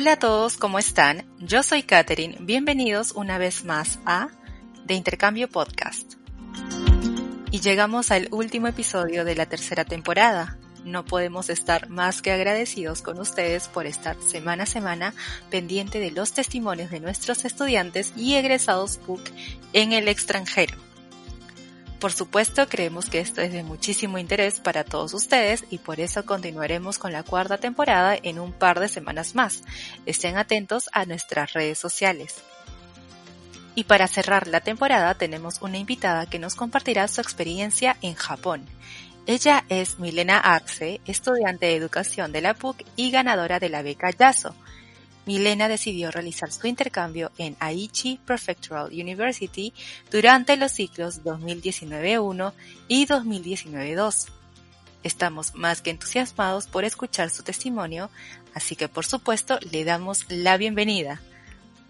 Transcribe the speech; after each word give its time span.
Hola 0.00 0.12
a 0.12 0.18
todos, 0.20 0.58
¿cómo 0.58 0.78
están? 0.78 1.24
Yo 1.40 1.64
soy 1.64 1.82
Katherine. 1.82 2.36
Bienvenidos 2.38 3.10
una 3.10 3.36
vez 3.36 3.64
más 3.64 3.98
a 4.06 4.28
De 4.84 4.94
Intercambio 4.94 5.48
Podcast. 5.48 6.14
Y 7.50 7.58
llegamos 7.58 8.12
al 8.12 8.28
último 8.30 8.68
episodio 8.68 9.24
de 9.24 9.34
la 9.34 9.46
tercera 9.46 9.84
temporada. 9.84 10.56
No 10.84 11.04
podemos 11.04 11.50
estar 11.50 11.88
más 11.88 12.22
que 12.22 12.30
agradecidos 12.30 13.02
con 13.02 13.18
ustedes 13.18 13.66
por 13.66 13.86
estar 13.86 14.16
semana 14.22 14.62
a 14.62 14.66
semana 14.66 15.14
pendiente 15.50 15.98
de 15.98 16.12
los 16.12 16.32
testimonios 16.32 16.92
de 16.92 17.00
nuestros 17.00 17.44
estudiantes 17.44 18.12
y 18.16 18.36
egresados 18.36 18.98
PUC 18.98 19.28
en 19.72 19.92
el 19.92 20.06
extranjero. 20.06 20.76
Por 22.00 22.12
supuesto, 22.12 22.68
creemos 22.68 23.10
que 23.10 23.18
esto 23.18 23.40
es 23.40 23.52
de 23.52 23.64
muchísimo 23.64 24.18
interés 24.18 24.60
para 24.60 24.84
todos 24.84 25.14
ustedes 25.14 25.64
y 25.68 25.78
por 25.78 25.98
eso 25.98 26.24
continuaremos 26.24 26.96
con 26.98 27.12
la 27.12 27.24
cuarta 27.24 27.58
temporada 27.58 28.16
en 28.22 28.38
un 28.38 28.52
par 28.52 28.78
de 28.78 28.88
semanas 28.88 29.34
más. 29.34 29.62
Estén 30.06 30.36
atentos 30.36 30.88
a 30.92 31.06
nuestras 31.06 31.52
redes 31.54 31.78
sociales. 31.78 32.36
Y 33.74 33.84
para 33.84 34.06
cerrar 34.06 34.46
la 34.46 34.60
temporada 34.60 35.14
tenemos 35.14 35.60
una 35.60 35.78
invitada 35.78 36.26
que 36.26 36.38
nos 36.38 36.54
compartirá 36.54 37.08
su 37.08 37.20
experiencia 37.20 37.96
en 38.00 38.14
Japón. 38.14 38.64
Ella 39.26 39.64
es 39.68 39.98
Milena 39.98 40.38
Axe, 40.38 41.00
estudiante 41.04 41.66
de 41.66 41.76
educación 41.76 42.30
de 42.30 42.42
la 42.42 42.54
PUC 42.54 42.84
y 42.94 43.10
ganadora 43.10 43.58
de 43.58 43.70
la 43.70 43.82
beca 43.82 44.10
YASO 44.10 44.54
Milena 45.28 45.68
decidió 45.68 46.10
realizar 46.10 46.50
su 46.50 46.66
intercambio 46.66 47.30
en 47.36 47.54
Aichi 47.60 48.18
Prefectural 48.24 48.86
University 48.86 49.74
durante 50.10 50.56
los 50.56 50.72
ciclos 50.72 51.22
2019-1 51.22 52.54
y 52.88 53.06
2019-2. 53.06 54.28
Estamos 55.02 55.54
más 55.54 55.82
que 55.82 55.90
entusiasmados 55.90 56.66
por 56.66 56.86
escuchar 56.86 57.28
su 57.28 57.42
testimonio, 57.42 58.08
así 58.54 58.74
que 58.74 58.88
por 58.88 59.04
supuesto 59.04 59.58
le 59.70 59.84
damos 59.84 60.24
la 60.30 60.56
bienvenida. 60.56 61.20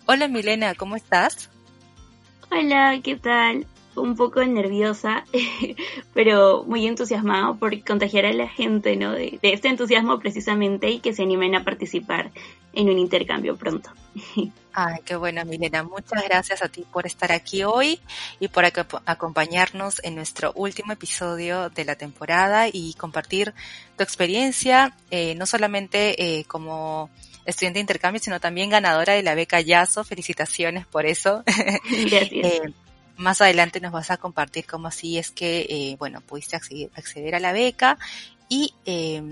Hola 0.07 0.27
Milena, 0.27 0.75
¿cómo 0.75 0.97
estás? 0.97 1.49
Hola, 2.51 2.99
¿qué 3.05 3.15
tal? 3.15 3.69
Un 4.01 4.17
poco 4.17 4.45
nerviosa, 4.45 5.25
pero 6.15 6.65
muy 6.65 6.87
entusiasmada 6.87 7.55
por 7.55 7.83
contagiar 7.85 8.27
a 8.27 8.33
la 8.33 8.49
gente, 8.49 8.97
¿no? 8.97 9.13
De, 9.13 9.39
de, 9.43 9.53
este 9.53 9.69
entusiasmo 9.69 10.19
precisamente 10.19 10.91
y 10.91 11.01
que 11.01 11.13
se 11.13 11.23
animen 11.23 11.55
a 11.55 11.65
participar 11.65 12.31
en 12.73 12.89
un 12.89 12.99
intercambio 12.99 13.57
pronto. 13.57 13.91
Ay, 14.73 15.01
qué 15.05 15.17
bueno, 15.17 15.45
Milena. 15.45 15.83
Muchas 15.83 16.23
gracias 16.23 16.63
a 16.63 16.69
ti 16.69 16.85
por 16.93 17.05
estar 17.05 17.33
aquí 17.33 17.65
hoy 17.65 17.99
y 18.39 18.47
por 18.47 18.65
acompañarnos 19.07 20.01
en 20.05 20.15
nuestro 20.15 20.53
último 20.55 20.93
episodio 20.93 21.69
de 21.71 21.85
la 21.85 21.97
temporada 21.97 22.69
y 22.73 22.95
compartir 22.95 23.55
tu 23.97 24.05
experiencia, 24.05 24.95
eh, 25.11 25.35
no 25.35 25.47
solamente 25.47 26.39
eh, 26.39 26.45
como 26.45 27.11
estudiante 27.45 27.79
de 27.79 27.81
intercambio, 27.81 28.21
sino 28.23 28.39
también 28.39 28.71
ganadora 28.71 29.15
de 29.15 29.25
la 29.25 29.35
beca 29.35 29.61
YASO. 29.61 30.05
Felicitaciones 30.05 30.87
por 30.87 31.07
eso. 31.07 31.43
Gracias. 32.09 32.31
eh, 32.45 32.73
más 33.19 33.41
adelante 33.41 33.81
nos 33.81 33.93
vas 33.93 34.11
a 34.11 34.17
compartir 34.17 34.65
cómo 34.67 34.89
así 34.89 35.19
es 35.19 35.31
que, 35.31 35.67
eh, 35.69 35.97
bueno, 35.99 36.21
pudiste 36.23 36.57
acceder, 36.57 37.35
a 37.35 37.41
la 37.41 37.53
beca 37.53 37.99
y, 38.49 38.75
eh, 38.87 39.23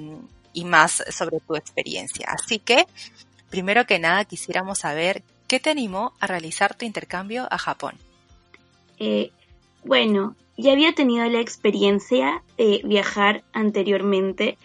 y 0.53 0.65
más 0.65 1.03
sobre 1.11 1.41
tu 1.41 1.57
experiencia. 1.57 2.29
Así 2.29 2.59
que, 2.59 2.87
primero 3.49 3.87
que 3.87 3.99
nada, 3.99 4.25
quisiéramos 4.25 4.81
saber 4.81 5.23
qué 5.49 5.61
te 5.61 5.71
animó 5.71 6.13
a 6.21 6.27
realizar 6.27 6.75
tu 6.75 6.85
intercambio 6.85 7.47
a 7.51 7.59
Japón. 7.59 7.95
Eh, 8.99 9.31
bueno, 9.85 10.35
ya 10.57 10.73
había 10.73 10.95
tenido 10.95 11.25
la 11.27 11.41
experiencia 11.41 12.43
de 12.57 12.81
viajar 12.85 13.45
anteriormente 13.53 14.59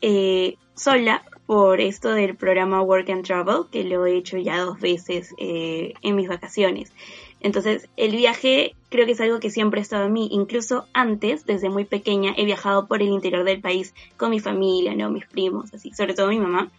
eh, 0.00 0.56
sola 0.74 1.22
por 1.46 1.80
esto 1.80 2.10
del 2.10 2.36
programa 2.36 2.82
Work 2.82 3.08
and 3.10 3.24
Travel, 3.24 3.64
que 3.72 3.84
lo 3.84 4.04
he 4.04 4.16
hecho 4.16 4.36
ya 4.36 4.58
dos 4.58 4.78
veces 4.80 5.34
eh, 5.38 5.94
en 6.02 6.16
mis 6.16 6.28
vacaciones. 6.28 6.92
Entonces, 7.40 7.88
el 7.96 8.16
viaje 8.16 8.74
creo 8.88 9.06
que 9.06 9.12
es 9.12 9.20
algo 9.20 9.40
que 9.40 9.50
siempre 9.50 9.80
ha 9.80 9.82
estado 9.82 10.06
en 10.06 10.12
mí. 10.12 10.28
Incluso 10.32 10.86
antes, 10.92 11.46
desde 11.46 11.70
muy 11.70 11.84
pequeña, 11.84 12.34
he 12.36 12.44
viajado 12.44 12.86
por 12.86 13.02
el 13.02 13.08
interior 13.08 13.44
del 13.44 13.60
país 13.60 13.94
con 14.16 14.30
mi 14.30 14.40
familia, 14.40 14.94
¿no? 14.94 15.10
Mis 15.10 15.26
primos, 15.26 15.72
así, 15.72 15.92
sobre 15.92 16.14
todo 16.14 16.28
mi 16.28 16.38
mamá. 16.38 16.70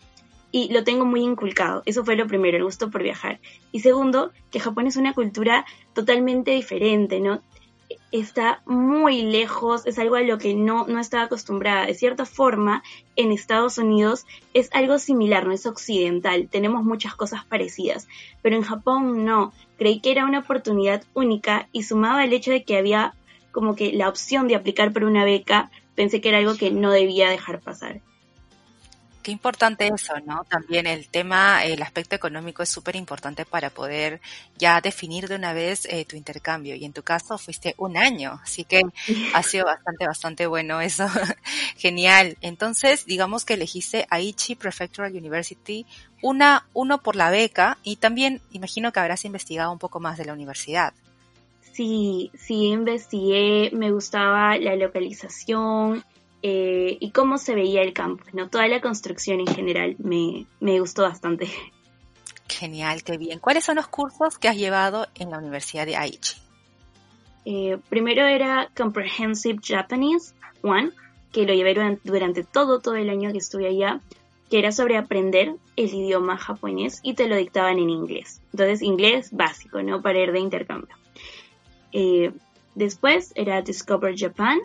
Y 0.52 0.74
lo 0.74 0.84
tengo 0.84 1.06
muy 1.06 1.22
inculcado. 1.22 1.84
Eso 1.86 2.04
fue 2.04 2.16
lo 2.16 2.28
primero, 2.28 2.58
el 2.58 2.64
gusto 2.64 2.90
por 2.90 3.04
viajar. 3.04 3.40
Y 3.72 3.82
segundo, 3.82 4.32
que 4.52 4.60
Japón 4.60 4.88
es 4.88 4.98
una 4.98 5.14
cultura 5.14 5.66
totalmente 5.94 6.52
diferente, 6.52 7.20
¿no? 7.20 7.42
Está 8.12 8.62
muy 8.66 9.24
lejos, 9.24 9.86
es 9.86 9.98
algo 10.00 10.16
a 10.16 10.22
lo 10.22 10.38
que 10.38 10.54
no, 10.54 10.86
no 10.88 11.00
estaba 11.00 11.24
acostumbrada. 11.24 11.86
De 11.86 11.94
cierta 11.94 12.26
forma, 12.26 12.84
en 13.16 13.32
Estados 13.32 13.78
Unidos 13.78 14.26
es 14.54 14.70
algo 14.74 15.00
similar, 15.00 15.46
no 15.46 15.54
es 15.54 15.66
occidental. 15.66 16.48
Tenemos 16.50 16.84
muchas 16.84 17.16
cosas 17.16 17.46
parecidas. 17.46 18.08
Pero 18.42 18.56
en 18.56 18.64
Japón 18.64 19.26
no 19.26 19.54
creí 19.78 20.00
que 20.00 20.12
era 20.12 20.26
una 20.26 20.40
oportunidad 20.40 21.04
única 21.14 21.68
y 21.72 21.84
sumaba 21.84 22.24
el 22.24 22.34
hecho 22.34 22.52
de 22.52 22.64
que 22.64 22.78
había 22.78 23.14
como 23.52 23.76
que 23.76 23.94
la 23.94 24.10
opción 24.10 24.48
de 24.48 24.56
aplicar 24.56 24.94
por 24.94 25.04
una 25.04 25.26
beca, 25.26 25.72
pensé 25.96 26.22
que 26.22 26.30
era 26.30 26.38
algo 26.38 26.56
que 26.56 26.72
no 26.72 26.92
debía 26.92 27.30
dejar 27.30 27.60
pasar. 27.60 28.02
Qué 29.22 29.32
importante 29.32 29.88
eso, 29.88 30.14
¿no? 30.26 30.46
También 30.46 30.88
el 30.88 31.10
tema, 31.10 31.66
el 31.66 31.82
aspecto 31.82 32.16
económico 32.16 32.64
es 32.64 32.70
súper 32.70 32.96
importante 32.96 33.46
para 33.46 33.70
poder 33.70 34.22
ya 34.58 34.80
definir 34.80 35.28
de 35.28 35.36
una 35.36 35.52
vez 35.52 35.86
eh, 35.86 36.06
tu 36.06 36.16
intercambio. 36.16 36.76
Y 36.76 36.86
en 36.86 36.94
tu 36.94 37.04
caso 37.04 37.38
fuiste 37.38 37.76
un 37.78 37.98
año, 37.98 38.40
así 38.42 38.64
que 38.64 38.82
ha 39.34 39.44
sido 39.44 39.66
bastante, 39.66 40.08
bastante 40.08 40.48
bueno 40.48 40.80
eso. 40.80 41.06
Genial. 41.78 42.38
Entonces, 42.40 43.06
digamos 43.06 43.44
que 43.44 43.56
elegiste 43.56 44.08
Aichi 44.10 44.56
Prefectural 44.56 45.14
University, 45.14 45.86
una, 46.22 46.66
uno 46.74 47.02
por 47.02 47.18
la 47.18 47.30
beca 47.30 47.78
y 47.84 47.98
también 47.98 48.42
imagino 48.54 48.94
que 48.94 49.02
habrás 49.02 49.26
investigado 49.26 49.72
un 49.72 49.80
poco 49.80 50.00
más 50.00 50.18
de 50.18 50.26
la 50.26 50.34
universidad. 50.34 50.94
Sí, 51.74 52.32
sí, 52.38 52.68
investigué, 52.68 53.70
me 53.74 53.92
gustaba 53.92 54.58
la 54.58 54.76
localización, 54.76 56.04
eh, 56.42 56.98
y 57.00 57.12
cómo 57.12 57.38
se 57.38 57.56
veía 57.56 57.82
el 57.82 57.94
campus, 57.94 58.34
¿no? 58.34 58.50
Toda 58.50 58.68
la 58.68 58.82
construcción 58.82 59.40
en 59.40 59.48
general 59.48 59.96
me, 60.00 60.46
me 60.60 60.80
gustó 60.80 61.04
bastante. 61.04 61.50
Genial, 62.48 63.04
qué 63.04 63.18
bien. 63.18 63.40
¿Cuáles 63.40 63.64
son 63.64 63.76
los 63.76 63.88
cursos 63.88 64.38
que 64.38 64.48
has 64.48 64.58
llevado 64.58 65.08
en 65.16 65.32
la 65.32 65.38
Universidad 65.38 65.86
de 65.86 65.96
Aichi? 65.96 66.36
Eh, 67.46 67.78
primero 67.90 68.26
era 68.26 68.70
Comprehensive 68.76 69.60
Japanese 69.64 70.34
One, 70.62 70.92
que 71.32 71.46
lo 71.46 71.54
llevé 71.54 71.74
durante, 72.04 72.44
todo, 72.44 72.80
todo 72.80 72.96
el 72.96 73.10
año 73.10 73.32
que 73.32 73.38
estuve 73.38 73.68
allá, 73.68 74.02
que 74.50 74.60
era 74.60 74.72
sobre 74.72 74.98
aprender 74.98 75.56
el 75.76 75.94
idioma 75.94 76.38
japonés 76.38 77.00
y 77.04 77.14
te 77.14 77.28
lo 77.28 77.36
dictaban 77.36 77.80
en 77.80 77.90
inglés. 77.90 78.42
Entonces, 78.52 78.82
inglés 78.82 79.30
básico, 79.32 79.82
¿no? 79.84 80.02
Para 80.02 80.20
ir 80.20 80.32
de 80.32 80.40
intercambio. 80.40 80.96
Eh, 81.92 82.32
después 82.76 83.32
era 83.36 83.62
Discover 83.62 84.18
Japan, 84.18 84.60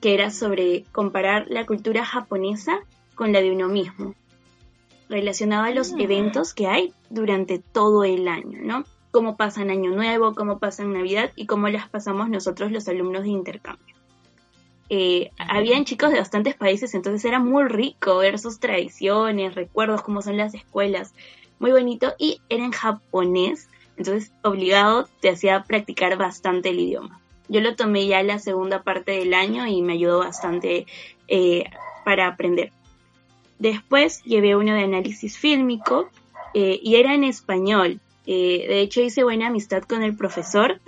que 0.00 0.14
era 0.14 0.30
sobre 0.30 0.84
comparar 0.92 1.46
la 1.48 1.66
cultura 1.66 2.04
japonesa 2.04 2.80
con 3.14 3.32
la 3.32 3.40
de 3.40 3.52
uno 3.52 3.68
mismo, 3.68 4.14
relacionado 5.08 5.64
a 5.64 5.70
los 5.70 5.92
eventos 5.98 6.54
que 6.54 6.66
hay 6.66 6.92
durante 7.10 7.58
todo 7.58 8.04
el 8.04 8.28
año, 8.28 8.58
¿no? 8.62 8.84
Cómo 9.10 9.36
pasan 9.36 9.70
Año 9.70 9.90
Nuevo, 9.90 10.34
cómo 10.34 10.58
pasan 10.58 10.92
Navidad 10.92 11.30
y 11.36 11.46
cómo 11.46 11.68
las 11.68 11.88
pasamos 11.88 12.28
nosotros 12.28 12.72
los 12.72 12.88
alumnos 12.88 13.22
de 13.22 13.28
intercambio. 13.28 13.94
Eh, 14.90 15.30
habían 15.38 15.84
chicos 15.84 16.10
de 16.10 16.18
bastantes 16.18 16.54
países, 16.56 16.94
entonces 16.94 17.24
era 17.24 17.38
muy 17.38 17.64
rico 17.64 18.18
ver 18.18 18.38
sus 18.38 18.60
tradiciones, 18.60 19.54
recuerdos, 19.54 20.02
cómo 20.02 20.20
son 20.20 20.36
las 20.36 20.54
escuelas, 20.54 21.14
muy 21.58 21.72
bonito, 21.72 22.14
y 22.18 22.40
era 22.48 22.64
en 22.64 22.72
japonés, 22.72 23.68
entonces 23.96 24.32
obligado 24.42 25.08
te 25.20 25.30
hacía 25.30 25.62
practicar 25.62 26.18
bastante 26.18 26.70
el 26.70 26.80
idioma. 26.80 27.20
Yo 27.48 27.60
lo 27.60 27.76
tomé 27.76 28.06
ya 28.06 28.22
la 28.22 28.38
segunda 28.38 28.82
parte 28.82 29.12
del 29.12 29.34
año 29.34 29.66
y 29.66 29.82
me 29.82 29.94
ayudó 29.94 30.20
bastante 30.20 30.86
eh, 31.28 31.64
para 32.04 32.26
aprender. 32.26 32.72
Después 33.58 34.22
llevé 34.24 34.56
uno 34.56 34.74
de 34.74 34.84
análisis 34.84 35.38
fílmico 35.38 36.08
eh, 36.54 36.80
y 36.82 36.96
era 36.96 37.14
en 37.14 37.24
español. 37.24 38.00
Eh, 38.26 38.64
de 38.68 38.80
hecho 38.80 39.02
hice 39.02 39.22
buena 39.22 39.48
amistad 39.48 39.82
con 39.82 40.02
el 40.02 40.16
profesor 40.16 40.80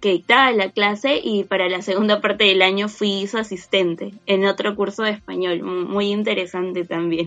que 0.00 0.10
dictaba 0.10 0.50
la 0.50 0.70
clase 0.70 1.20
y 1.22 1.44
para 1.44 1.68
la 1.68 1.80
segunda 1.80 2.20
parte 2.20 2.44
del 2.44 2.60
año 2.60 2.88
fui 2.88 3.26
su 3.28 3.38
asistente 3.38 4.12
en 4.26 4.44
otro 4.46 4.74
curso 4.74 5.04
de 5.04 5.12
español, 5.12 5.62
muy 5.62 6.10
interesante 6.10 6.84
también. 6.84 7.26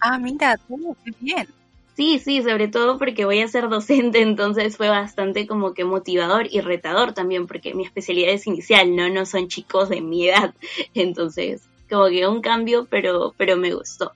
Ah, 0.00 0.18
mira, 0.18 0.56
tú, 0.56 0.96
qué 1.04 1.12
bien. 1.20 1.48
Sí, 1.94 2.18
sí, 2.18 2.42
sobre 2.42 2.68
todo 2.68 2.98
porque 2.98 3.24
voy 3.24 3.40
a 3.40 3.48
ser 3.48 3.68
docente, 3.68 4.20
entonces 4.22 4.76
fue 4.76 4.88
bastante 4.88 5.46
como 5.46 5.74
que 5.74 5.84
motivador 5.84 6.46
y 6.50 6.60
retador 6.60 7.12
también, 7.12 7.46
porque 7.46 7.74
mi 7.74 7.84
especialidad 7.84 8.32
es 8.32 8.46
inicial, 8.46 8.94
¿no? 8.96 9.08
No 9.08 9.26
son 9.26 9.48
chicos 9.48 9.88
de 9.88 10.00
mi 10.00 10.28
edad, 10.28 10.54
entonces 10.94 11.62
como 11.90 12.08
que 12.08 12.26
un 12.26 12.40
cambio, 12.40 12.86
pero, 12.88 13.34
pero 13.36 13.56
me 13.56 13.74
gustó. 13.74 14.12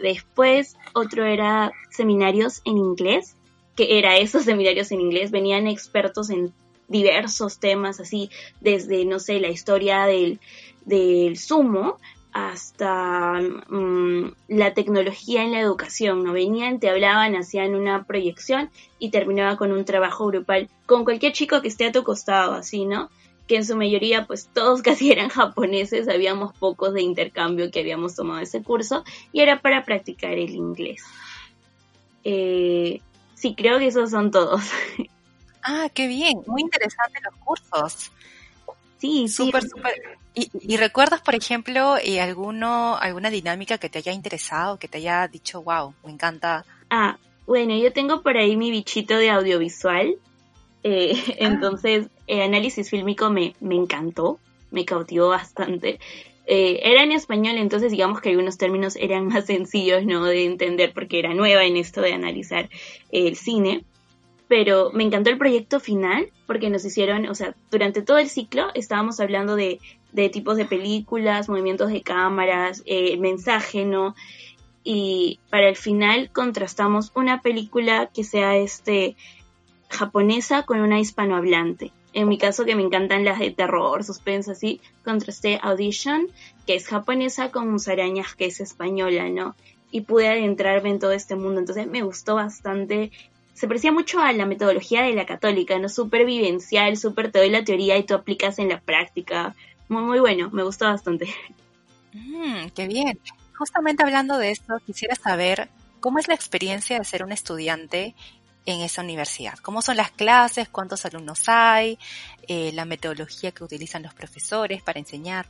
Después 0.00 0.76
otro 0.92 1.24
era 1.24 1.72
seminarios 1.90 2.62
en 2.64 2.78
inglés, 2.78 3.36
que 3.74 3.98
era 3.98 4.16
esos 4.16 4.44
seminarios 4.44 4.92
en 4.92 5.00
inglés, 5.00 5.30
venían 5.30 5.66
expertos 5.66 6.30
en 6.30 6.52
diversos 6.86 7.58
temas, 7.58 8.00
así 8.00 8.30
desde, 8.60 9.04
no 9.04 9.18
sé, 9.18 9.40
la 9.40 9.48
historia 9.48 10.06
del, 10.06 10.40
del 10.84 11.36
sumo 11.36 11.98
hasta 12.32 13.40
mm, 13.68 14.32
la 14.48 14.72
tecnología 14.74 15.42
en 15.42 15.52
la 15.52 15.60
educación, 15.60 16.22
¿no? 16.22 16.32
Venían, 16.32 16.78
te 16.78 16.88
hablaban, 16.88 17.34
hacían 17.34 17.74
una 17.74 18.04
proyección 18.04 18.70
y 18.98 19.10
terminaba 19.10 19.56
con 19.56 19.72
un 19.72 19.84
trabajo 19.84 20.26
grupal 20.26 20.68
con 20.86 21.04
cualquier 21.04 21.32
chico 21.32 21.60
que 21.60 21.68
esté 21.68 21.86
a 21.86 21.92
tu 21.92 22.04
costado, 22.04 22.54
así, 22.54 22.84
¿no? 22.84 23.10
Que 23.48 23.56
en 23.56 23.64
su 23.64 23.76
mayoría, 23.76 24.26
pues 24.26 24.48
todos 24.52 24.82
casi 24.82 25.10
eran 25.10 25.28
japoneses, 25.28 26.08
habíamos 26.08 26.56
pocos 26.56 26.94
de 26.94 27.02
intercambio 27.02 27.70
que 27.70 27.80
habíamos 27.80 28.14
tomado 28.14 28.40
ese 28.40 28.62
curso 28.62 29.04
y 29.32 29.40
era 29.40 29.60
para 29.60 29.84
practicar 29.84 30.32
el 30.32 30.50
inglés. 30.50 31.02
Eh, 32.22 33.00
sí, 33.34 33.54
creo 33.54 33.78
que 33.78 33.88
esos 33.88 34.10
son 34.10 34.30
todos. 34.30 34.62
Ah, 35.62 35.90
qué 35.92 36.06
bien, 36.06 36.42
muy 36.46 36.62
interesante 36.62 37.20
los 37.22 37.34
cursos. 37.44 38.10
Sí, 39.00 39.28
súper, 39.28 39.62
súper. 39.62 39.94
¿Y, 40.34 40.76
recuerdas, 40.76 41.22
por 41.22 41.34
ejemplo, 41.34 41.96
eh, 42.02 42.20
alguno, 42.20 42.96
alguna 42.96 43.30
dinámica 43.30 43.78
que 43.78 43.88
te 43.88 43.98
haya 43.98 44.12
interesado, 44.12 44.78
que 44.78 44.88
te 44.88 44.98
haya 44.98 45.26
dicho, 45.26 45.62
wow, 45.62 45.94
me 46.04 46.12
encanta? 46.12 46.64
Ah, 46.88 47.18
bueno, 47.46 47.76
yo 47.76 47.92
tengo 47.92 48.22
por 48.22 48.36
ahí 48.36 48.56
mi 48.56 48.70
bichito 48.70 49.16
de 49.16 49.30
audiovisual. 49.30 50.14
Eh, 50.82 51.14
ah. 51.28 51.34
Entonces, 51.38 52.08
el 52.26 52.42
análisis 52.42 52.90
fílmico 52.90 53.30
me, 53.30 53.54
me 53.60 53.74
encantó, 53.74 54.38
me 54.70 54.84
cautivó 54.84 55.30
bastante. 55.30 55.98
Eh, 56.46 56.80
era 56.82 57.02
en 57.02 57.12
español, 57.12 57.56
entonces 57.56 57.90
digamos 57.90 58.20
que 58.20 58.30
algunos 58.30 58.58
términos 58.58 58.96
eran 58.96 59.26
más 59.28 59.46
sencillos 59.46 60.04
¿no? 60.04 60.24
de 60.24 60.44
entender 60.44 60.92
porque 60.92 61.18
era 61.18 61.34
nueva 61.34 61.64
en 61.64 61.76
esto 61.76 62.02
de 62.02 62.12
analizar 62.12 62.68
el 63.10 63.36
cine 63.36 63.84
pero 64.50 64.90
me 64.92 65.04
encantó 65.04 65.30
el 65.30 65.38
proyecto 65.38 65.78
final 65.78 66.32
porque 66.48 66.70
nos 66.70 66.84
hicieron, 66.84 67.24
o 67.26 67.36
sea, 67.36 67.54
durante 67.70 68.02
todo 68.02 68.18
el 68.18 68.28
ciclo 68.28 68.70
estábamos 68.74 69.20
hablando 69.20 69.54
de, 69.54 69.78
tipos 70.32 70.56
de 70.56 70.64
películas, 70.64 71.48
movimientos 71.48 71.92
de 71.92 72.02
cámaras, 72.02 72.82
eh, 72.84 73.16
mensaje, 73.18 73.84
¿no? 73.84 74.16
Y 74.82 75.38
para 75.50 75.68
el 75.68 75.76
final 75.76 76.32
contrastamos 76.32 77.12
una 77.14 77.42
película 77.42 78.10
que 78.12 78.24
sea 78.24 78.56
este 78.56 79.14
japonesa 79.88 80.64
con 80.64 80.80
una 80.80 80.98
hispanohablante. 80.98 81.92
En 82.12 82.26
mi 82.26 82.36
caso, 82.36 82.64
que 82.64 82.74
me 82.74 82.82
encantan 82.82 83.24
las 83.24 83.38
de 83.38 83.52
terror, 83.52 84.02
suspense, 84.02 84.50
así, 84.50 84.80
contrasté 85.04 85.60
Audition, 85.62 86.26
que 86.66 86.74
es 86.74 86.88
japonesa, 86.88 87.52
con 87.52 87.70
Musarañas, 87.70 88.34
que 88.34 88.46
es 88.46 88.60
española, 88.60 89.28
¿no? 89.28 89.54
Y 89.92 90.00
pude 90.00 90.26
adentrarme 90.26 90.90
en 90.90 90.98
todo 90.98 91.12
este 91.12 91.36
mundo. 91.36 91.60
Entonces 91.60 91.86
me 91.86 92.02
gustó 92.02 92.34
bastante 92.34 93.12
se 93.60 93.68
parecía 93.68 93.92
mucho 93.92 94.20
a 94.20 94.32
la 94.32 94.46
metodología 94.46 95.02
de 95.02 95.12
la 95.12 95.26
católica, 95.26 95.78
¿no? 95.78 95.90
Súper 95.90 96.24
vivencial, 96.24 96.96
súper 96.96 97.30
te 97.30 97.40
doy 97.40 97.50
la 97.50 97.62
teoría 97.62 97.98
y 97.98 98.04
tú 98.04 98.14
aplicas 98.14 98.58
en 98.58 98.70
la 98.70 98.80
práctica. 98.80 99.54
Muy, 99.90 100.02
muy 100.02 100.18
bueno, 100.18 100.48
me 100.50 100.62
gustó 100.62 100.86
bastante. 100.86 101.28
Mm, 102.14 102.70
qué 102.74 102.86
bien. 102.86 103.20
Justamente 103.58 104.02
hablando 104.02 104.38
de 104.38 104.50
esto, 104.50 104.78
quisiera 104.86 105.14
saber 105.14 105.68
cómo 106.00 106.18
es 106.18 106.26
la 106.26 106.34
experiencia 106.34 106.98
de 106.98 107.04
ser 107.04 107.22
un 107.22 107.32
estudiante 107.32 108.14
en 108.64 108.80
esa 108.80 109.02
universidad. 109.02 109.58
¿Cómo 109.58 109.82
son 109.82 109.98
las 109.98 110.10
clases? 110.10 110.70
¿Cuántos 110.70 111.04
alumnos 111.04 111.46
hay? 111.46 111.98
Eh, 112.48 112.72
¿La 112.72 112.86
metodología 112.86 113.52
que 113.52 113.62
utilizan 113.62 114.02
los 114.02 114.14
profesores 114.14 114.82
para 114.82 114.98
enseñar? 114.98 115.46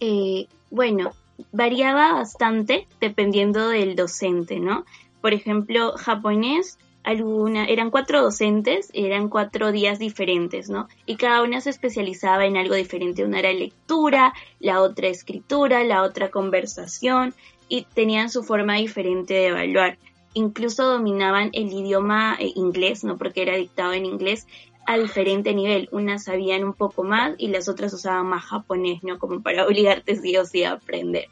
Eh, 0.00 0.46
bueno, 0.70 1.12
variaba 1.52 2.14
bastante 2.14 2.88
dependiendo 2.98 3.68
del 3.68 3.94
docente, 3.94 4.58
¿no? 4.58 4.86
Por 5.20 5.32
ejemplo, 5.32 5.92
japonés, 5.96 6.78
alguna, 7.04 7.64
eran 7.64 7.90
cuatro 7.90 8.22
docentes, 8.22 8.90
eran 8.92 9.28
cuatro 9.28 9.72
días 9.72 9.98
diferentes, 9.98 10.68
¿no? 10.68 10.88
Y 11.06 11.16
cada 11.16 11.42
una 11.42 11.60
se 11.60 11.70
especializaba 11.70 12.44
en 12.44 12.56
algo 12.56 12.74
diferente. 12.74 13.24
Una 13.24 13.38
era 13.38 13.52
lectura, 13.52 14.34
la 14.60 14.82
otra 14.82 15.08
escritura, 15.08 15.84
la 15.84 16.02
otra 16.02 16.30
conversación, 16.30 17.34
y 17.68 17.82
tenían 17.94 18.30
su 18.30 18.42
forma 18.42 18.76
diferente 18.76 19.34
de 19.34 19.46
evaluar. 19.48 19.98
Incluso 20.34 20.86
dominaban 20.86 21.50
el 21.52 21.72
idioma 21.72 22.36
eh, 22.38 22.52
inglés, 22.54 23.04
¿no? 23.04 23.16
Porque 23.16 23.42
era 23.42 23.56
dictado 23.56 23.92
en 23.92 24.04
inglés 24.04 24.46
a 24.86 24.96
diferente 24.98 25.54
nivel. 25.54 25.88
Unas 25.92 26.24
sabían 26.24 26.64
un 26.64 26.74
poco 26.74 27.04
más 27.04 27.34
y 27.38 27.48
las 27.48 27.68
otras 27.68 27.92
usaban 27.92 28.26
más 28.26 28.44
japonés, 28.44 29.02
¿no? 29.02 29.18
Como 29.18 29.42
para 29.42 29.64
obligarte 29.66 30.16
sí 30.16 30.36
o 30.36 30.44
sí 30.44 30.64
a 30.64 30.72
aprender. 30.72 31.26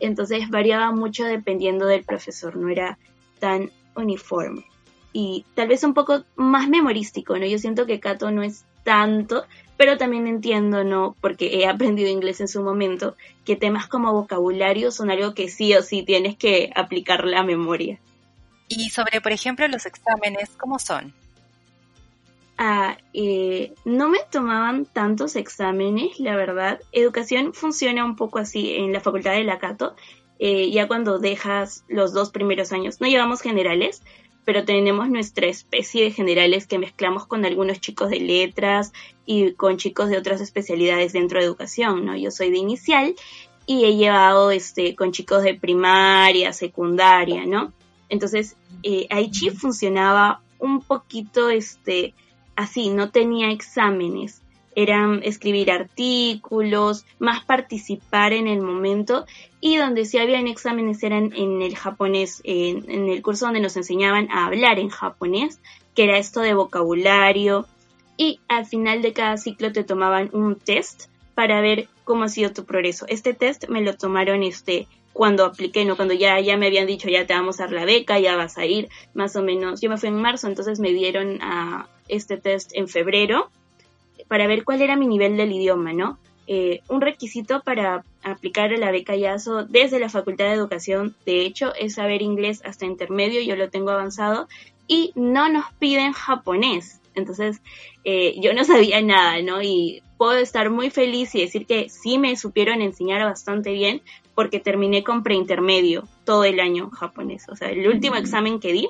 Entonces 0.00 0.50
variaba 0.50 0.92
mucho 0.92 1.24
dependiendo 1.24 1.86
del 1.86 2.04
profesor, 2.04 2.56
no 2.56 2.68
era 2.68 2.98
tan 3.44 3.70
uniforme 3.94 4.64
y 5.12 5.44
tal 5.54 5.68
vez 5.68 5.84
un 5.84 5.92
poco 5.92 6.24
más 6.34 6.66
memorístico, 6.66 7.36
¿no? 7.36 7.44
Yo 7.44 7.58
siento 7.58 7.84
que 7.84 8.00
Kato 8.00 8.30
no 8.30 8.42
es 8.42 8.64
tanto, 8.84 9.44
pero 9.76 9.98
también 9.98 10.26
entiendo, 10.26 10.82
¿no? 10.82 11.14
Porque 11.20 11.58
he 11.58 11.66
aprendido 11.66 12.08
inglés 12.08 12.40
en 12.40 12.48
su 12.48 12.62
momento, 12.62 13.14
que 13.44 13.54
temas 13.54 13.86
como 13.86 14.14
vocabulario 14.14 14.90
son 14.90 15.10
algo 15.10 15.34
que 15.34 15.50
sí 15.50 15.74
o 15.74 15.82
sí 15.82 16.04
tienes 16.04 16.36
que 16.36 16.70
aplicar 16.74 17.26
la 17.26 17.42
memoria. 17.42 18.00
Y 18.66 18.88
sobre, 18.88 19.20
por 19.20 19.32
ejemplo, 19.32 19.68
los 19.68 19.84
exámenes, 19.84 20.48
¿cómo 20.56 20.78
son? 20.78 21.12
Ah, 22.56 22.96
eh, 23.12 23.74
no 23.84 24.08
me 24.08 24.20
tomaban 24.30 24.86
tantos 24.86 25.36
exámenes, 25.36 26.18
la 26.18 26.34
verdad. 26.34 26.80
Educación 26.92 27.52
funciona 27.52 28.06
un 28.06 28.16
poco 28.16 28.38
así 28.38 28.74
en 28.76 28.94
la 28.94 29.00
facultad 29.00 29.32
de 29.32 29.44
la 29.44 29.58
Cato. 29.58 29.96
Eh, 30.46 30.70
ya 30.70 30.88
cuando 30.88 31.18
dejas 31.18 31.86
los 31.88 32.12
dos 32.12 32.28
primeros 32.28 32.70
años. 32.70 33.00
No 33.00 33.06
llevamos 33.06 33.40
generales, 33.40 34.02
pero 34.44 34.66
tenemos 34.66 35.08
nuestra 35.08 35.46
especie 35.46 36.04
de 36.04 36.10
generales 36.10 36.66
que 36.66 36.78
mezclamos 36.78 37.26
con 37.26 37.46
algunos 37.46 37.80
chicos 37.80 38.10
de 38.10 38.20
letras 38.20 38.92
y 39.24 39.52
con 39.52 39.78
chicos 39.78 40.10
de 40.10 40.18
otras 40.18 40.42
especialidades 40.42 41.14
dentro 41.14 41.38
de 41.38 41.46
educación, 41.46 42.04
¿no? 42.04 42.14
Yo 42.14 42.30
soy 42.30 42.50
de 42.50 42.58
inicial 42.58 43.14
y 43.64 43.86
he 43.86 43.96
llevado 43.96 44.50
este 44.50 44.94
con 44.94 45.12
chicos 45.12 45.42
de 45.44 45.54
primaria, 45.54 46.52
secundaria, 46.52 47.46
¿no? 47.46 47.72
Entonces, 48.10 48.54
eh, 48.82 49.06
Aichi 49.08 49.48
funcionaba 49.48 50.42
un 50.58 50.82
poquito 50.82 51.48
este 51.48 52.12
así, 52.54 52.90
no 52.90 53.10
tenía 53.10 53.50
exámenes 53.50 54.42
eran 54.76 55.22
escribir 55.22 55.70
artículos, 55.70 57.04
más 57.18 57.44
participar 57.44 58.32
en 58.32 58.46
el 58.46 58.60
momento 58.60 59.26
y 59.60 59.76
donde 59.76 60.04
sí 60.04 60.18
habían 60.18 60.46
exámenes 60.46 61.02
eran 61.02 61.32
en 61.34 61.62
el 61.62 61.76
japonés, 61.76 62.40
en, 62.44 63.08
el 63.08 63.22
curso 63.22 63.46
donde 63.46 63.60
nos 63.60 63.76
enseñaban 63.76 64.30
a 64.30 64.46
hablar 64.46 64.78
en 64.78 64.90
japonés, 64.90 65.60
que 65.94 66.04
era 66.04 66.18
esto 66.18 66.40
de 66.40 66.54
vocabulario 66.54 67.66
y 68.16 68.40
al 68.48 68.66
final 68.66 69.02
de 69.02 69.12
cada 69.12 69.36
ciclo 69.36 69.72
te 69.72 69.84
tomaban 69.84 70.30
un 70.32 70.56
test 70.56 71.04
para 71.34 71.60
ver 71.60 71.88
cómo 72.04 72.24
ha 72.24 72.28
sido 72.28 72.52
tu 72.52 72.64
progreso. 72.64 73.06
Este 73.08 73.34
test 73.34 73.68
me 73.68 73.82
lo 73.82 73.96
tomaron 73.96 74.42
este 74.42 74.86
cuando 75.12 75.44
apliqué, 75.44 75.84
no 75.84 75.96
cuando 75.96 76.12
ya 76.12 76.40
ya 76.40 76.56
me 76.56 76.66
habían 76.66 76.86
dicho 76.86 77.08
ya 77.08 77.26
te 77.26 77.34
vamos 77.34 77.60
a 77.60 77.64
dar 77.64 77.72
la 77.72 77.84
beca, 77.84 78.18
ya 78.18 78.36
vas 78.36 78.58
a 78.58 78.66
ir, 78.66 78.88
más 79.14 79.36
o 79.36 79.42
menos. 79.42 79.80
Yo 79.80 79.88
me 79.88 79.96
fui 79.96 80.08
en 80.08 80.20
marzo, 80.20 80.48
entonces 80.48 80.80
me 80.80 80.92
dieron 80.92 81.40
a 81.40 81.88
este 82.08 82.36
test 82.36 82.72
en 82.74 82.88
febrero 82.88 83.50
para 84.28 84.46
ver 84.46 84.64
cuál 84.64 84.82
era 84.82 84.96
mi 84.96 85.06
nivel 85.06 85.36
del 85.36 85.52
idioma, 85.52 85.92
¿no? 85.92 86.18
Eh, 86.46 86.82
un 86.88 87.00
requisito 87.00 87.62
para 87.62 88.04
aplicar 88.22 88.70
la 88.72 88.90
beca 88.90 89.16
YASO 89.16 89.64
desde 89.64 89.98
la 89.98 90.10
Facultad 90.10 90.46
de 90.46 90.52
Educación, 90.52 91.14
de 91.24 91.40
hecho, 91.40 91.74
es 91.74 91.94
saber 91.94 92.20
inglés 92.20 92.62
hasta 92.64 92.84
intermedio, 92.84 93.40
yo 93.40 93.56
lo 93.56 93.70
tengo 93.70 93.90
avanzado, 93.90 94.48
y 94.86 95.12
no 95.14 95.48
nos 95.48 95.72
piden 95.78 96.12
japonés. 96.12 97.00
Entonces, 97.14 97.62
eh, 98.04 98.34
yo 98.40 98.52
no 98.52 98.64
sabía 98.64 99.00
nada, 99.00 99.40
¿no? 99.40 99.62
Y 99.62 100.02
puedo 100.18 100.36
estar 100.36 100.70
muy 100.70 100.90
feliz 100.90 101.34
y 101.34 101.40
decir 101.40 101.66
que 101.66 101.88
sí 101.88 102.18
me 102.18 102.36
supieron 102.36 102.82
enseñar 102.82 103.22
bastante 103.24 103.72
bien 103.72 104.02
porque 104.34 104.60
terminé 104.60 105.04
con 105.04 105.22
preintermedio 105.22 106.08
todo 106.24 106.44
el 106.44 106.60
año 106.60 106.90
japonés. 106.90 107.48
O 107.48 107.56
sea, 107.56 107.70
el 107.70 107.86
último 107.88 108.16
examen 108.16 108.58
que 108.58 108.72
di 108.72 108.88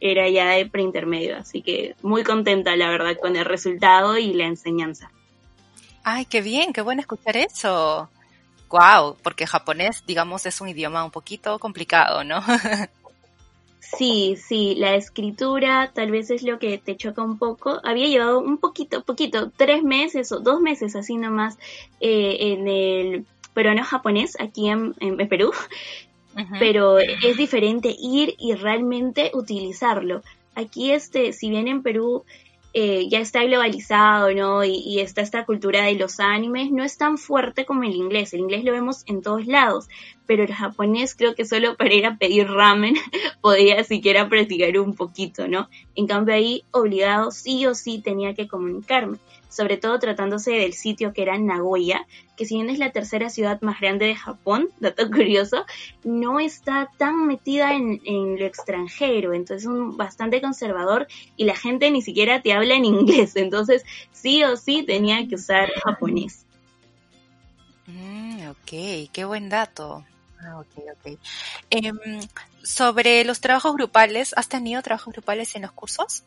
era 0.00 0.28
ya 0.28 0.50
de 0.50 0.66
preintermedio, 0.66 1.36
así 1.36 1.62
que 1.62 1.94
muy 2.02 2.24
contenta 2.24 2.76
la 2.76 2.88
verdad 2.88 3.16
con 3.20 3.36
el 3.36 3.44
resultado 3.44 4.18
y 4.18 4.32
la 4.32 4.46
enseñanza. 4.46 5.10
Ay, 6.04 6.24
qué 6.24 6.40
bien, 6.40 6.72
qué 6.72 6.80
bueno 6.80 7.00
escuchar 7.00 7.36
eso. 7.36 8.08
Wow, 8.68 9.16
porque 9.22 9.46
japonés, 9.46 10.04
digamos, 10.06 10.46
es 10.46 10.60
un 10.60 10.68
idioma 10.68 11.04
un 11.04 11.10
poquito 11.10 11.58
complicado, 11.58 12.24
¿no? 12.24 12.42
Sí, 13.96 14.36
sí, 14.36 14.74
la 14.76 14.94
escritura 14.96 15.90
tal 15.94 16.10
vez 16.10 16.30
es 16.30 16.42
lo 16.42 16.58
que 16.58 16.76
te 16.76 16.96
choca 16.96 17.22
un 17.22 17.38
poco. 17.38 17.80
Había 17.84 18.06
llevado 18.06 18.38
un 18.38 18.58
poquito, 18.58 19.02
poquito, 19.02 19.50
tres 19.56 19.82
meses 19.82 20.30
o 20.30 20.40
dos 20.40 20.60
meses 20.60 20.94
así 20.94 21.16
nomás 21.16 21.58
eh, 22.00 22.36
en 22.38 22.68
el 22.68 23.26
peruano 23.54 23.82
japonés 23.82 24.36
aquí 24.38 24.68
en, 24.68 24.94
Perú, 25.28 25.52
pero 26.58 26.98
es 26.98 27.36
diferente 27.36 27.94
ir 27.98 28.34
y 28.38 28.54
realmente 28.54 29.30
utilizarlo. 29.34 30.22
Aquí, 30.54 30.90
este, 30.90 31.32
si 31.32 31.50
bien 31.50 31.68
en 31.68 31.82
Perú 31.82 32.24
eh, 32.74 33.08
ya 33.08 33.20
está 33.20 33.42
globalizado, 33.44 34.32
¿no? 34.34 34.62
Y, 34.62 35.00
está 35.00 35.22
esta 35.22 35.46
cultura 35.46 35.84
de 35.84 35.94
los 35.94 36.20
animes, 36.20 36.70
no 36.70 36.84
es 36.84 36.98
tan 36.98 37.16
fuerte 37.16 37.64
como 37.64 37.84
el 37.84 37.94
inglés. 37.94 38.34
El 38.34 38.40
inglés 38.40 38.62
lo 38.62 38.72
vemos 38.72 39.04
en 39.06 39.22
todos 39.22 39.46
lados, 39.46 39.88
pero 40.26 40.44
el 40.44 40.54
japonés 40.54 41.14
creo 41.14 41.34
que 41.34 41.46
solo 41.46 41.76
para 41.76 41.94
ir 41.94 42.06
a 42.06 42.16
pedir 42.16 42.46
ramen 42.46 42.94
podía 43.40 43.82
siquiera 43.84 44.28
practicar 44.28 44.78
un 44.78 44.94
poquito, 44.94 45.48
¿no? 45.48 45.68
En 45.94 46.06
cambio 46.06 46.34
ahí, 46.34 46.64
obligado, 46.70 47.30
sí 47.30 47.66
o 47.66 47.74
sí 47.74 48.00
tenía 48.00 48.34
que 48.34 48.48
comunicarme 48.48 49.18
sobre 49.48 49.76
todo 49.76 49.98
tratándose 49.98 50.52
del 50.52 50.74
sitio 50.74 51.12
que 51.12 51.22
era 51.22 51.38
Nagoya, 51.38 52.06
que 52.36 52.44
si 52.44 52.56
bien 52.56 52.70
es 52.70 52.78
la 52.78 52.92
tercera 52.92 53.30
ciudad 53.30 53.60
más 53.62 53.80
grande 53.80 54.06
de 54.06 54.14
Japón, 54.14 54.68
dato 54.80 55.10
curioso, 55.10 55.64
no 56.04 56.40
está 56.40 56.90
tan 56.98 57.26
metida 57.26 57.74
en, 57.74 58.00
lo 58.38 58.46
extranjero, 58.46 59.34
entonces 59.34 59.62
es 59.62 59.68
un 59.68 59.96
bastante 59.96 60.40
conservador 60.40 61.08
y 61.36 61.44
la 61.44 61.56
gente 61.56 61.90
ni 61.90 62.02
siquiera 62.02 62.42
te 62.42 62.52
habla 62.52 62.74
en 62.74 62.84
inglés, 62.84 63.36
entonces 63.36 63.84
sí 64.12 64.44
o 64.44 64.56
sí 64.56 64.84
tenía 64.84 65.26
que 65.26 65.34
usar 65.34 65.70
japonés. 65.84 66.44
Mm, 67.86 68.48
ok, 68.48 69.10
qué 69.12 69.24
buen 69.24 69.48
dato. 69.48 70.04
Ah, 70.40 70.60
ok, 70.60 70.84
ok. 70.92 71.18
Em, 71.70 71.98
sobre 72.62 73.24
los 73.24 73.40
trabajos 73.40 73.74
grupales, 73.74 74.34
¿has 74.36 74.48
tenido 74.48 74.82
trabajos 74.82 75.12
grupales 75.12 75.56
en 75.56 75.62
los 75.62 75.72
cursos? 75.72 76.22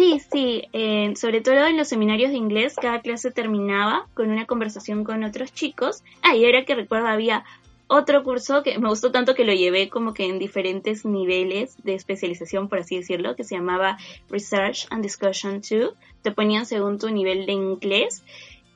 Sí, 0.00 0.18
sí, 0.32 0.62
eh, 0.72 1.12
sobre 1.14 1.42
todo 1.42 1.66
en 1.66 1.76
los 1.76 1.88
seminarios 1.88 2.30
de 2.30 2.38
inglés, 2.38 2.74
cada 2.80 3.02
clase 3.02 3.30
terminaba 3.30 4.06
con 4.14 4.30
una 4.30 4.46
conversación 4.46 5.04
con 5.04 5.24
otros 5.24 5.52
chicos. 5.52 6.02
Ah, 6.22 6.34
y 6.34 6.46
ahora 6.46 6.64
que 6.64 6.74
recuerdo 6.74 7.06
había 7.06 7.44
otro 7.86 8.22
curso 8.24 8.62
que 8.62 8.78
me 8.78 8.88
gustó 8.88 9.12
tanto 9.12 9.34
que 9.34 9.44
lo 9.44 9.52
llevé 9.52 9.90
como 9.90 10.14
que 10.14 10.24
en 10.24 10.38
diferentes 10.38 11.04
niveles 11.04 11.76
de 11.84 11.96
especialización, 11.96 12.70
por 12.70 12.78
así 12.78 12.96
decirlo, 12.96 13.36
que 13.36 13.44
se 13.44 13.56
llamaba 13.56 13.98
Research 14.30 14.86
and 14.88 15.02
Discussion 15.02 15.60
2. 15.60 15.92
Te 16.22 16.32
ponían 16.32 16.64
según 16.64 16.98
tu 16.98 17.10
nivel 17.10 17.44
de 17.44 17.52
inglés 17.52 18.22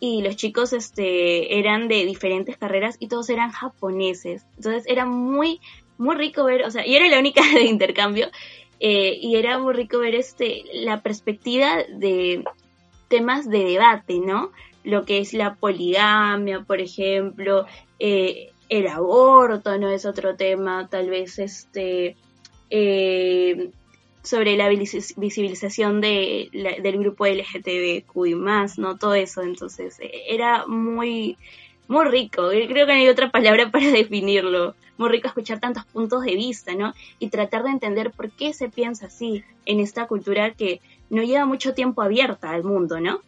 y 0.01 0.21
los 0.21 0.37
chicos 0.37 0.75
este, 0.75 1.59
eran 1.59 1.89
de 1.89 2.05
diferentes 2.05 2.59
carreras 2.59 2.99
y 3.01 3.09
todos 3.09 3.31
eran 3.31 3.51
japoneses. 3.51 4.45
Entonces 4.59 4.85
era 4.87 5.07
muy, 5.07 5.63
muy 5.97 6.17
rico 6.17 6.45
ver, 6.45 6.65
o 6.65 6.71
sea, 6.71 6.87
y 6.87 6.95
era 6.95 7.09
la 7.09 7.19
única 7.19 7.41
de 7.55 7.65
intercambio 7.65 8.29
eh, 8.81 9.19
y 9.21 9.37
era 9.37 9.59
muy 9.59 9.75
rico 9.75 9.99
ver 9.99 10.15
este, 10.15 10.65
la 10.73 11.03
perspectiva 11.03 11.77
de 11.89 12.45
temas 13.09 13.49
de 13.49 13.65
debate, 13.65 14.19
¿no? 14.19 14.51
Lo 14.83 15.05
que 15.05 15.19
es 15.19 15.33
la 15.33 15.55
poligamia, 15.55 16.63
por 16.63 16.81
ejemplo, 16.81 17.67
eh, 17.99 18.51
el 18.69 18.87
aborto, 18.89 19.79
¿no? 19.79 19.91
Es 19.91 20.05
otro 20.05 20.37
tema, 20.37 20.89
tal 20.91 21.11
vez 21.11 21.39
este, 21.39 22.17
eh, 22.71 23.71
sobre 24.23 24.57
la 24.57 24.69
visibilización 24.69 26.01
de, 26.01 26.49
del 26.83 26.99
grupo 26.99 27.27
LGTBQ 27.27 28.27
y 28.27 28.35
más, 28.35 28.79
¿no? 28.79 28.97
Todo 28.97 29.15
eso, 29.15 29.43
entonces 29.43 29.99
era 30.01 30.67
muy, 30.67 31.37
muy 31.89 32.05
rico. 32.07 32.49
Creo 32.49 32.87
que 32.87 32.93
no 32.93 33.01
hay 33.01 33.09
otra 33.09 33.31
palabra 33.31 33.71
para 33.73 33.91
definirlo 33.91 34.75
muy 34.97 35.09
rico 35.09 35.29
escuchar 35.29 35.61
tantos 35.61 35.85
puntos 35.87 36.23
de 36.23 36.35
vista, 36.35 36.75
¿no? 36.75 36.95
Y 37.19 37.29
tratar 37.29 37.65
de 37.65 37.71
entender 37.71 38.11
por 38.11 38.31
qué 38.31 38.53
se 38.53 38.69
piensa 38.69 39.07
así 39.07 39.45
en 39.67 39.81
esta 39.81 40.07
cultura 40.07 40.53
que 40.53 40.81
no 41.11 41.23
lleva 41.23 41.47
mucho 41.47 41.75
tiempo 41.75 42.03
abierta 42.03 42.51
al 42.51 42.65
mundo, 42.65 43.01
¿no? 43.01 43.21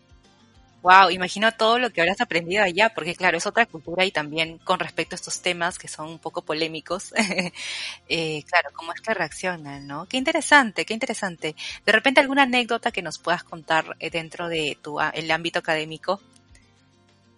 Wow, 0.83 1.11
imagino 1.11 1.51
todo 1.51 1.81
lo 1.81 1.91
que 1.91 2.01
habrás 2.01 2.21
aprendido 2.21 2.63
allá, 2.63 2.95
porque 2.95 3.17
claro, 3.17 3.37
es 3.37 3.47
otra 3.47 3.67
cultura 3.67 4.05
y 4.05 4.13
también 4.13 4.59
con 4.59 4.79
respecto 4.79 5.15
a 5.15 5.17
estos 5.17 5.41
temas 5.41 5.81
que 5.81 5.89
son 5.89 6.09
un 6.09 6.19
poco 6.21 6.43
polémicos, 6.43 7.13
eh, 8.09 8.45
claro, 8.45 8.69
cómo 8.73 8.93
es 8.93 9.01
que 9.01 9.13
reaccionan, 9.13 9.85
¿no? 9.89 10.07
Qué 10.07 10.17
interesante, 10.17 10.85
qué 10.85 10.95
interesante. 10.95 11.57
De 11.85 11.93
repente 11.93 12.21
alguna 12.21 12.43
anécdota 12.43 12.93
que 12.93 13.03
nos 13.03 13.19
puedas 13.19 13.43
contar 13.43 13.97
eh, 13.99 14.11
dentro 14.11 14.49
de 14.49 14.79
tu 14.81 15.01
el 15.01 15.29
ámbito 15.33 15.59
académico. 15.59 16.21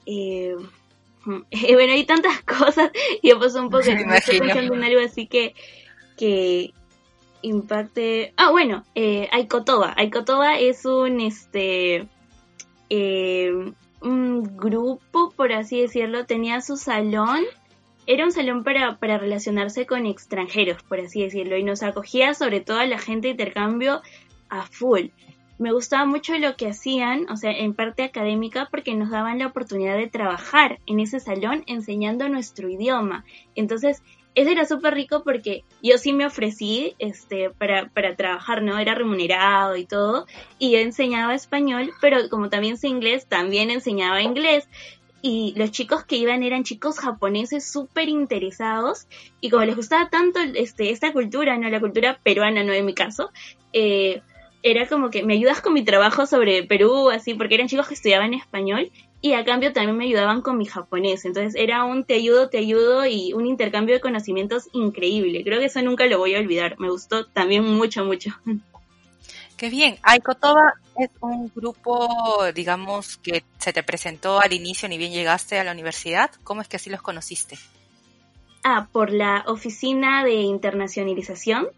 Eh, 0.05 0.55
bueno, 1.73 1.93
hay 1.93 2.05
tantas 2.05 2.43
cosas 2.45 2.91
y 3.23 3.33
pasó 3.35 3.61
un 3.61 3.71
poco, 3.71 3.85
pensando 3.85 4.75
en 4.75 4.85
algo 4.85 5.01
así 5.01 5.27
que, 5.27 5.55
que 6.17 6.73
impacte. 7.43 8.33
Ah, 8.37 8.51
bueno, 8.51 8.85
eh, 8.95 9.29
Aikotoba. 9.33 9.95
Aikotoba 9.97 10.59
es 10.59 10.85
un, 10.85 11.21
este, 11.21 12.07
eh, 12.91 13.73
un 14.01 14.57
grupo, 14.57 15.33
por 15.37 15.53
así 15.53 15.81
decirlo, 15.81 16.27
tenía 16.27 16.61
su 16.61 16.77
salón. 16.77 17.45
Era 18.07 18.25
un 18.25 18.33
salón 18.33 18.65
para, 18.65 18.97
para 18.99 19.19
relacionarse 19.19 19.87
con 19.87 20.07
extranjeros, 20.07 20.83
por 20.83 20.99
así 20.99 21.23
decirlo, 21.23 21.59
y 21.59 21.63
nos 21.63 21.83
acogía 21.83 22.33
sobre 22.33 22.61
todo 22.61 22.79
a 22.79 22.87
la 22.87 22.99
gente 22.99 23.29
de 23.29 23.33
intercambio 23.33 24.01
a 24.49 24.63
full 24.67 25.09
me 25.59 25.73
gustaba 25.73 26.07
mucho 26.07 26.37
lo 26.39 26.57
que 26.57 26.69
hacían, 26.69 27.29
o 27.31 27.37
sea, 27.37 27.51
en 27.51 27.75
parte 27.75 28.05
académica, 28.05 28.69
porque 28.71 28.95
nos 28.95 29.11
daban 29.11 29.41
la 29.41 29.49
oportunidad 29.49 29.97
de 29.97 30.07
trabajar 30.07 30.79
en 30.87 31.01
ese 31.01 31.21
salón 31.21 31.65
enseñando 31.67 32.29
nuestro 32.29 32.69
idioma. 32.69 33.25
Entonces, 33.57 34.03
eso 34.37 34.51
era 34.51 34.65
súper 34.67 34.95
rico 34.95 35.25
porque 35.25 35.65
yo 35.83 35.99
sí 35.99 36.13
me 36.13 36.25
ofrecí 36.25 36.95
este, 37.01 37.51
para, 37.51 37.89
para 37.89 38.15
trabajar, 38.15 38.63
¿no? 38.63 38.79
Era 38.79 38.95
remunerado 38.95 39.77
y 39.77 39.85
todo, 39.85 40.27
y 40.61 40.77
enseñaba 40.77 41.35
español, 41.35 41.91
pero 42.01 42.29
como 42.29 42.49
también 42.49 42.77
sé 42.77 42.87
inglés, 42.87 43.27
también 43.27 43.71
enseñaba 43.71 44.23
inglés. 44.23 44.69
Y 45.21 45.55
los 45.57 45.73
chicos 45.73 46.05
que 46.05 46.15
iban 46.15 46.45
eran 46.45 46.63
chicos 46.63 47.01
japoneses 47.01 47.69
súper 47.69 48.09
interesados 48.09 49.09
y 49.41 49.51
como 49.51 49.65
les 49.65 49.75
gustaba 49.75 50.09
tanto 50.09 50.39
este, 50.55 50.91
esta 50.91 51.13
cultura, 51.13 51.59
no 51.59 51.69
la 51.69 51.81
cultura 51.81 52.21
peruana, 52.23 52.63
no 52.63 52.73
en 52.73 52.87
mi 52.87 52.95
caso, 52.95 53.33
eh, 53.73 54.23
era 54.63 54.87
como 54.89 55.11
que 55.11 55.23
me 55.23 55.35
ayudas 55.35 55.61
con 55.61 55.73
mi 55.73 55.85
trabajo 55.85 56.27
sobre 56.27 56.65
Perú, 56.65 57.11
así, 57.11 57.35
porque 57.35 57.55
eran 57.55 57.69
chicos 57.69 57.89
que 57.89 57.95
estudiaban 57.95 58.35
español 58.35 58.91
y 59.21 59.33
a 59.33 59.45
cambio 59.45 59.73
también 59.73 59.97
me 59.97 60.05
ayudaban 60.05 60.43
con 60.43 60.59
mi 60.59 60.65
japonés. 60.65 61.25
Entonces 61.25 61.55
era 61.57 61.85
un 61.85 62.05
te 62.05 62.15
ayudo, 62.15 62.49
te 62.49 62.59
ayudo 62.59 63.07
y 63.07 63.33
un 63.33 63.47
intercambio 63.47 63.95
de 63.95 64.01
conocimientos 64.01 64.69
increíble. 64.73 65.43
Creo 65.45 65.59
que 65.59 65.67
eso 65.67 65.83
nunca 65.83 66.07
lo 66.07 66.19
voy 66.19 66.35
a 66.35 66.39
olvidar. 66.39 66.79
Me 66.79 66.91
gustó 66.91 67.27
también 67.27 67.65
mucho, 67.65 68.05
mucho. 68.05 68.31
Qué 69.57 69.71
bien. 69.71 69.99
Aikotoba 70.03 70.75
es 70.97 71.11
un 71.21 71.51
grupo, 71.55 72.09
digamos, 72.55 73.17
que 73.17 73.43
se 73.59 73.73
te 73.73 73.83
presentó 73.83 74.41
al 74.41 74.53
inicio 74.53 74.89
ni 74.89 74.99
bien 74.99 75.13
llegaste 75.13 75.59
a 75.59 75.65
la 75.65 75.73
universidad. 75.73 76.31
¿Cómo 76.45 76.63
es 76.63 76.69
que 76.69 76.77
así 76.77 76.91
los 76.91 77.03
conociste? 77.03 77.59
Ah, 78.63 78.89
por 78.93 79.13
la 79.13 79.45
oficina 79.47 80.25
de 80.25 80.35
internacionalización 80.35 81.69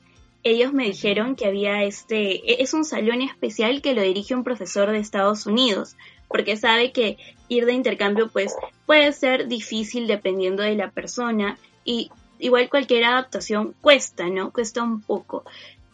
ellos 0.43 0.73
me 0.73 0.85
dijeron 0.85 1.37
que 1.37 1.47
había 1.47 1.85
este, 1.85 2.37
e-, 2.51 2.63
es 2.63 2.75
un 2.75 2.85
salón 2.85 3.23
especial 3.23 3.83
que 3.83 3.95
lo 3.95 4.03
dirige 4.03 4.35
un 4.35 4.45
profesor 4.45 4.91
de 4.91 4.99
Estados 4.99 5.47
Unidos, 5.47 5.97
porque 6.29 6.57
sabe 6.57 6.93
que 6.93 7.19
ir 7.49 7.67
de 7.67 7.73
intercambio 7.73 8.29
pues 8.29 8.55
puede 8.87 9.13
ser 9.13 9.49
difícil 9.49 10.07
dependiendo 10.07 10.63
de 10.63 10.77
la 10.77 10.91
persona 10.91 11.59
y 11.85 12.11
igual 12.39 12.71
cualquier 12.71 13.05
adaptación 13.05 13.75
cuesta, 13.81 14.29
¿no? 14.29 14.53
Cuesta 14.53 14.83
un 14.83 15.03
poco. 15.03 15.45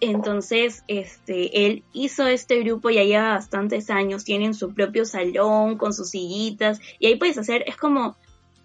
Entonces, 0.00 0.84
este, 0.88 1.66
él 1.66 1.82
hizo 1.94 2.26
este 2.26 2.60
grupo 2.60 2.90
ya 2.90 3.02
lleva 3.02 3.30
bastantes 3.30 3.88
años, 3.88 4.24
tienen 4.24 4.52
su 4.52 4.74
propio 4.74 5.06
salón 5.06 5.78
con 5.78 5.94
sus 5.94 6.10
sillitas 6.10 6.80
y 6.98 7.06
ahí 7.06 7.16
puedes 7.16 7.38
hacer, 7.38 7.64
es 7.66 7.76
como 7.76 8.16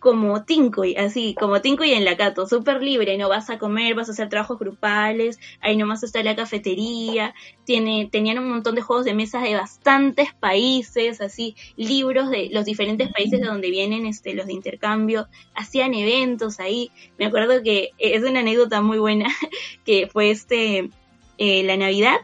como 0.01 0.43
Tinkoy, 0.45 0.95
así, 0.95 1.35
como 1.39 1.61
Tinkoy 1.61 1.91
en 1.91 2.05
la 2.05 2.17
Cato, 2.17 2.47
súper 2.47 2.81
libre, 2.81 3.19
no 3.19 3.29
vas 3.29 3.51
a 3.51 3.59
comer, 3.59 3.93
vas 3.93 4.09
a 4.09 4.13
hacer 4.13 4.29
trabajos 4.29 4.57
grupales, 4.57 5.39
ahí 5.61 5.77
nomás 5.77 6.01
está 6.01 6.23
la 6.23 6.35
cafetería, 6.35 7.35
tiene, 7.65 8.09
tenían 8.11 8.39
un 8.39 8.49
montón 8.49 8.73
de 8.73 8.81
juegos 8.81 9.05
de 9.05 9.13
mesas 9.13 9.43
de 9.43 9.53
bastantes 9.53 10.33
países, 10.33 11.21
así, 11.21 11.55
libros 11.75 12.31
de 12.31 12.49
los 12.51 12.65
diferentes 12.65 13.13
países 13.13 13.41
de 13.41 13.45
donde 13.45 13.69
vienen 13.69 14.07
este, 14.07 14.33
los 14.33 14.47
de 14.47 14.53
intercambio, 14.53 15.27
hacían 15.53 15.93
eventos 15.93 16.59
ahí, 16.59 16.89
me 17.19 17.27
acuerdo 17.27 17.61
que 17.61 17.91
es 17.99 18.23
una 18.23 18.39
anécdota 18.39 18.81
muy 18.81 18.97
buena, 18.97 19.27
que 19.85 20.07
fue 20.07 20.31
este, 20.31 20.89
eh, 21.37 21.61
la 21.61 21.77
Navidad, 21.77 22.21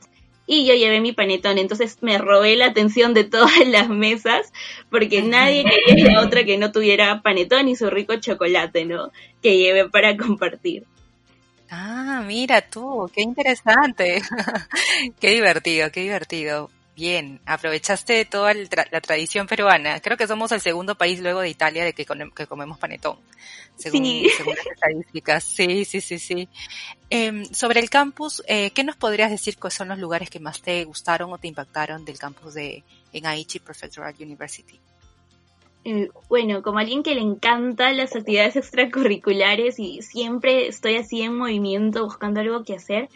y 0.47 0.65
yo 0.65 0.73
llevé 0.73 1.01
mi 1.01 1.11
panetón, 1.11 1.57
entonces 1.57 1.97
me 2.01 2.17
robé 2.17 2.55
la 2.55 2.67
atención 2.67 3.13
de 3.13 3.25
todas 3.25 3.51
las 3.67 3.89
mesas 3.89 4.51
porque 4.89 5.21
nadie 5.21 5.65
quería 5.85 6.21
otra 6.21 6.45
que 6.45 6.57
no 6.57 6.71
tuviera 6.71 7.21
panetón 7.21 7.67
y 7.67 7.75
su 7.75 7.89
rico 7.89 8.15
chocolate, 8.15 8.85
¿no? 8.85 9.11
Que 9.43 9.57
llevé 9.57 9.89
para 9.89 10.15
compartir. 10.17 10.85
Ah, 11.69 12.23
mira 12.25 12.61
tú, 12.61 13.11
qué 13.13 13.21
interesante, 13.21 14.21
qué 15.19 15.31
divertido, 15.31 15.91
qué 15.91 15.99
divertido. 16.01 16.71
Bien, 16.97 17.39
aprovechaste 17.45 18.25
toda 18.25 18.55
la 18.55 19.01
tradición 19.01 19.45
peruana. 19.45 19.99
Creo 19.99 20.17
que 20.17 20.25
somos 20.25 20.51
el 20.51 20.61
segundo 20.61 20.95
país 20.95 21.19
luego 21.19 21.41
de 21.41 21.49
Italia 21.49 21.85
de 21.85 21.93
que, 21.93 22.07
comemos 22.07 22.79
panetón, 22.79 23.19
según, 23.75 24.23
las 24.23 24.65
estadísticas. 24.65 25.43
Sí, 25.43 25.85
sí, 25.85 26.01
sí, 26.01 26.17
sí. 26.17 26.49
Em, 27.11 27.45
sobre 27.53 27.81
el 27.81 27.91
campus, 27.91 28.41
eh, 28.47 28.71
¿qué 28.71 28.83
nos 28.83 28.95
podrías 28.95 29.29
decir 29.29 29.59
cuáles 29.59 29.75
son 29.75 29.89
los 29.89 29.99
lugares 29.99 30.31
que 30.31 30.39
más 30.39 30.59
te 30.59 30.83
gustaron 30.85 31.31
o 31.31 31.37
te 31.37 31.47
impactaron 31.47 32.03
del 32.03 32.17
campus 32.17 32.55
de 32.55 32.83
en 33.13 33.27
Aichi 33.27 33.59
Prefectural 33.59 34.15
University? 34.19 34.79
Eh, 35.85 36.09
bueno, 36.27 36.63
como 36.63 36.79
alguien 36.79 37.03
que 37.03 37.13
le 37.13 37.21
encanta 37.21 37.93
las 37.93 38.15
actividades 38.15 38.55
extracurriculares 38.55 39.77
y 39.77 40.01
siempre 40.01 40.67
estoy 40.67 40.95
así 40.95 41.21
en 41.21 41.37
movimiento 41.37 42.03
buscando 42.03 42.39
algo 42.39 42.63
que 42.63 42.73
hacer, 42.73 43.07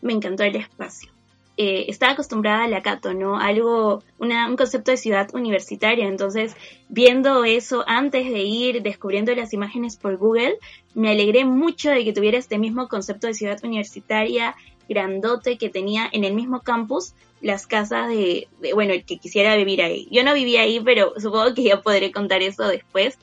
me 0.00 0.14
encantó 0.14 0.42
el 0.42 0.56
espacio. 0.56 1.15
Eh, 1.58 1.86
estaba 1.88 2.12
acostumbrada 2.12 2.64
a 2.64 2.68
la 2.68 2.82
Cato, 2.82 3.14
¿no? 3.14 3.38
Algo, 3.38 4.02
un 4.18 4.56
concepto 4.56 4.90
de 4.90 4.98
ciudad 4.98 5.34
universitaria. 5.34 6.06
Entonces, 6.06 6.54
viendo 6.88 7.44
eso 7.44 7.82
antes 7.86 8.30
de 8.30 8.42
ir, 8.42 8.82
descubriendo 8.82 9.34
las 9.34 9.54
imágenes 9.54 9.96
por 9.96 10.18
Google, 10.18 10.58
me 10.94 11.10
alegré 11.10 11.46
mucho 11.46 11.90
de 11.90 12.04
que 12.04 12.12
tuviera 12.12 12.36
este 12.36 12.58
mismo 12.58 12.88
concepto 12.88 13.26
de 13.26 13.34
ciudad 13.34 13.58
universitaria 13.64 14.54
grandote 14.88 15.58
que 15.58 15.68
tenía 15.68 16.08
en 16.12 16.24
el 16.24 16.34
mismo 16.34 16.60
campus 16.60 17.14
las 17.40 17.66
casas 17.66 18.08
de, 18.08 18.48
bueno, 18.74 18.92
el 18.92 19.04
que 19.04 19.18
quisiera 19.18 19.56
vivir 19.56 19.82
ahí. 19.82 20.08
Yo 20.10 20.24
no 20.24 20.34
vivía 20.34 20.62
ahí, 20.62 20.80
pero 20.80 21.12
supongo 21.18 21.54
que 21.54 21.64
ya 21.64 21.80
podré 21.80 22.12
contar 22.12 22.42
eso 22.42 22.66
después. 22.66 23.18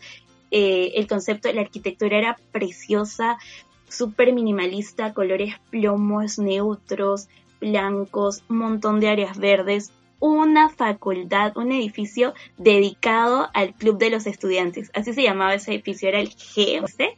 Eh, 0.52 0.94
el 0.96 1.08
concepto 1.08 1.48
de 1.48 1.56
la 1.56 1.62
arquitectura 1.62 2.18
era 2.18 2.40
preciosa, 2.52 3.38
súper 3.90 4.34
minimalista, 4.34 5.14
colores 5.14 5.56
plomos, 5.72 6.38
neutros, 6.38 7.28
blancos, 7.64 8.44
un 8.50 8.58
montón 8.58 9.00
de 9.00 9.10
áreas 9.10 9.38
verdes, 9.38 9.92
una 10.20 10.70
facultad, 10.70 11.58
un 11.58 11.74
edificio 11.74 12.34
dedicado 12.58 13.50
al 13.54 13.74
Club 13.74 13.98
de 13.98 14.10
los 14.10 14.26
Estudiantes. 14.26 14.90
Así 14.94 15.14
se 15.14 15.24
llamaba 15.24 15.54
ese 15.54 15.74
edificio, 15.74 16.08
era 16.08 16.22
el 16.22 16.30
GOC. 16.30 17.16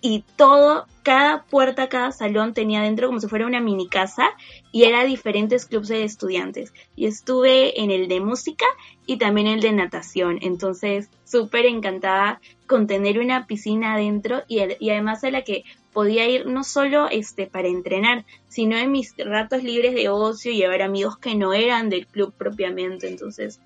Y 0.00 0.22
todo, 0.36 0.86
cada 1.02 1.44
puerta, 1.44 1.88
cada 1.88 2.12
salón 2.12 2.52
tenía 2.52 2.82
dentro 2.82 3.08
como 3.08 3.20
si 3.20 3.26
fuera 3.26 3.46
una 3.46 3.58
mini 3.58 3.88
casa 3.88 4.28
y 4.70 4.84
era 4.84 5.02
diferentes 5.02 5.64
clubes 5.66 5.88
de 5.88 6.04
estudiantes. 6.04 6.74
Y 6.94 7.06
estuve 7.06 7.80
en 7.82 7.90
el 7.90 8.06
de 8.06 8.20
música 8.20 8.66
y 9.06 9.16
también 9.16 9.46
el 9.46 9.60
de 9.60 9.72
natación. 9.72 10.38
Entonces, 10.42 11.08
súper 11.24 11.64
encantada 11.64 12.40
con 12.68 12.86
tener 12.86 13.18
una 13.18 13.46
piscina 13.46 13.94
adentro 13.94 14.42
y, 14.46 14.60
y 14.78 14.90
además 14.90 15.24
a 15.24 15.30
la 15.30 15.42
que 15.42 15.64
podía 15.94 16.28
ir 16.28 16.44
no 16.46 16.64
solo 16.64 17.08
este, 17.08 17.46
para 17.46 17.68
entrenar, 17.68 18.26
sino 18.48 18.76
en 18.76 18.92
mis 18.92 19.14
ratos 19.16 19.62
libres 19.62 19.94
de 19.94 20.10
ocio 20.10 20.52
y 20.52 20.56
llevar 20.58 20.82
amigos 20.82 21.16
que 21.16 21.34
no 21.34 21.54
eran 21.54 21.88
del 21.88 22.06
club 22.06 22.34
propiamente. 22.36 23.08
Entonces, 23.08 23.60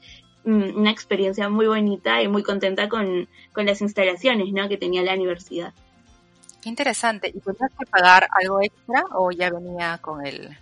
mm, 0.45 0.77
una 0.77 0.93
experiencia 0.93 1.49
muy 1.49 1.67
bonita 1.67 2.23
y 2.23 2.29
muy 2.29 2.45
contenta 2.45 2.89
con, 2.89 3.29
las 3.57 3.81
instalaciones 3.81 4.53
¿no? 4.53 4.69
que 4.69 4.77
tenía 4.77 5.03
la 5.03 5.15
universidad. 5.15 5.75
Qué 6.63 6.69
interesante. 6.69 7.29
¿Y 7.29 7.41
tenías 7.41 7.73
que 7.77 7.87
pagar 7.87 8.29
algo 8.41 8.63
extra 8.63 9.05
o 9.13 9.33
ya 9.33 9.51
venía 9.51 9.99
con 9.99 10.25
el, 10.25 10.57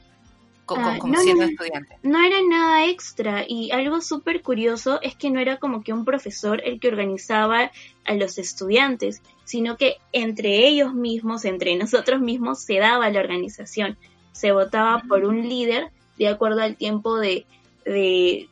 Ah, 0.68 0.96
como, 0.98 1.16
siendo 1.20 1.44
estudiante. 1.44 1.96
No 2.02 2.24
era 2.24 2.38
nada 2.48 2.86
extra 2.86 3.44
y 3.46 3.70
algo 3.70 4.00
súper 4.00 4.42
curioso 4.42 5.00
es 5.02 5.14
que 5.14 5.30
no 5.30 5.38
era 5.38 5.58
como 5.58 5.82
que 5.82 5.92
un 5.92 6.04
profesor 6.04 6.60
el 6.64 6.80
que 6.80 6.88
organizaba 6.88 7.70
a 8.04 8.14
los 8.14 8.38
estudiantes, 8.38 9.22
sino 9.44 9.76
que 9.76 9.96
entre 10.12 10.66
ellos 10.66 10.92
mismos, 10.92 11.44
entre 11.44 11.76
nosotros 11.76 12.20
mismos, 12.20 12.60
se 12.60 12.78
daba 12.78 13.10
la 13.10 13.20
organización. 13.20 13.96
Se 14.32 14.52
votaba 14.52 15.02
por 15.08 15.24
un 15.24 15.48
líder 15.48 15.90
de 16.18 16.28
acuerdo 16.28 16.62
al 16.62 16.76
tiempo 16.76 17.18
de, 17.18 17.46
de 17.84 18.48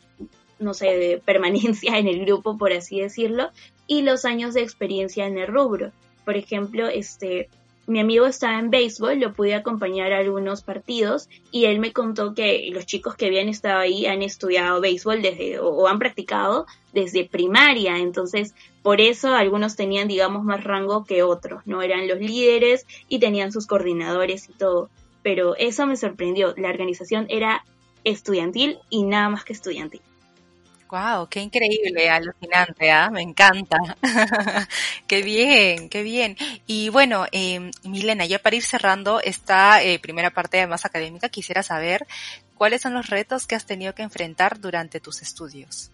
no 0.58 0.72
sé, 0.72 0.86
de 0.96 1.22
permanencia 1.24 1.98
en 1.98 2.06
el 2.06 2.24
grupo, 2.24 2.56
por 2.56 2.72
así 2.72 3.00
decirlo, 3.00 3.50
y 3.86 4.02
los 4.02 4.24
años 4.24 4.54
de 4.54 4.62
experiencia 4.62 5.26
en 5.26 5.38
el 5.38 5.48
rubro. 5.48 5.90
Por 6.24 6.36
ejemplo, 6.36 6.88
este, 6.88 7.48
mi 7.86 8.00
amigo 8.00 8.26
estaba 8.26 8.58
en 8.58 8.70
béisbol, 8.70 9.20
lo 9.20 9.34
pude 9.34 9.54
acompañar 9.54 10.12
a 10.12 10.18
algunos 10.18 10.62
partidos 10.62 11.28
y 11.50 11.66
él 11.66 11.78
me 11.78 11.92
contó 11.92 12.34
que 12.34 12.70
los 12.72 12.86
chicos 12.86 13.14
que 13.14 13.26
habían 13.26 13.48
estado 13.48 13.80
ahí 13.80 14.06
han 14.06 14.22
estudiado 14.22 14.80
béisbol 14.80 15.20
desde 15.22 15.58
o, 15.58 15.86
han 15.86 15.98
practicado 15.98 16.66
desde 16.92 17.24
primaria, 17.28 17.98
entonces 17.98 18.54
por 18.82 19.00
eso 19.00 19.34
algunos 19.34 19.76
tenían 19.76 20.08
digamos 20.08 20.44
más 20.44 20.64
rango 20.64 21.04
que 21.04 21.22
otros, 21.22 21.62
no 21.66 21.82
eran 21.82 22.08
los 22.08 22.20
líderes 22.20 22.86
y 23.08 23.18
tenían 23.18 23.52
sus 23.52 23.66
coordinadores 23.66 24.48
y 24.48 24.52
todo, 24.52 24.88
pero 25.22 25.56
eso 25.56 25.86
me 25.86 25.96
sorprendió, 25.96 26.54
la 26.56 26.70
organización 26.70 27.26
era 27.28 27.64
estudiantil 28.04 28.78
y 28.90 29.02
nada 29.02 29.28
más 29.28 29.44
que 29.44 29.52
estudiantil. 29.52 30.02
Wow, 30.90 31.28
qué 31.28 31.40
increíble, 31.40 32.08
alucinante, 32.08 32.90
¿ah? 32.90 33.10
Me 33.10 33.22
encanta. 33.22 33.76
qué 35.08 35.22
bien, 35.22 35.88
qué 35.88 36.02
bien. 36.02 36.36
Y 36.66 36.88
bueno, 36.90 37.26
eh, 37.32 37.70
Milena, 37.82 38.26
ya 38.26 38.38
para 38.38 38.56
ir 38.56 38.62
cerrando 38.62 39.20
esta 39.20 39.82
eh, 39.82 39.98
primera 39.98 40.30
parte 40.30 40.64
más 40.66 40.84
académica, 40.84 41.28
quisiera 41.28 41.62
saber 41.62 42.06
cuáles 42.54 42.82
son 42.82 42.94
los 42.94 43.08
retos 43.08 43.46
que 43.46 43.54
has 43.54 43.66
tenido 43.66 43.94
que 43.94 44.02
enfrentar 44.02 44.60
durante 44.60 45.00
tus 45.00 45.22
estudios. 45.22 45.90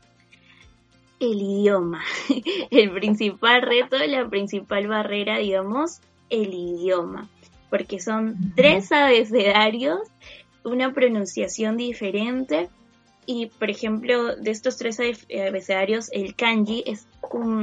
El 1.18 1.40
idioma. 1.40 2.02
El 2.70 2.90
principal 2.92 3.62
reto, 3.62 3.96
la 3.98 4.28
principal 4.28 4.86
barrera, 4.86 5.38
digamos, 5.38 6.00
el 6.30 6.52
idioma. 6.52 7.28
Porque 7.68 8.00
son 8.00 8.52
tres 8.56 8.90
abecedarios, 8.90 10.00
una 10.64 10.92
pronunciación 10.92 11.76
diferente 11.76 12.68
y, 13.30 13.46
por 13.46 13.70
ejemplo, 13.70 14.34
de 14.34 14.50
estos 14.50 14.76
tres 14.76 14.98
abecedarios, 14.98 16.10
el 16.12 16.34
kanji 16.34 16.82
es 16.84 17.06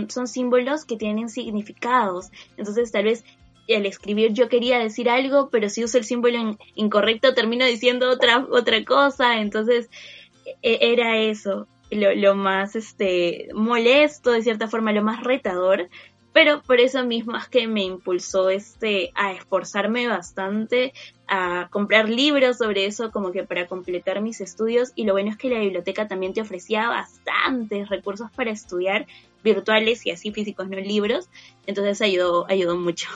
son 0.08 0.28
símbolos 0.30 0.86
que 0.86 0.96
tienen 0.96 1.28
significados. 1.28 2.32
Entonces, 2.56 2.90
tal 2.94 3.04
vez 3.04 3.26
al 3.76 3.86
escribir 3.86 4.32
yo 4.32 4.48
quería 4.48 4.80
decir 4.80 5.10
algo, 5.10 5.50
pero 5.50 5.68
si 5.70 5.84
uso 5.84 5.98
el 5.98 6.06
símbolo 6.06 6.58
incorrecto 6.76 7.34
termino 7.34 7.66
diciendo 7.66 8.10
otra, 8.10 8.48
otra 8.50 8.86
cosa. 8.86 9.42
Entonces, 9.42 9.90
e, 10.62 10.78
era 10.80 11.18
eso. 11.18 11.68
Lo, 11.92 12.16
lo, 12.16 12.34
más 12.34 12.78
este 12.78 13.50
molesto 13.54 14.32
de 14.32 14.44
cierta 14.44 14.70
forma 14.70 14.94
lo 14.94 15.04
más 15.04 15.22
retador 15.22 15.90
pero 16.38 16.62
por 16.62 16.80
eso 16.80 17.04
mismo 17.04 17.36
es 17.36 17.48
que 17.48 17.66
me 17.66 17.82
impulsó 17.82 18.52
este 18.52 19.12
a 19.16 19.32
esforzarme 19.32 20.08
bastante 20.08 20.94
a 21.28 21.68
comprar 21.72 22.10
libros 22.10 22.60
sobre 22.60 22.86
eso 22.86 23.10
como 23.10 23.32
que 23.32 23.42
para 23.42 23.66
completar 23.66 24.22
mis 24.22 24.40
estudios. 24.40 24.92
Y 24.94 25.06
lo 25.06 25.14
bueno 25.14 25.32
es 25.32 25.38
que 25.38 25.50
la 25.50 25.58
biblioteca 25.58 26.08
también 26.08 26.36
te 26.36 26.42
ofrecía 26.42 26.90
bastantes 26.90 27.90
recursos 27.90 28.30
para 28.30 28.52
estudiar 28.52 29.08
virtuales 29.44 30.06
y 30.06 30.12
así 30.12 30.32
físicos 30.32 30.70
no 30.70 30.78
libros. 30.78 31.28
Entonces 31.66 32.04
ayudó 32.04 32.46
ayudó 32.48 32.78
mucho. 32.78 33.10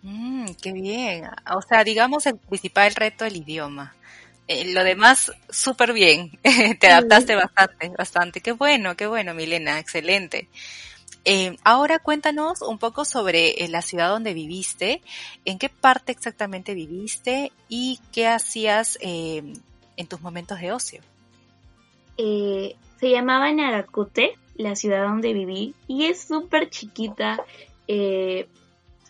Mm, 0.00 0.46
qué 0.62 0.72
bien. 0.72 1.24
O 1.54 1.60
sea 1.60 1.84
digamos 1.84 2.24
el 2.24 2.38
principal 2.38 2.94
reto 2.94 3.26
el 3.26 3.36
idioma. 3.36 3.94
Eh, 4.48 4.72
lo 4.72 4.82
demás 4.82 5.30
súper 5.50 5.92
bien. 5.92 6.38
Te 6.80 6.86
adaptaste 6.86 7.34
bastante 7.34 7.90
bastante. 7.90 8.40
Qué 8.40 8.52
bueno 8.52 8.96
qué 8.96 9.06
bueno 9.06 9.34
Milena 9.34 9.78
excelente 9.78 10.48
eh, 11.28 11.56
ahora 11.64 11.98
cuéntanos 11.98 12.62
un 12.62 12.78
poco 12.78 13.04
sobre 13.04 13.64
eh, 13.64 13.68
la 13.68 13.82
ciudad 13.82 14.10
donde 14.10 14.32
viviste, 14.32 15.02
en 15.44 15.58
qué 15.58 15.68
parte 15.68 16.12
exactamente 16.12 16.72
viviste 16.72 17.50
y 17.68 17.98
qué 18.12 18.28
hacías 18.28 18.96
eh, 19.02 19.42
en 19.96 20.06
tus 20.06 20.20
momentos 20.20 20.60
de 20.60 20.70
ocio. 20.70 21.00
se 22.16 23.10
llamaba 23.10 23.52
Nagakute, 23.52 24.38
la 24.54 24.76
ciudad 24.76 25.02
donde 25.02 25.32
viví, 25.32 25.74
y 25.88 26.04
es 26.04 26.22
súper 26.22 26.70
chiquita, 26.70 27.44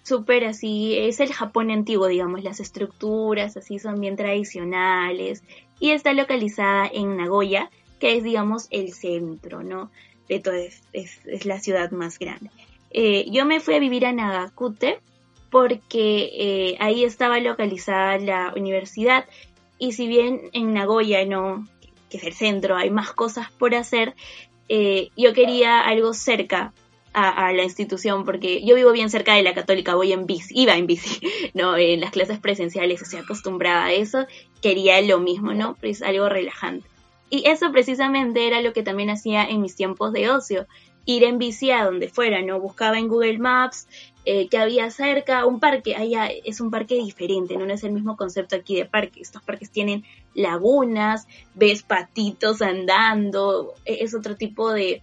súper 0.02 0.44
así, 0.46 0.96
es 0.96 1.20
el 1.20 1.34
Japón 1.34 1.70
antiguo, 1.70 2.06
digamos, 2.06 2.42
las 2.42 2.60
estructuras 2.60 3.58
así 3.58 3.78
son 3.78 4.00
bien 4.00 4.16
tradicionales, 4.16 5.44
y 5.80 5.90
está 5.90 6.14
localizada 6.14 6.88
en 6.90 7.18
Nagoya, 7.18 7.70
que 8.00 8.16
es, 8.16 8.24
digamos, 8.24 8.68
el 8.70 8.94
centro, 8.94 9.62
¿no? 9.62 9.90
De 10.28 10.72
es, 10.92 11.44
la 11.44 11.60
ciudad 11.60 11.90
más 11.90 12.18
grande. 12.18 12.50
Eh, 12.90 13.26
yo 13.30 13.44
me 13.44 13.60
fui 13.60 13.74
a 13.74 13.78
vivir 13.78 14.06
a 14.06 14.12
Nagakute 14.12 15.00
porque 15.50 16.30
eh, 16.34 16.76
ahí 16.80 17.04
estaba 17.04 17.40
localizada 17.40 18.18
la 18.18 18.52
universidad 18.56 19.26
y 19.78 19.92
si 19.92 20.06
bien 20.06 20.42
en 20.52 20.72
Nagoya 20.72 21.24
no, 21.24 21.66
que 22.10 22.18
es 22.18 22.24
el 22.24 22.32
centro, 22.32 22.76
hay 22.76 22.90
más 22.90 23.12
cosas 23.12 23.50
por 23.52 23.74
hacer, 23.74 24.14
eh, 24.68 25.10
yo 25.16 25.32
quería 25.32 25.80
algo 25.80 26.14
cerca 26.14 26.72
a, 27.12 27.50
la 27.54 27.62
institución 27.62 28.26
porque 28.26 28.62
yo 28.62 28.74
vivo 28.74 28.92
bien 28.92 29.08
cerca 29.08 29.34
de 29.34 29.42
la 29.42 29.54
católica, 29.54 29.94
voy 29.94 30.12
en 30.12 30.26
bici, 30.26 30.52
iba 30.54 30.76
en 30.76 30.86
bici, 30.86 31.18
no, 31.54 31.74
en 31.76 32.00
las 32.00 32.10
clases 32.10 32.38
presenciales, 32.38 33.00
estoy 33.00 33.20
acostumbrada 33.20 33.86
a 33.86 33.92
eso, 33.92 34.26
quería 34.60 35.00
lo 35.00 35.18
mismo, 35.18 35.54
¿no? 35.54 35.76
Pues 35.80 36.02
algo 36.02 36.28
relajante. 36.28 36.86
Y 37.30 37.48
eso 37.48 37.72
precisamente 37.72 38.46
era 38.46 38.60
lo 38.60 38.72
que 38.72 38.82
también 38.82 39.10
hacía 39.10 39.44
en 39.44 39.60
mis 39.60 39.74
tiempos 39.74 40.12
de 40.12 40.30
ocio, 40.30 40.66
ir 41.06 41.24
en 41.24 41.38
bici 41.38 41.70
a 41.70 41.84
donde 41.84 42.08
fuera, 42.08 42.42
¿no? 42.42 42.60
Buscaba 42.60 42.98
en 42.98 43.08
Google 43.08 43.38
Maps 43.38 43.86
eh, 44.28 44.48
que 44.48 44.58
había 44.58 44.90
cerca, 44.90 45.46
un 45.46 45.60
parque, 45.60 45.94
allá 45.94 46.26
es 46.26 46.60
un 46.60 46.72
parque 46.72 46.96
diferente, 46.96 47.56
no 47.56 47.72
es 47.72 47.84
el 47.84 47.92
mismo 47.92 48.16
concepto 48.16 48.56
aquí 48.56 48.74
de 48.74 48.84
parque. 48.84 49.20
Estos 49.20 49.40
parques 49.40 49.70
tienen 49.70 50.02
lagunas, 50.34 51.28
ves 51.54 51.84
patitos 51.84 52.60
andando, 52.60 53.74
e, 53.84 54.02
es 54.02 54.16
otro 54.16 54.34
tipo 54.34 54.72
de, 54.72 55.00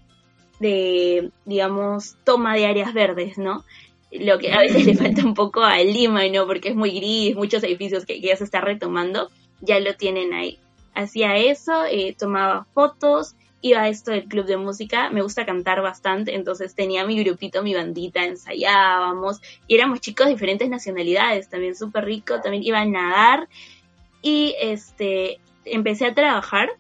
digamos, 1.46 2.18
toma 2.26 2.54
de 2.56 2.66
áreas 2.66 2.94
verdes, 2.94 3.38
¿no? 3.38 3.64
Lo 4.12 4.40
que 4.40 4.52
a 4.52 4.60
veces 4.60 4.86
le 4.86 4.94
falta 4.94 5.24
un 5.24 5.34
poco 5.34 5.62
a 5.62 5.78
Lima, 5.78 6.28
¿no? 6.28 6.46
Porque 6.46 6.70
es 6.70 6.76
muy 6.76 6.92
gris, 6.92 7.34
muchos 7.34 7.64
edificios 7.64 8.06
que, 8.06 8.20
ya 8.20 8.36
se 8.36 8.44
está 8.44 8.60
retomando, 8.60 9.30
ya 9.62 9.80
lo 9.80 9.96
tienen 9.96 10.34
ahí. 10.34 10.60
Hacía 10.94 11.38
eso, 11.38 11.86
eh, 11.86 12.16
tomaba 12.18 12.66
fotos, 12.74 13.36
iba 13.64 13.82
a 13.82 13.88
esto 13.88 14.12
del 14.12 14.26
club 14.26 14.46
de 14.46 14.58
música, 14.58 15.10
me 15.10 15.22
gusta 15.22 15.46
cantar 15.46 15.82
bastante, 15.82 16.36
entonces 16.36 16.76
tenía 16.76 17.06
mi 17.06 17.24
grupito, 17.24 17.64
mi 17.64 17.74
bandita, 17.74 18.26
ensayábamos 18.26 19.42
y 19.68 19.76
éramos 19.76 20.02
chicos 20.02 20.28
de 20.28 20.34
diferentes 20.34 20.70
nacionalidades, 20.70 21.50
también 21.50 21.76
súper 21.76 22.04
rico, 22.04 22.42
también 22.42 22.64
iba 22.64 22.82
a 22.82 22.86
nadar 22.86 23.48
y 24.22 24.54
este 24.60 25.40
empecé 25.64 26.06
a 26.06 26.14
trabajar 26.14 26.72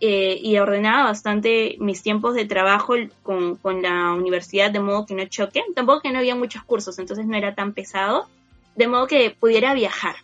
eh, 0.00 0.38
y 0.42 0.56
ordenaba 0.58 1.04
bastante 1.04 1.76
mis 1.80 2.02
tiempos 2.02 2.34
de 2.34 2.46
trabajo 2.46 2.94
con, 3.22 3.56
con 3.56 3.82
la 3.82 4.12
universidad 4.12 4.70
de 4.70 4.80
modo 4.80 5.04
que 5.04 5.14
no 5.14 5.26
choque, 5.26 5.62
tampoco 5.74 6.00
que 6.00 6.12
no 6.12 6.18
había 6.18 6.34
muchos 6.34 6.64
cursos, 6.64 6.98
entonces 6.98 7.26
no 7.26 7.36
era 7.36 7.54
tan 7.54 7.74
pesado, 7.74 8.26
de 8.74 8.88
modo 8.88 9.06
que 9.06 9.36
pudiera 9.38 9.74
viajar. 9.74 10.16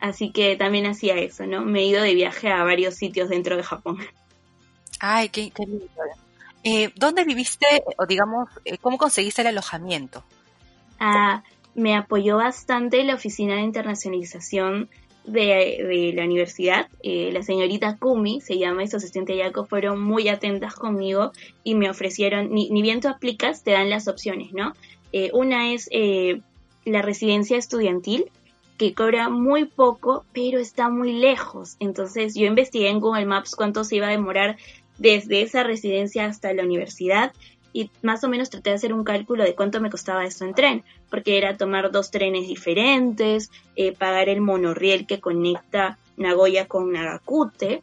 Así 0.00 0.30
que 0.30 0.56
también 0.56 0.86
hacía 0.86 1.16
eso, 1.16 1.46
¿no? 1.46 1.64
Me 1.64 1.80
he 1.80 1.86
ido 1.86 2.02
de 2.02 2.14
viaje 2.14 2.50
a 2.50 2.62
varios 2.64 2.94
sitios 2.94 3.28
dentro 3.28 3.56
de 3.56 3.62
Japón. 3.62 3.98
Ay, 5.00 5.28
qué, 5.28 5.52
lindo. 5.58 5.86
Eh, 6.64 6.90
¿Dónde 6.96 7.24
viviste, 7.24 7.66
o 7.96 8.06
digamos, 8.06 8.48
eh, 8.64 8.78
cómo 8.78 8.98
conseguiste 8.98 9.42
el 9.42 9.48
alojamiento? 9.48 10.24
Ah, 10.98 11.42
me 11.74 11.94
apoyó 11.94 12.36
bastante 12.38 13.04
la 13.04 13.14
oficina 13.14 13.54
de 13.54 13.62
internacionalización 13.62 14.88
de, 15.24 16.12
la 16.14 16.24
universidad. 16.24 16.88
Eh, 17.02 17.30
la 17.32 17.42
señorita 17.42 17.96
Kumi, 17.96 18.40
se 18.40 18.58
llama 18.58 18.82
y 18.82 18.88
su 18.88 18.96
asistente 18.96 19.36
Yaco, 19.36 19.66
fueron 19.66 20.00
muy 20.02 20.28
atentas 20.28 20.74
conmigo 20.74 21.32
y 21.62 21.74
me 21.74 21.90
ofrecieron, 21.90 22.52
ni, 22.52 22.68
ni 22.70 22.82
bien 22.82 23.00
tú 23.00 23.08
aplicas, 23.08 23.62
te 23.62 23.72
dan 23.72 23.90
las 23.90 24.08
opciones, 24.08 24.52
¿no? 24.52 24.72
una 25.32 25.72
es 25.72 25.88
la 26.84 27.00
residencia 27.00 27.56
estudiantil, 27.56 28.30
que 28.76 28.94
cobra 28.94 29.28
muy 29.28 29.64
poco, 29.64 30.24
pero 30.32 30.58
está 30.58 30.88
muy 30.88 31.12
lejos. 31.12 31.76
Entonces 31.80 32.34
yo 32.34 32.46
investigué 32.46 32.88
en 32.88 33.00
Google 33.00 33.26
Maps 33.26 33.54
cuánto 33.56 33.84
se 33.84 33.96
iba 33.96 34.08
a 34.08 34.10
demorar 34.10 34.56
desde 34.98 35.42
esa 35.42 35.62
residencia 35.62 36.26
hasta 36.26 36.52
la 36.52 36.64
universidad 36.64 37.32
y 37.72 37.90
más 38.00 38.24
o 38.24 38.28
menos 38.28 38.48
traté 38.48 38.70
de 38.70 38.76
hacer 38.76 38.94
un 38.94 39.04
cálculo 39.04 39.44
de 39.44 39.54
cuánto 39.54 39.82
me 39.82 39.90
costaba 39.90 40.24
esto 40.24 40.46
en 40.46 40.54
tren, 40.54 40.84
porque 41.10 41.36
era 41.36 41.58
tomar 41.58 41.90
dos 41.90 42.10
trenes 42.10 42.48
diferentes, 42.48 43.50
eh, 43.76 43.92
pagar 43.92 44.30
el 44.30 44.40
monorriel 44.40 45.06
que 45.06 45.20
conecta 45.20 45.98
Nagoya 46.16 46.66
con 46.66 46.90
Nagakute, 46.92 47.82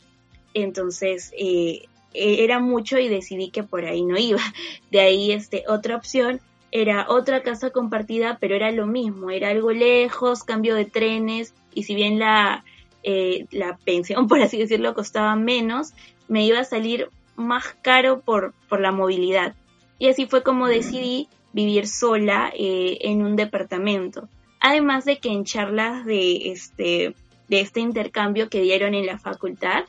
entonces 0.55 1.31
eh, 1.37 1.85
e-, 2.13 2.43
era 2.43 2.59
mucho 2.59 2.97
y 2.97 3.07
decidí 3.07 3.51
que 3.51 3.61
por 3.61 3.85
ahí 3.85 4.03
no 4.03 4.17
iba. 4.17 4.41
De 4.91 4.99
ahí 4.99 5.31
este, 5.31 5.63
otra 5.67 5.95
opción 5.95 6.41
era 6.75 7.05
otra 7.07 7.43
casa 7.43 7.69
compartida, 7.69 8.39
pero 8.41 8.55
era 8.55 8.71
lo 8.71 8.87
mismo, 8.87 9.29
era 9.29 9.49
algo 9.49 9.71
lejos, 9.71 10.43
cambio 10.43 10.73
de 10.73 10.85
trenes, 10.85 11.53
y 11.71 11.83
si 11.83 11.93
bien 11.93 12.17
la, 12.17 12.65
eh, 13.03 13.45
la 13.51 13.77
pensión, 13.77 14.27
por 14.27 14.41
así 14.41 14.57
decirlo, 14.57 14.95
costaba 14.95 15.35
menos, 15.35 15.93
me 16.27 16.43
iba 16.43 16.59
a 16.59 16.63
salir 16.63 17.09
más 17.35 17.75
caro 17.83 18.21
por, 18.21 18.53
por 18.69 18.79
la 18.81 18.91
movilidad. 18.91 19.53
Y 19.99 20.09
así 20.09 20.25
fue 20.25 20.41
como 20.41 20.67
decidí 20.67 21.27
vivir 21.53 21.87
sola 21.87 22.51
eh, 22.57 22.97
en 23.01 23.23
un 23.23 23.35
departamento. 23.35 24.27
Además 24.59 25.05
de 25.05 25.19
que 25.19 25.29
en 25.29 25.45
charlas 25.45 26.05
de 26.05 26.53
este, 26.53 27.13
de 27.49 27.59
este 27.59 27.81
intercambio 27.81 28.49
que 28.49 28.61
dieron 28.61 28.95
en 28.95 29.05
la 29.05 29.19
facultad, 29.19 29.83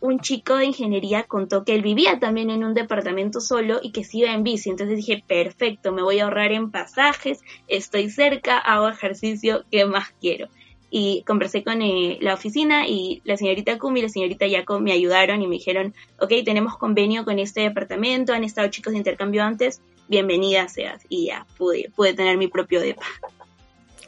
un 0.00 0.20
chico 0.20 0.56
de 0.56 0.66
ingeniería 0.66 1.24
contó 1.24 1.64
que 1.64 1.74
él 1.74 1.82
vivía 1.82 2.18
también 2.20 2.50
en 2.50 2.64
un 2.64 2.74
departamento 2.74 3.40
solo 3.40 3.80
y 3.82 3.92
que 3.92 4.04
se 4.04 4.18
iba 4.18 4.32
en 4.32 4.42
bici. 4.42 4.70
Entonces 4.70 4.96
dije, 4.96 5.24
perfecto, 5.26 5.92
me 5.92 6.02
voy 6.02 6.20
a 6.20 6.24
ahorrar 6.24 6.52
en 6.52 6.70
pasajes, 6.70 7.40
estoy 7.68 8.10
cerca, 8.10 8.58
hago 8.58 8.88
ejercicio, 8.88 9.64
¿qué 9.70 9.84
más 9.86 10.12
quiero? 10.20 10.48
y 10.88 11.24
conversé 11.26 11.64
con 11.64 11.82
eh, 11.82 12.18
la 12.20 12.34
oficina 12.34 12.86
y 12.86 13.20
la 13.24 13.36
señorita 13.36 13.78
Kumi 13.78 14.00
y 14.00 14.02
la 14.04 14.08
señorita 14.08 14.46
Yaco 14.46 14.80
me 14.80 14.92
ayudaron 14.92 15.42
y 15.42 15.46
me 15.46 15.56
dijeron, 15.56 15.94
ok, 16.20 16.32
tenemos 16.44 16.76
convenio 16.78 17.24
con 17.24 17.38
este 17.38 17.62
departamento, 17.62 18.32
han 18.32 18.44
estado 18.44 18.68
chicos 18.68 18.92
de 18.92 18.98
intercambio 18.98 19.42
antes, 19.42 19.80
bienvenida 20.08 20.68
seas. 20.68 21.02
Y 21.08 21.26
ya, 21.26 21.46
pude, 21.58 21.90
pude 21.94 22.14
tener 22.14 22.38
mi 22.38 22.48
propio 22.48 22.80
depa. 22.80 23.04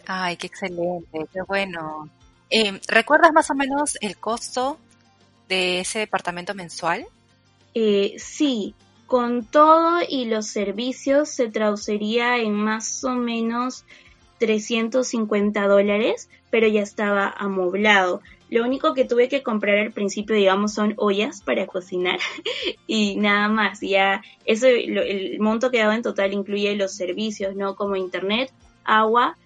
Ay, 0.07 0.37
qué 0.37 0.46
excelente, 0.46 1.27
qué 1.33 1.42
bueno. 1.46 2.09
Eh, 2.48 2.81
¿Recuerdas 2.88 3.33
más 3.33 3.51
o 3.51 3.55
menos 3.55 3.98
el 4.01 4.16
costo 4.16 4.79
de 5.48 5.80
ese 5.80 6.00
departamento 6.00 6.54
mensual? 6.54 7.06
Eh, 7.74 8.14
sí, 8.18 8.74
con 9.06 9.44
todo 9.44 10.00
y 10.08 10.26
los 10.26 10.46
servicios 10.46 11.30
se 11.30 11.48
traduciría 11.48 12.38
en 12.38 12.54
más 12.54 13.02
o 13.04 13.11
menos 13.11 13.84
350 14.38 15.66
dólares, 15.66 16.28
pero 16.50 16.68
ya 16.68 16.82
estaba 16.82 17.28
amoblado. 17.28 18.20
Lo 18.50 18.64
único 18.64 18.94
que 18.94 19.04
tuve 19.04 19.28
que 19.28 19.42
comprar 19.42 19.78
al 19.78 19.92
principio, 19.92 20.34
digamos, 20.34 20.72
son 20.72 20.94
ollas 20.96 21.42
para 21.42 21.66
cocinar 21.66 22.18
y 22.87 23.16
nada 23.16 23.48
más. 23.48 23.80
Ya 23.80 24.22
eso, 24.44 24.66
el 24.66 25.38
monto 25.40 25.70
que 25.70 25.78
daba 25.78 25.94
en 25.94 26.02
total 26.02 26.32
incluye 26.32 26.74
los 26.76 26.94
servicios, 26.94 27.54
¿no? 27.56 27.76
Como 27.76 27.96
internet, 27.96 28.52
agua, 28.84 29.37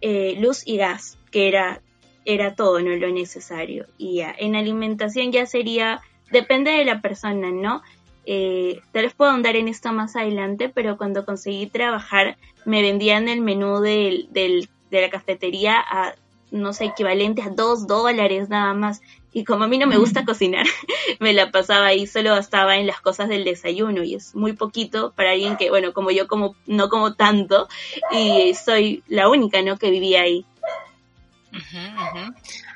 eh, 0.00 0.36
luz 0.38 0.62
y 0.66 0.76
gas, 0.76 1.18
que 1.30 1.48
era, 1.48 1.80
era 2.24 2.54
todo, 2.54 2.80
¿no? 2.80 2.90
Lo 2.96 3.10
necesario. 3.10 3.86
Y 3.98 4.16
ya, 4.16 4.34
en 4.36 4.56
alimentación 4.56 5.32
ya 5.32 5.46
sería, 5.46 6.00
depende 6.30 6.70
de 6.70 6.84
la 6.84 7.00
persona, 7.00 7.50
¿no? 7.50 7.82
Eh, 8.26 8.80
tal 8.92 9.04
vez 9.04 9.14
puedo 9.14 9.30
andar 9.30 9.56
en 9.56 9.68
esto 9.68 9.92
más 9.92 10.14
adelante, 10.16 10.68
pero 10.68 10.96
cuando 10.96 11.24
conseguí 11.24 11.66
trabajar 11.66 12.36
me 12.64 12.82
vendían 12.82 13.28
el 13.28 13.40
menú 13.40 13.80
del, 13.80 14.28
del, 14.30 14.68
de 14.90 15.00
la 15.00 15.10
cafetería 15.10 15.76
a, 15.78 16.14
no 16.50 16.72
sé, 16.72 16.86
equivalente 16.86 17.42
a 17.42 17.50
dos 17.50 17.86
dólares 17.86 18.48
nada 18.48 18.74
más. 18.74 19.00
Y 19.32 19.44
como 19.44 19.64
a 19.64 19.68
mí 19.68 19.78
no 19.78 19.86
me 19.86 19.96
gusta 19.96 20.24
cocinar, 20.24 20.66
me 21.20 21.32
la 21.32 21.50
pasaba 21.50 21.86
ahí, 21.86 22.06
solo 22.06 22.36
estaba 22.36 22.76
en 22.78 22.86
las 22.86 23.00
cosas 23.00 23.28
del 23.28 23.44
desayuno 23.44 24.02
y 24.02 24.16
es 24.16 24.34
muy 24.34 24.54
poquito 24.54 25.12
para 25.12 25.32
alguien 25.32 25.56
que, 25.56 25.70
bueno, 25.70 25.92
como 25.92 26.10
yo 26.10 26.26
como 26.26 26.56
no 26.66 26.88
como 26.88 27.14
tanto 27.14 27.68
y 28.10 28.54
soy 28.54 29.04
la 29.06 29.28
única, 29.28 29.62
¿no? 29.62 29.76
Que 29.76 29.90
vivía 29.90 30.22
ahí. 30.22 30.44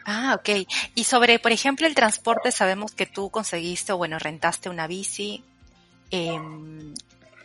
Ah, 0.05 0.37
ok. 0.39 0.67
Y 0.95 1.05
sobre, 1.05 1.39
por 1.39 1.53
ejemplo, 1.53 1.87
el 1.87 1.95
transporte, 1.95 2.53
sabemos 2.53 2.93
que 2.93 3.07
tú 3.07 3.31
conseguiste 3.31 3.93
o 3.93 3.97
bueno, 3.97 4.19
rentaste 4.19 4.69
una 4.69 4.87
bici, 4.87 5.43
em, 6.11 6.95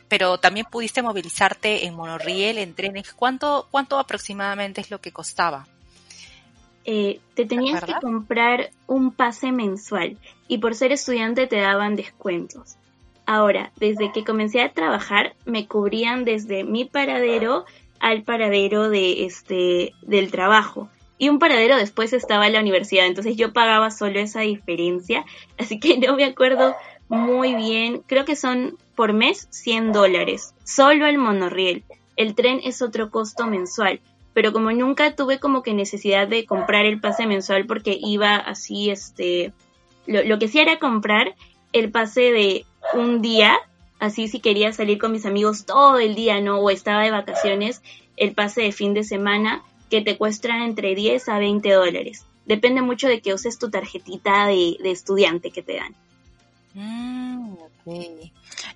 pero 0.08 0.40
también 0.40 0.66
pudiste 0.70 1.02
movilizarte 1.02 1.86
en 1.86 1.96
monorriel, 1.96 2.58
en 2.58 2.74
trenes. 2.74 3.14
¿Cuánto, 3.14 3.68
cuánto 3.72 4.00
aproximadamente 4.00 4.82
es 4.82 4.92
lo 4.92 5.00
que 5.00 5.12
costaba? 5.12 5.68
Eh, 6.86 7.20
te 7.36 7.46
tenías 7.46 7.84
que 7.84 7.94
comprar 8.02 8.72
un 8.88 9.12
pase 9.12 9.52
mensual 9.52 10.18
y 10.48 10.58
por 10.58 10.74
ser 10.74 10.92
estudiante 10.92 11.46
te 11.46 11.58
daban 11.58 11.96
descuentos. 11.96 12.76
Ahora, 13.26 13.72
desde 13.76 14.12
que 14.12 14.24
comencé 14.24 14.62
a 14.62 14.74
trabajar, 14.74 15.36
me 15.46 15.68
cubrían 15.68 16.26
desde 16.26 16.64
mi 16.64 16.86
paradero 16.86 17.66
al 18.00 18.24
paradero 18.24 18.90
de 18.90 19.26
este 19.26 19.94
del 20.02 20.32
trabajo 20.32 20.90
y 21.20 21.30
un 21.30 21.38
paradero 21.38 21.76
después 21.76 22.14
estaba 22.14 22.50
la 22.50 22.62
universidad, 22.62 23.06
entonces 23.06 23.36
yo 23.36 23.54
pagaba 23.54 23.92
solo 23.92 24.20
esa 24.20 24.42
diferencia, 24.42 25.26
así 25.60 25.80
que 25.80 26.00
no 26.00 26.16
me 26.16 26.24
acuerdo 26.24 26.76
muy 27.10 27.54
bien, 27.54 28.02
creo 28.08 28.26
que 28.26 28.36
son 28.36 28.78
por 28.96 29.14
mes 29.14 29.48
100 29.52 29.92
dólares, 29.92 30.56
solo 30.64 31.06
el 31.06 31.20
monorriel, 31.20 31.84
el 32.16 32.34
tren 32.34 32.62
es 32.64 32.82
otro 32.82 33.12
costo 33.12 33.46
mensual, 33.46 34.00
pero 34.34 34.54
como 34.54 34.72
nunca 34.72 35.16
tuve 35.16 35.40
como 35.40 35.62
que 35.62 35.74
necesidad 35.74 36.28
de 36.28 36.46
comprar 36.46 36.86
el 36.86 37.00
pase 37.00 37.28
mensual 37.28 37.66
porque 37.66 37.98
iba 38.00 38.36
así, 38.36 38.90
este, 38.90 39.54
lo, 40.08 40.24
lo 40.24 40.40
que 40.40 40.48
sí 40.48 40.60
era 40.60 40.80
comprar 40.80 41.36
el 41.74 41.92
pase 41.92 42.32
de 42.32 42.66
un 42.94 43.22
día, 43.22 43.58
así 44.00 44.28
si 44.28 44.40
quería 44.40 44.72
salir 44.72 44.98
con 44.98 45.12
mis 45.12 45.26
amigos 45.26 45.66
todo 45.66 46.00
el 46.00 46.16
día, 46.16 46.40
¿no? 46.40 46.60
O 46.60 46.70
estaba 46.70 47.04
de 47.04 47.12
vacaciones, 47.12 47.82
el 48.16 48.34
pase 48.34 48.62
de 48.62 48.72
fin 48.72 48.94
de 48.94 49.04
semana, 49.04 49.64
que 49.90 50.02
te 50.02 50.18
cuesta 50.18 50.64
entre 50.64 50.96
10 50.96 51.30
a 51.30 51.40
20 51.40 51.72
dólares. 51.72 52.26
Depende 52.46 52.82
mucho 52.82 53.08
de 53.08 53.22
que 53.22 53.34
uses 53.34 53.60
tu 53.60 53.70
tarjetita 53.70 54.48
de, 54.48 54.78
estudiante 54.86 55.52
que 55.52 55.62
te 55.62 55.76
dan. 55.76 55.96
Mm, 56.74 57.56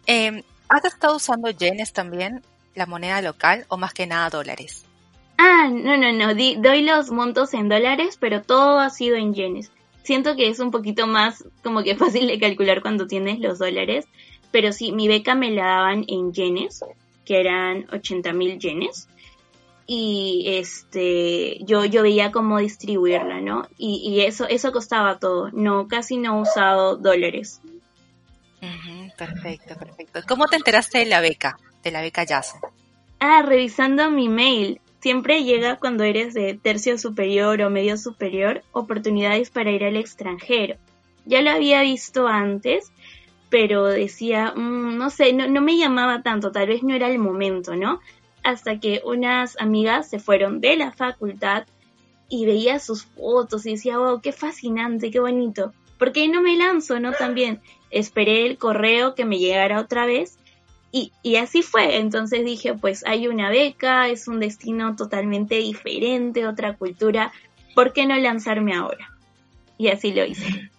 em, 0.06 0.44
¿Has 0.70 0.86
estado 0.86 1.16
usando 1.16 1.50
yenes 1.50 1.94
también, 1.94 2.42
la 2.76 2.86
moneda 2.86 3.22
local, 3.22 3.66
o 3.70 3.78
más 3.78 3.94
que 3.94 4.08
nada 4.08 4.30
dólares? 4.30 4.86
Ah, 5.38 5.70
no, 5.72 5.98
no, 5.98 6.12
no, 6.14 6.34
doy 6.34 6.82
los 6.84 7.12
montos 7.12 7.54
en 7.54 7.70
dólares, 7.70 8.18
pero 8.20 8.42
todo 8.42 8.80
ha 8.80 8.90
sido 8.90 9.16
en 9.16 9.34
yenes. 9.34 9.72
Siento 10.04 10.36
que 10.36 10.50
es 10.50 10.60
un 10.60 10.72
poquito 10.72 11.08
más 11.08 11.44
como 11.64 11.84
que 11.84 11.96
fácil 11.98 12.28
de 12.28 12.40
calcular 12.40 12.82
cuando 12.82 13.08
tienes 13.08 13.40
los 13.40 13.60
dólares, 13.60 14.06
pero 14.52 14.72
sí, 14.72 14.92
mi 14.92 15.08
beca 15.08 15.36
me 15.36 15.52
la 15.52 15.66
daban 15.66 16.06
en 16.08 16.34
yenes, 16.34 16.84
que 17.26 17.40
eran 17.40 17.88
80 17.92 18.34
mil 18.34 18.60
yenes, 18.60 19.08
y 19.86 20.46
este 20.48 21.58
yo 21.66 21.86
yo 21.86 22.04
veía 22.04 22.32
cómo 22.32 22.60
distribuirla 22.60 23.42
no 23.42 23.68
y, 23.78 24.22
eso 24.22 24.48
eso 24.48 24.72
costaba 24.72 25.20
todo. 25.20 25.50
No 25.52 25.88
casi 25.88 26.18
no 26.18 26.38
he 26.38 26.42
usado 26.42 26.98
dólares. 26.98 27.62
Perfecto 29.18 29.76
perfecto. 29.76 30.22
Cómo 30.28 30.48
te 30.48 30.56
enteraste 30.56 31.00
de 31.00 31.06
la 31.06 31.22
beca 31.22 31.58
de 31.84 31.92
la 31.92 32.02
beca 32.02 32.24
Yaso 32.24 32.58
ah 33.20 33.42
revisando 33.46 34.10
mi 34.10 34.30
mail. 34.30 34.80
Siempre 35.02 35.44
llega 35.44 35.78
cuando 35.78 36.06
eres 36.06 36.34
de 36.34 36.54
tercio 36.54 36.98
superior 36.98 37.62
o 37.62 37.70
medio 37.70 37.98
superior 37.98 38.64
oportunidades 38.72 39.50
para 39.50 39.72
ir 39.72 39.84
al 39.84 39.98
extranjero. 39.98 40.78
Ya 41.26 41.42
lo 41.42 41.52
había 41.52 41.82
visto 41.82 42.28
antes 42.28 42.92
pero 43.54 43.86
decía 43.86 44.52
mm, 44.56 44.98
no 44.98 45.12
sé 45.12 45.32
no, 45.32 45.48
no 45.48 45.62
me 45.62 45.78
llamaba 45.78 46.24
tanto 46.24 46.52
tal 46.52 46.68
vez 46.68 46.82
no 46.82 46.96
era 46.96 47.08
el 47.08 47.20
momento 47.20 47.76
no 47.76 48.00
hasta 48.44 48.80
que 48.80 49.02
unas 49.06 49.60
amigas 49.60 50.10
se 50.10 50.20
fueron 50.20 50.62
de 50.62 50.76
la 50.76 50.92
facultad 50.92 51.66
y 52.30 52.46
veía 52.46 52.80
sus 52.80 53.06
fotos 53.06 53.66
y 53.66 53.72
decía, 53.72 53.98
wow, 53.98 54.22
qué 54.22 54.32
fascinante, 54.32 55.12
qué 55.12 55.20
bonito. 55.20 55.74
¿Por 55.98 56.12
qué 56.12 56.28
no 56.28 56.42
me 56.42 56.58
lanzo, 56.58 57.00
no? 57.00 57.14
También 57.14 57.62
esperé 57.92 58.46
el 58.46 58.58
correo 58.58 59.16
que 59.16 59.26
me 59.26 59.40
llegara 59.40 59.80
otra 59.80 60.06
vez 60.06 60.38
y, 60.92 61.12
y 61.22 61.36
así 61.36 61.62
fue. 61.62 61.98
Entonces 61.98 62.44
dije, 62.44 62.74
pues 62.74 63.06
hay 63.06 63.28
una 63.28 63.50
beca, 63.50 64.10
es 64.10 64.28
un 64.28 64.40
destino 64.40 64.96
totalmente 64.96 65.56
diferente, 65.56 66.48
otra 66.48 66.76
cultura, 66.76 67.32
¿por 67.76 67.94
qué 67.94 68.06
no 68.06 68.16
lanzarme 68.18 68.74
ahora? 68.74 69.10
Y 69.78 69.90
así 69.90 70.14
lo 70.14 70.26
hice. 70.26 70.70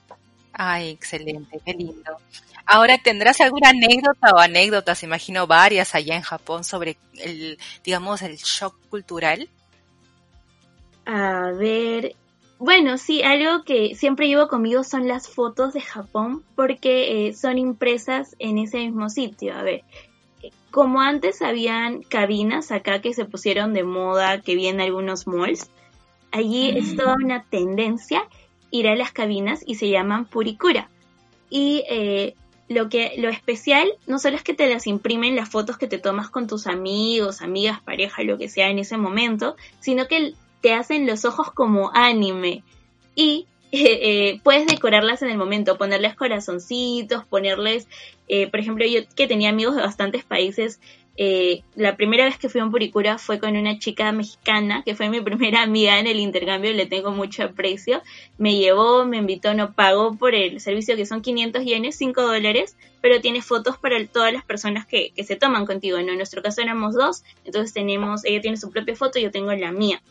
Ay, 0.55 0.90
excelente, 0.90 1.61
qué 1.64 1.73
lindo. 1.73 2.17
Ahora, 2.64 2.97
¿tendrás 2.99 3.40
alguna 3.40 3.71
anécdota 3.71 4.31
o 4.35 4.38
anécdotas, 4.38 5.03
imagino 5.03 5.47
varias 5.47 5.95
allá 5.95 6.14
en 6.17 6.23
Japón, 6.23 6.64
sobre 6.64 6.97
el, 7.19 7.59
digamos, 7.85 8.23
el 8.23 8.37
shock 8.37 8.75
cultural? 8.88 9.49
A 11.05 11.51
ver, 11.53 12.14
bueno, 12.59 12.97
sí, 12.97 13.23
algo 13.23 13.64
que 13.64 13.95
siempre 13.95 14.29
llevo 14.29 14.49
conmigo 14.49 14.85
son 14.85 15.09
las 15.09 15.29
fotos 15.29 15.75
de 15.75 15.83
Japón 15.83 16.43
porque 16.55 17.27
eh, 17.27 17.35
son 17.35 17.59
impresas 17.59 18.35
en 18.38 18.57
ese 18.59 18.79
mismo 18.79 19.11
sitio. 19.11 19.55
A 19.55 19.62
ver, 19.62 19.83
como 20.71 21.01
antes 21.01 21.43
habían 21.43 22.03
cabinas 22.03 22.73
acá 22.73 23.03
que 23.03 23.12
se 23.12 23.27
pusieron 23.27 23.75
de 23.75 23.85
moda, 23.85 24.40
que 24.40 24.55
vi 24.55 24.69
en 24.69 24.81
algunos 24.81 25.27
malls, 25.27 25.69
allí 26.31 26.71
es 26.71 26.97
toda 26.97 27.17
una 27.23 27.45
tendencia 27.45 28.23
ir 28.75 28.89
a 28.89 28.97
las 28.97 29.13
cabinas 29.13 29.63
y 29.65 29.77
se 29.77 29.89
llaman 29.89 30.25
purikura. 30.25 30.89
Y 31.49 31.85
eh, 31.89 32.35
lo 32.69 32.89
que 32.89 33.13
lo 33.19 33.29
especial 33.29 33.89
no 34.09 34.19
solo 34.19 34.35
es 34.35 34.43
que 34.43 34.53
te 34.53 34.69
las 34.69 34.89
imprimen 34.89 35.37
las 35.37 35.49
fotos 35.49 35.79
que 35.79 35.87
te 35.87 35.99
tomas 35.99 36.29
con 36.29 36.49
tus 36.49 36.67
amigos, 36.67 37.41
amigas, 37.41 37.81
pareja, 37.81 38.25
lo 38.25 38.37
que 38.37 38.49
sea 38.49 38.71
en 38.71 38.81
ese 38.81 38.97
momento, 38.97 39.55
sino 39.79 40.09
que 40.09 40.35
te 40.61 40.75
hacen 40.75 41.07
los 41.07 41.25
ojos 41.25 41.53
como 41.53 41.93
anime 41.95 42.65
y 43.15 43.47
eh, 43.73 44.41
puedes 44.43 44.67
decorarlas 44.67 45.23
en 45.23 45.31
el 45.31 45.39
momento, 45.39 45.79
ponerles 45.79 46.17
corazoncitos, 46.17 47.25
ponerles, 47.27 47.87
eh, 48.27 48.49
por 48.51 48.59
ejemplo, 48.59 48.85
yo 48.87 49.03
que 49.15 49.29
tenía 49.29 49.51
amigos 49.51 49.77
de 49.77 49.83
bastantes 49.83 50.25
países, 50.25 50.81
eh, 51.16 51.62
la 51.77 51.96
primera 51.96 52.24
vez 52.24 52.38
que 52.38 52.48
fui 52.48 52.61
a 52.61 52.64
un 52.64 52.70
Puricura 52.70 53.18
fue 53.18 53.38
con 53.38 53.57
una 53.57 53.79
chica 53.79 54.11
mexicana, 54.11 54.83
que 54.85 54.94
fue 54.94 55.09
mi 55.09 55.20
primera 55.20 55.62
amiga 55.62 55.98
en 55.98 56.07
el 56.07 56.18
intercambio, 56.18 56.72
le 56.72 56.87
tengo 56.87 57.12
mucho 57.12 57.44
aprecio. 57.44 58.03
Me 58.37 58.57
llevó, 58.57 59.05
me 59.05 59.18
invitó, 59.18 59.55
no 59.55 59.72
pagó 59.72 60.16
por 60.16 60.35
el 60.35 60.61
servicio 60.61 60.96
que 60.96 61.07
son 61.07 61.22
500 61.22 61.64
yenes, 61.64 61.96
5 61.96 62.22
dólares, 62.22 62.77
pero 63.00 63.20
tiene 63.20 63.42
fotos 63.42 63.79
para 63.79 64.05
todas 64.07 64.33
las 64.33 64.44
personas 64.44 64.87
que, 64.87 65.12
que 65.14 65.24
se 65.24 65.37
toman 65.37 65.66
contigo. 65.66 65.98
En 65.98 66.07
nuestro 66.16 66.42
caso 66.42 66.62
éramos 66.62 66.94
dos, 66.94 67.22
entonces 67.44 67.72
tenemos, 67.72 68.24
ella 68.24 68.40
tiene 68.40 68.57
su 68.57 68.70
propia 68.70 68.96
foto, 68.96 69.18
yo 69.18 69.31
tengo 69.31 69.53
la 69.53 69.70
mía 69.70 70.03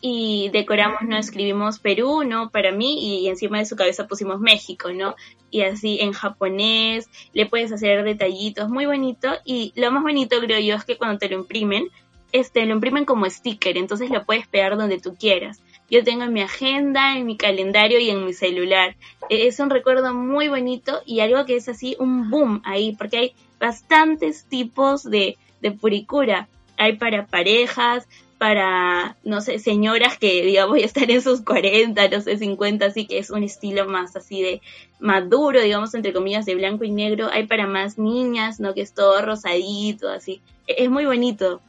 y 0.00 0.50
decoramos, 0.52 1.02
¿no? 1.02 1.16
Escribimos 1.16 1.78
Perú, 1.78 2.22
¿no? 2.24 2.50
Para 2.50 2.72
mí 2.72 3.22
y 3.22 3.28
encima 3.28 3.58
de 3.58 3.66
su 3.66 3.76
cabeza 3.76 4.06
pusimos 4.06 4.40
México, 4.40 4.92
¿no? 4.92 5.16
Y 5.50 5.62
así 5.62 5.98
en 6.00 6.12
japonés, 6.12 7.08
le 7.32 7.46
puedes 7.46 7.72
hacer 7.72 8.04
detallitos, 8.04 8.68
muy 8.68 8.86
bonito 8.86 9.28
y 9.44 9.72
lo 9.74 9.90
más 9.90 10.02
bonito 10.02 10.38
creo 10.40 10.60
yo 10.60 10.74
es 10.74 10.84
que 10.84 10.96
cuando 10.96 11.18
te 11.18 11.28
lo 11.28 11.36
imprimen, 11.36 11.88
este, 12.32 12.66
lo 12.66 12.74
imprimen 12.74 13.04
como 13.04 13.28
sticker, 13.30 13.78
entonces 13.78 14.10
lo 14.10 14.24
puedes 14.24 14.46
pegar 14.46 14.76
donde 14.76 15.00
tú 15.00 15.14
quieras. 15.14 15.60
Yo 15.88 16.02
tengo 16.02 16.24
en 16.24 16.32
mi 16.32 16.42
agenda, 16.42 17.16
en 17.16 17.26
mi 17.26 17.36
calendario 17.36 17.98
y 18.00 18.10
en 18.10 18.24
mi 18.24 18.32
celular. 18.32 18.96
E, 19.30 19.46
es 19.46 19.60
un 19.60 19.70
recuerdo 19.70 20.12
muy 20.12 20.48
bonito 20.48 21.00
y 21.06 21.20
algo 21.20 21.44
que 21.46 21.56
es 21.56 21.68
así 21.68 21.96
un 21.98 22.28
boom 22.30 22.60
ahí, 22.64 22.94
porque 22.96 23.18
hay 23.18 23.32
bastantes 23.60 24.44
tipos 24.44 25.04
de, 25.04 25.38
de 25.60 25.70
puricura. 25.70 26.48
Hay 26.76 26.96
para 26.96 27.26
parejas, 27.26 28.06
para, 28.38 29.16
no 29.24 29.40
sé, 29.40 29.58
señoras 29.58 30.18
que, 30.18 30.42
digamos, 30.42 30.78
ya 30.78 30.84
están 30.84 31.10
en 31.10 31.22
sus 31.22 31.40
40, 31.42 32.08
no 32.08 32.20
sé, 32.20 32.36
50, 32.36 32.86
así 32.86 33.06
que 33.06 33.18
es 33.18 33.30
un 33.30 33.42
estilo 33.42 33.86
más 33.86 34.14
así 34.16 34.42
de 34.42 34.60
maduro, 35.00 35.60
digamos, 35.60 35.94
entre 35.94 36.12
comillas, 36.12 36.46
de 36.46 36.54
blanco 36.54 36.84
y 36.84 36.90
negro. 36.90 37.28
Hay 37.32 37.46
para 37.46 37.66
más 37.66 37.98
niñas, 37.98 38.60
¿no? 38.60 38.74
Que 38.74 38.82
es 38.82 38.92
todo 38.92 39.20
rosadito, 39.22 40.08
así. 40.08 40.42
E-, 40.66 40.84
es 40.84 40.90
muy 40.90 41.06
bonito. 41.06 41.60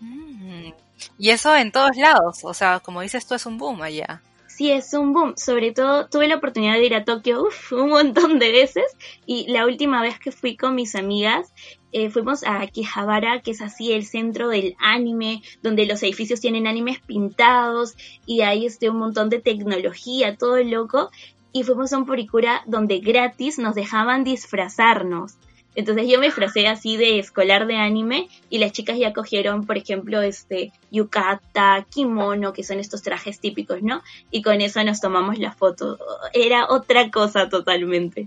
Mm. 0.00 0.70
Y 1.18 1.30
eso 1.30 1.54
en 1.56 1.72
todos 1.72 1.96
lados, 1.96 2.40
o 2.42 2.54
sea, 2.54 2.80
como 2.80 3.00
dices 3.00 3.26
tú, 3.26 3.34
es 3.34 3.46
un 3.46 3.58
boom 3.58 3.82
allá. 3.82 4.22
Sí, 4.56 4.70
es 4.70 4.94
un 4.94 5.12
boom. 5.12 5.34
Sobre 5.36 5.72
todo, 5.72 6.08
tuve 6.08 6.28
la 6.28 6.36
oportunidad 6.36 6.76
de 6.76 6.86
ir 6.86 6.94
a 6.94 7.04
Tokio 7.04 7.42
uf, 7.42 7.72
un 7.72 7.90
montón 7.90 8.38
de 8.38 8.50
veces 8.52 8.86
y 9.26 9.46
la 9.52 9.66
última 9.66 10.00
vez 10.00 10.18
que 10.18 10.32
fui 10.32 10.56
con 10.56 10.74
mis 10.74 10.94
amigas, 10.94 11.52
eh, 11.92 12.08
fuimos 12.08 12.42
a 12.42 12.62
Akihabara, 12.62 13.42
que 13.42 13.50
es 13.50 13.60
así 13.60 13.92
el 13.92 14.06
centro 14.06 14.48
del 14.48 14.74
anime, 14.78 15.42
donde 15.62 15.84
los 15.84 16.02
edificios 16.02 16.40
tienen 16.40 16.66
animes 16.66 17.00
pintados 17.00 17.96
y 18.24 18.40
hay 18.40 18.64
este, 18.64 18.88
un 18.88 18.96
montón 18.96 19.28
de 19.28 19.42
tecnología, 19.42 20.38
todo 20.38 20.56
loco. 20.64 21.10
Y 21.52 21.62
fuimos 21.62 21.92
a 21.92 21.98
un 21.98 22.06
Purikura 22.06 22.62
donde 22.66 23.00
gratis 23.00 23.58
nos 23.58 23.74
dejaban 23.74 24.24
disfrazarnos. 24.24 25.34
Entonces 25.76 26.08
yo 26.08 26.18
me 26.18 26.26
disfracé 26.26 26.66
así 26.66 26.96
de 26.96 27.18
escolar 27.18 27.66
de 27.66 27.76
anime 27.76 28.28
y 28.48 28.58
las 28.58 28.72
chicas 28.72 28.98
ya 28.98 29.12
cogieron, 29.12 29.66
por 29.66 29.76
ejemplo, 29.76 30.22
este 30.22 30.72
yukata, 30.90 31.86
kimono, 31.90 32.54
que 32.54 32.64
son 32.64 32.80
estos 32.80 33.02
trajes 33.02 33.38
típicos, 33.38 33.82
¿no? 33.82 34.02
Y 34.30 34.42
con 34.42 34.62
eso 34.62 34.82
nos 34.82 35.00
tomamos 35.00 35.38
la 35.38 35.52
foto. 35.52 35.98
Era 36.32 36.66
otra 36.70 37.10
cosa 37.10 37.48
totalmente. 37.50 38.26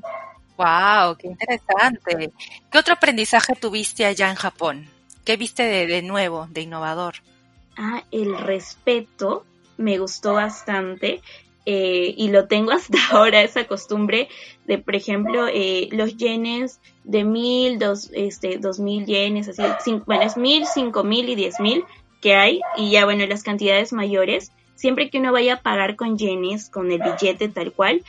¡Wow! 0.58 1.16
¡Qué 1.18 1.28
interesante! 1.28 2.32
¿Qué 2.72 2.78
otro 2.78 2.94
aprendizaje 2.94 3.56
tuviste 3.56 4.06
allá 4.06 4.30
en 4.30 4.36
Japón? 4.36 4.88
¿Qué 5.26 5.36
viste 5.36 5.64
de, 5.64 6.02
nuevo, 6.02 6.48
de 6.52 6.62
innovador? 6.62 7.16
Ah, 7.78 8.04
el 8.12 8.38
respeto 8.38 9.46
me 9.78 9.98
gustó 9.98 10.34
bastante. 10.34 11.22
Eh, 11.72 12.16
y 12.18 12.30
lo 12.30 12.48
tengo 12.48 12.72
hasta 12.80 12.98
ahora, 13.12 13.44
esa 13.44 13.68
costumbre 13.68 14.28
de, 14.66 14.80
por 14.80 14.96
ejemplo, 14.96 15.48
eh, 15.48 15.88
los 15.92 16.18
yenes 16.18 16.80
de 17.04 17.24
mil, 17.24 17.78
dos, 17.78 18.10
este, 18.16 18.58
dos 18.58 18.80
mil 18.80 19.06
yenes, 19.06 19.50
así, 19.50 19.62
bueno, 20.08 20.24
es 20.24 20.36
mil, 20.36 20.66
cinco 20.66 21.04
mil 21.04 21.30
y 21.30 21.36
diez 21.36 21.60
mil 21.60 21.84
que 22.24 22.34
hay, 22.34 22.62
y 22.76 22.90
ya, 22.90 23.06
bueno, 23.06 23.24
las 23.28 23.44
cantidades 23.44 23.94
mayores, 23.94 24.52
siempre 24.74 25.12
que 25.12 25.20
uno 25.20 25.32
vaya 25.32 25.54
a 25.54 25.62
pagar 25.62 25.96
con 25.96 26.18
yenes, 26.18 26.72
con 26.72 26.92
el 26.92 27.04
billete 27.04 27.50
tal 27.50 27.72
cual, 27.72 28.04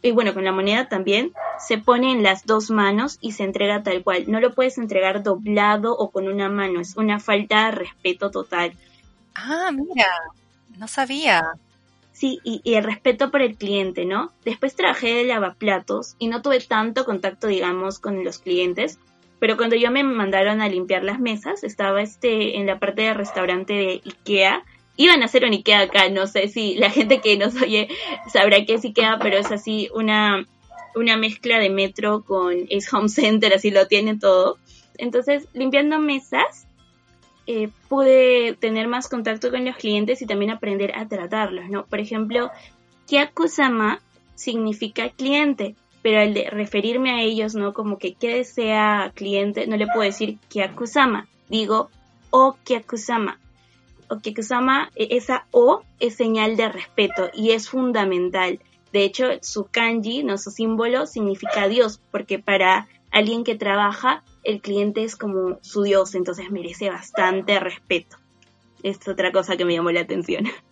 y 0.00 0.10
bueno, 0.12 0.32
con 0.32 0.44
la 0.44 0.52
moneda 0.52 0.88
también, 0.88 1.32
se 1.58 1.76
pone 1.76 2.12
en 2.12 2.22
las 2.22 2.46
dos 2.46 2.70
manos 2.70 3.18
y 3.20 3.32
se 3.32 3.44
entrega 3.44 3.82
tal 3.82 4.02
cual. 4.02 4.24
No 4.26 4.40
lo 4.40 4.54
puedes 4.54 4.78
entregar 4.78 5.22
doblado 5.22 5.94
o 5.94 6.10
con 6.10 6.28
una 6.28 6.48
mano, 6.48 6.80
es 6.80 6.96
una 6.96 7.20
falta 7.20 7.66
de 7.66 7.72
respeto 7.72 8.30
total. 8.30 8.72
Ah, 9.34 9.70
mira, 9.70 10.06
no 10.78 10.88
sabía. 10.88 11.52
Sí, 12.12 12.40
y, 12.44 12.60
el 12.74 12.84
respeto 12.84 13.30
por 13.30 13.42
el 13.42 13.56
cliente, 13.56 14.04
¿no? 14.04 14.32
Después 14.44 14.76
trabajé 14.76 15.14
de 15.14 15.24
lavaplatos 15.24 16.14
y 16.18 16.28
no 16.28 16.42
tuve 16.42 16.60
tanto 16.60 17.04
contacto, 17.04 17.46
digamos, 17.46 17.98
con 17.98 18.22
los 18.22 18.38
clientes, 18.38 18.98
pero 19.38 19.56
cuando 19.56 19.76
yo 19.76 19.90
me 19.90 20.04
mandaron 20.04 20.60
a 20.60 20.68
limpiar 20.68 21.02
las 21.02 21.18
mesas, 21.18 21.64
estaba 21.64 22.02
este 22.02 22.58
en 22.58 22.66
la 22.66 22.78
parte 22.78 23.02
del 23.02 23.14
restaurante 23.14 23.72
de 23.72 24.00
Ikea 24.04 24.62
iban 24.96 25.22
a 25.22 25.26
hacer 25.26 25.44
un 25.44 25.52
Ikea 25.52 25.80
acá, 25.80 26.08
no 26.10 26.26
sé 26.26 26.48
si 26.48 26.74
la 26.74 26.90
gente 26.90 27.20
que 27.20 27.36
nos 27.36 27.60
oye 27.60 27.88
sabrá 28.32 28.64
qué 28.64 28.74
es 28.74 28.84
Ikea, 28.84 29.18
pero 29.20 29.38
es 29.38 29.50
así 29.50 29.88
una, 29.94 30.46
una 30.94 31.16
mezcla 31.16 31.58
de 31.58 31.70
metro 31.70 32.22
con 32.22 32.66
es 32.68 32.92
home 32.92 33.08
center, 33.08 33.54
así 33.54 33.70
lo 33.70 33.86
tiene 33.86 34.18
todo. 34.18 34.58
Entonces, 34.98 35.48
limpiando 35.54 35.98
mesas, 35.98 36.66
eh, 37.46 37.68
pude 37.88 38.54
tener 38.54 38.88
más 38.88 39.08
contacto 39.08 39.50
con 39.50 39.64
los 39.64 39.76
clientes 39.76 40.22
y 40.22 40.26
también 40.26 40.50
aprender 40.50 40.92
a 40.96 41.08
tratarlos, 41.08 41.68
¿no? 41.68 41.84
Por 41.86 42.00
ejemplo, 42.00 42.50
Kyakusama 43.08 44.00
significa 44.34 45.10
cliente, 45.10 45.74
pero 46.02 46.20
al 46.20 46.34
de 46.34 46.50
referirme 46.50 47.10
a 47.10 47.22
ellos, 47.22 47.54
¿no? 47.54 47.72
Como 47.72 47.98
que 47.98 48.14
que 48.14 48.36
desea 48.36 49.12
cliente, 49.14 49.66
no 49.66 49.76
le 49.76 49.86
puedo 49.86 50.02
decir 50.02 50.38
Kyakusama, 50.48 51.28
digo 51.48 51.90
O 52.30 52.56
Kyakusama 52.64 53.38
Okikusama, 54.12 54.90
e, 54.94 55.16
esa 55.16 55.46
O 55.52 55.82
es 55.98 56.16
señal 56.16 56.56
de 56.56 56.68
respeto 56.68 57.30
y 57.32 57.52
es 57.52 57.70
fundamental. 57.70 58.60
De 58.92 59.04
hecho, 59.04 59.24
su 59.40 59.64
kanji, 59.64 60.22
no 60.22 60.36
su 60.36 60.50
símbolo, 60.50 61.06
significa 61.06 61.66
Dios, 61.66 61.98
porque 62.10 62.38
para 62.38 62.88
alguien 63.10 63.42
que 63.42 63.54
trabaja, 63.54 64.22
el 64.42 64.60
cliente 64.60 65.04
es 65.04 65.16
como 65.16 65.58
su 65.62 65.82
Dios, 65.82 66.14
entonces 66.14 66.50
merece 66.50 66.90
bastante 66.90 67.58
respeto. 67.60 68.16
es 68.82 69.06
otra 69.06 69.32
cosa 69.32 69.56
que 69.56 69.64
me 69.64 69.74
llamó 69.74 69.90
la 69.90 70.00
atención. 70.00 70.44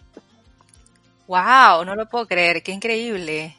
Wow, 1.27 1.85
no 1.85 1.95
lo 1.95 2.09
puedo 2.09 2.27
creer, 2.27 2.61
qué 2.61 2.73
increíble. 2.73 3.55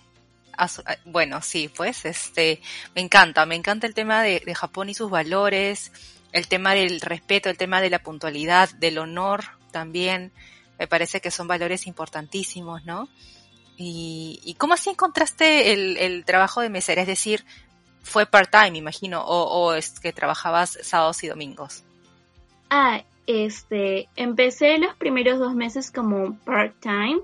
Bueno, 1.06 1.42
sí, 1.42 1.70
pues 1.70 2.04
este, 2.04 2.60
me 2.94 3.00
encanta, 3.00 3.46
me 3.46 3.56
encanta 3.56 3.88
el 3.88 3.94
tema 3.94 4.24
de, 4.24 4.42
de 4.46 4.54
Japón 4.54 4.90
y 4.90 4.94
sus 4.94 5.10
valores, 5.10 5.94
el 6.34 6.50
tema 6.50 6.74
del 6.74 7.00
respeto, 7.00 7.50
el 7.50 7.56
tema 7.56 7.80
de 7.80 7.90
la 7.90 8.00
puntualidad, 8.00 8.70
del 8.72 8.98
honor 8.98 9.46
también, 9.72 10.34
me 10.78 10.88
parece 10.88 11.22
que 11.22 11.32
son 11.32 11.48
valores 11.48 11.88
importantísimos, 11.88 12.84
¿no? 12.86 13.08
¿Y, 13.78 14.56
cómo 14.58 14.74
así 14.74 14.90
encontraste 14.90 15.74
el, 15.74 16.24
trabajo 16.26 16.62
de 16.62 16.70
mesera? 16.70 17.02
Es 17.02 17.08
decir, 17.08 17.46
fue 18.02 18.26
part-time, 18.26 18.78
imagino, 18.78 19.24
o, 19.24 19.74
es 19.74 20.00
que 20.00 20.14
trabajabas 20.14 20.78
sábados 20.82 21.24
y 21.24 21.28
domingos. 21.28 21.84
Ah, 22.70 23.04
este, 23.28 24.08
empecé 24.16 24.78
los 24.78 24.96
primeros 24.96 25.40
dos 25.40 25.56
meses 25.56 25.92
como 25.92 26.38
part-time, 26.40 27.22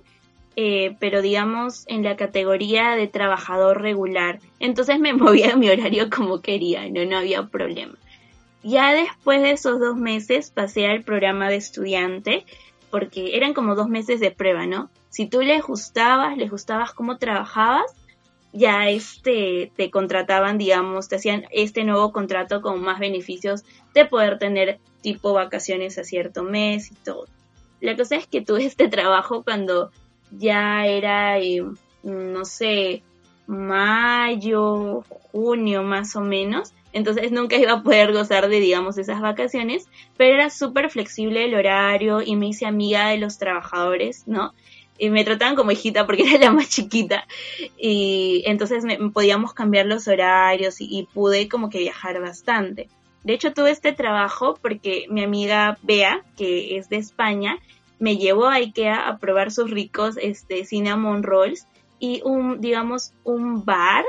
eh, 0.56 0.96
pero 1.00 1.22
digamos 1.22 1.86
en 1.88 2.04
la 2.04 2.16
categoría 2.16 2.96
de 2.96 3.08
trabajador 3.08 3.82
regular. 3.82 4.40
Entonces 4.60 5.00
me 5.00 5.14
movía 5.14 5.56
mi 5.56 5.70
horario 5.70 6.10
como 6.10 6.42
quería, 6.42 6.90
no, 6.90 7.06
no 7.06 7.18
había 7.18 7.48
problema. 7.48 7.96
Ya 8.64 8.94
después 8.94 9.42
de 9.42 9.52
esos 9.52 9.80
dos 9.80 9.96
meses 9.96 10.52
pasé 10.52 10.88
al 10.88 11.04
programa 11.04 11.50
de 11.50 11.56
estudiante, 11.56 12.46
porque 12.90 13.38
eran 13.38 13.54
como 13.54 13.76
dos 13.76 13.88
meses 13.88 14.20
de 14.20 14.32
prueba, 14.32 14.66
¿no? 14.66 14.90
Si 15.10 15.28
tú 15.28 15.42
les 15.42 15.64
gustabas, 15.64 16.38
les 16.38 16.50
gustabas 16.50 16.94
cómo 16.94 17.18
trabajabas, 17.18 17.94
ya 18.54 18.90
este 18.90 19.72
te 19.76 19.92
contrataban, 19.92 20.58
digamos, 20.58 21.10
te 21.10 21.18
hacían 21.18 21.46
este 21.52 21.84
nuevo 21.84 22.12
contrato 22.12 22.62
con 22.62 22.82
más 22.82 23.00
beneficios 23.00 23.64
de 23.94 24.06
poder 24.06 24.40
tener 24.40 24.80
tipo 25.02 25.34
vacaciones 25.34 25.98
a 25.98 26.04
cierto 26.04 26.44
mes 26.44 26.92
y 26.92 26.96
todo. 26.96 27.26
La 27.80 27.96
cosa 27.96 28.16
es 28.16 28.28
que 28.28 28.42
tuve 28.42 28.66
este 28.66 28.88
trabajo 28.88 29.44
cuando 29.44 29.92
ya 30.32 30.86
era, 30.86 31.40
eh, 31.40 31.64
no 32.04 32.46
sé, 32.46 33.04
mayo, 33.46 35.04
junio 35.32 35.84
más 35.84 36.16
o 36.16 36.22
menos. 36.22 36.74
Entonces 36.94 37.32
nunca 37.32 37.58
iba 37.58 37.74
a 37.74 37.84
poder 37.84 38.12
gozar 38.14 38.50
de, 38.50 38.60
digamos, 38.60 38.98
esas 38.98 39.22
vacaciones, 39.22 39.88
pero 40.18 40.34
era 40.34 40.50
súper 40.50 40.90
flexible 40.90 41.46
el 41.46 41.54
horario 41.54 42.22
y 42.22 42.36
me 42.36 42.48
hice 42.48 42.66
amiga 42.66 43.10
de 43.10 43.18
los 43.18 43.38
trabajadores, 43.38 44.28
¿no? 44.28 44.54
Y 44.98 45.10
me 45.10 45.24
trataban 45.24 45.56
como 45.56 45.72
hijita 45.72 46.06
porque 46.06 46.24
era 46.36 46.46
la 46.46 46.52
más 46.52 46.70
chiquita 46.70 47.28
y 47.78 48.44
entonces 48.46 48.84
me, 48.84 48.98
podíamos 49.10 49.54
cambiar 49.54 49.86
los 49.86 50.08
horarios 50.08 50.78
y, 50.80 51.08
pude 51.14 51.48
como 51.48 51.70
que 51.70 51.80
viajar 51.80 52.20
bastante. 52.22 52.90
De 53.24 53.34
hecho 53.34 53.54
tuve 53.54 53.72
este 53.72 53.92
trabajo 53.94 54.58
porque 54.62 55.06
mi 55.10 55.24
amiga 55.24 55.78
Bea, 55.82 56.24
que 56.38 56.78
es 56.78 56.90
de 56.90 56.98
España, 56.98 57.58
me 58.00 58.18
llevó 58.18 58.48
a 58.48 58.56
Ikea 58.56 59.08
a 59.08 59.18
probar 59.18 59.52
sus 59.52 59.70
ricos 59.72 60.16
este, 60.22 60.66
cinnamon 60.66 61.24
rolls 61.24 61.68
y 62.00 62.22
un, 62.24 62.62
digamos, 62.62 63.14
un 63.24 63.66
bar 63.66 64.06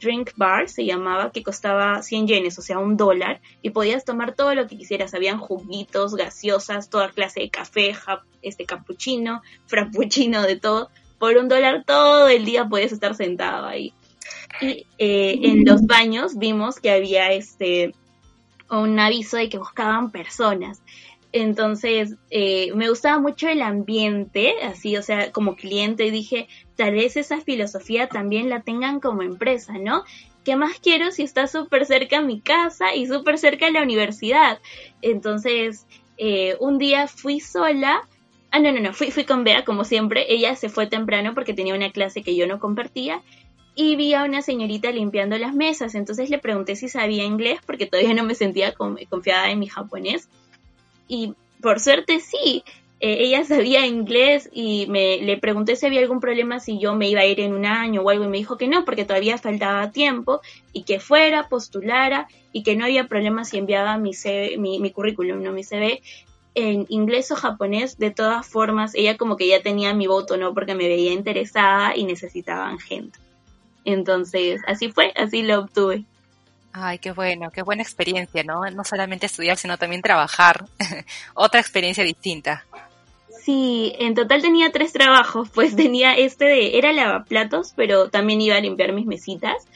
drink 0.00 0.32
bar 0.36 0.68
se 0.68 0.84
llamaba, 0.84 1.30
que 1.30 1.42
costaba 1.42 2.02
100 2.02 2.26
yenes, 2.26 2.58
o 2.58 2.62
sea, 2.62 2.78
un 2.78 2.96
dólar, 2.96 3.40
y 3.62 3.70
podías 3.70 4.04
tomar 4.04 4.34
todo 4.34 4.54
lo 4.54 4.66
que 4.66 4.76
quisieras. 4.76 5.14
Habían 5.14 5.38
juguitos, 5.38 6.14
gaseosas, 6.14 6.90
toda 6.90 7.10
clase 7.10 7.40
de 7.40 7.50
café, 7.50 7.94
este 8.42 8.64
cappuccino, 8.64 9.42
frappuccino, 9.66 10.42
de 10.42 10.56
todo. 10.56 10.90
Por 11.18 11.36
un 11.36 11.48
dólar 11.48 11.84
todo 11.86 12.28
el 12.28 12.44
día 12.44 12.68
podías 12.68 12.92
estar 12.92 13.14
sentado 13.14 13.66
ahí. 13.66 13.92
Y 14.60 14.86
eh, 14.98 15.38
en 15.42 15.64
los 15.64 15.86
baños 15.86 16.36
vimos 16.36 16.80
que 16.80 16.90
había 16.90 17.32
este 17.32 17.94
un 18.70 18.98
aviso 18.98 19.36
de 19.36 19.48
que 19.48 19.58
buscaban 19.58 20.10
personas. 20.10 20.80
Entonces, 21.32 22.16
eh, 22.30 22.72
me 22.74 22.88
gustaba 22.88 23.20
mucho 23.20 23.48
el 23.48 23.62
ambiente, 23.62 24.54
así, 24.62 24.96
o 24.96 25.02
sea, 25.02 25.30
como 25.30 25.54
cliente, 25.54 26.06
y 26.06 26.10
dije, 26.10 26.48
tal 26.76 26.94
vez 26.94 27.16
esa 27.16 27.40
filosofía 27.40 28.08
también 28.08 28.48
la 28.48 28.62
tengan 28.62 28.98
como 28.98 29.22
empresa, 29.22 29.74
¿no? 29.78 30.02
¿Qué 30.44 30.56
más 30.56 30.80
quiero 30.80 31.12
si 31.12 31.22
está 31.22 31.46
súper 31.46 31.86
cerca 31.86 32.18
a 32.18 32.22
mi 32.22 32.40
casa 32.40 32.94
y 32.94 33.06
súper 33.06 33.38
cerca 33.38 33.66
a 33.66 33.70
la 33.70 33.82
universidad? 33.82 34.58
Entonces, 35.02 35.86
eh, 36.16 36.56
un 36.58 36.78
día 36.78 37.06
fui 37.06 37.40
sola. 37.40 38.08
Ah, 38.50 38.58
no, 38.58 38.72
no, 38.72 38.80
no, 38.80 38.92
fui, 38.92 39.10
fui 39.12 39.24
con 39.24 39.44
Bea, 39.44 39.64
como 39.64 39.84
siempre. 39.84 40.32
Ella 40.32 40.56
se 40.56 40.68
fue 40.68 40.86
temprano 40.86 41.34
porque 41.34 41.54
tenía 41.54 41.74
una 41.74 41.92
clase 41.92 42.22
que 42.22 42.34
yo 42.34 42.46
no 42.46 42.58
compartía 42.58 43.22
y 43.76 43.96
vi 43.96 44.14
a 44.14 44.24
una 44.24 44.42
señorita 44.42 44.90
limpiando 44.90 45.38
las 45.38 45.54
mesas. 45.54 45.94
Entonces 45.94 46.30
le 46.30 46.38
pregunté 46.38 46.74
si 46.74 46.88
sabía 46.88 47.24
inglés 47.24 47.60
porque 47.64 47.86
todavía 47.86 48.14
no 48.14 48.24
me 48.24 48.34
sentía 48.34 48.74
confiada 48.74 49.50
en 49.50 49.58
mi 49.58 49.68
japonés 49.68 50.28
y 51.10 51.34
por 51.60 51.80
suerte 51.80 52.20
sí, 52.20 52.62
eh, 53.00 53.16
ella 53.20 53.44
sabía 53.44 53.84
inglés 53.84 54.48
y 54.52 54.86
me 54.88 55.18
le 55.18 55.36
pregunté 55.38 55.74
si 55.74 55.86
había 55.86 56.00
algún 56.00 56.20
problema 56.20 56.60
si 56.60 56.78
yo 56.78 56.94
me 56.94 57.08
iba 57.08 57.22
a 57.22 57.26
ir 57.26 57.40
en 57.40 57.52
un 57.52 57.66
año 57.66 58.02
o 58.02 58.10
algo 58.10 58.24
y 58.24 58.28
me 58.28 58.38
dijo 58.38 58.56
que 58.56 58.68
no 58.68 58.84
porque 58.84 59.04
todavía 59.04 59.36
faltaba 59.36 59.90
tiempo 59.90 60.40
y 60.72 60.84
que 60.84 61.00
fuera, 61.00 61.48
postulara 61.48 62.28
y 62.52 62.62
que 62.62 62.76
no 62.76 62.84
había 62.84 63.08
problema 63.08 63.44
si 63.44 63.58
enviaba 63.58 63.98
mi, 63.98 64.12
mi, 64.56 64.78
mi 64.78 64.90
currículum, 64.92 65.42
no 65.42 65.52
mi 65.52 65.64
CV 65.64 66.00
en 66.54 66.86
inglés 66.88 67.30
o 67.30 67.36
japonés, 67.36 67.98
de 67.98 68.10
todas 68.10 68.46
formas, 68.46 68.94
ella 68.94 69.16
como 69.16 69.36
que 69.36 69.48
ya 69.48 69.62
tenía 69.62 69.94
mi 69.94 70.06
voto, 70.06 70.36
¿no? 70.36 70.52
Porque 70.52 70.74
me 70.74 70.88
veía 70.88 71.12
interesada 71.12 71.96
y 71.96 72.04
necesitaban 72.04 72.78
gente. 72.78 73.18
Entonces, 73.84 74.60
así 74.66 74.90
fue, 74.90 75.12
así 75.16 75.42
lo 75.42 75.60
obtuve. 75.60 76.04
Ay, 76.72 76.98
qué 76.98 77.12
bueno, 77.12 77.50
qué 77.50 77.62
buena 77.62 77.82
experiencia, 77.82 78.44
¿no? 78.44 78.68
No 78.70 78.84
solamente 78.84 79.26
estudiar, 79.26 79.56
sino 79.56 79.76
también 79.76 80.02
trabajar. 80.02 80.66
Otra 81.34 81.60
experiencia 81.60 82.04
distinta. 82.04 82.64
Sí, 83.42 83.94
en 83.98 84.14
total 84.14 84.42
tenía 84.42 84.70
tres 84.70 84.92
trabajos, 84.92 85.48
pues 85.54 85.74
tenía 85.74 86.14
este 86.14 86.44
de, 86.44 86.78
era 86.78 86.92
lavaplatos, 86.92 87.72
pero 87.74 88.08
también 88.08 88.40
iba 88.40 88.56
a 88.56 88.60
limpiar 88.60 88.92
mis 88.92 89.06
mesitas. 89.06 89.66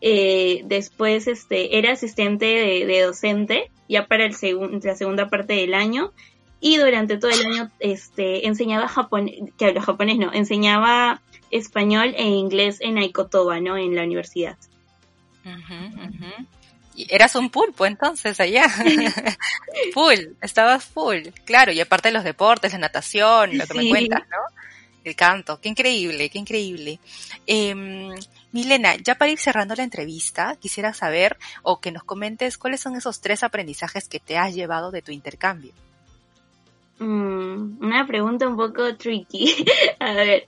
Eh, 0.00 0.62
después 0.66 1.26
este, 1.26 1.78
era 1.78 1.92
asistente 1.92 2.46
de, 2.46 3.02
docente, 3.02 3.70
ya 3.88 4.06
para 4.06 4.26
el 4.26 4.34
la 4.82 4.94
segunda 4.94 5.28
parte 5.28 5.54
del 5.54 5.74
año. 5.74 6.12
Y 6.60 6.76
durante 6.76 7.18
todo 7.18 7.30
el 7.30 7.44
año 7.46 7.70
este, 7.80 8.46
enseñaba 8.46 8.88
japonés, 8.88 9.36
que 9.58 9.66
hablo 9.66 9.80
japonés 9.80 10.18
no, 10.18 10.32
enseñaba 10.32 11.20
español 11.50 12.14
e 12.16 12.24
inglés 12.24 12.78
en 12.80 12.98
Aikotoba, 12.98 13.60
¿no? 13.60 13.76
En 13.76 13.94
la 13.94 14.02
universidad. 14.04 14.56
Y 16.94 17.06
eras 17.14 17.34
un 17.34 17.50
pulpo 17.50 17.84
entonces 17.84 18.40
allá. 18.40 18.68
full, 19.92 20.34
estabas 20.40 20.84
full. 20.84 21.28
Claro, 21.44 21.72
y 21.72 21.80
aparte 21.80 22.08
de 22.08 22.14
los 22.14 22.24
deportes, 22.24 22.72
la 22.72 22.78
natación, 22.78 23.56
lo 23.58 23.66
que 23.66 23.74
me 23.74 23.88
cuentas, 23.88 24.22
¿no? 24.30 24.38
El 25.04 25.14
canto, 25.14 25.60
qué 25.60 25.68
increíble, 25.68 26.28
qué 26.30 26.38
increíble. 26.38 26.98
Em, 27.46 28.12
Milena, 28.50 28.96
ya 28.96 29.14
para 29.14 29.30
ir 29.30 29.38
cerrando 29.38 29.74
la 29.76 29.84
entrevista, 29.84 30.56
quisiera 30.56 30.94
saber 30.94 31.36
o 31.62 31.80
que 31.80 31.92
nos 31.92 32.02
comentes 32.02 32.58
cuáles 32.58 32.80
son 32.80 32.96
esos 32.96 33.20
tres 33.20 33.44
aprendizajes 33.44 34.08
que 34.08 34.18
te 34.18 34.36
has 34.38 34.54
llevado 34.54 34.90
de 34.90 35.02
tu 35.02 35.12
intercambio. 35.12 35.72
Mm, 36.98 37.84
una 37.84 38.06
pregunta 38.06 38.48
un 38.48 38.56
poco 38.56 38.96
tricky. 38.96 39.64
A 40.00 40.12
ver, 40.14 40.46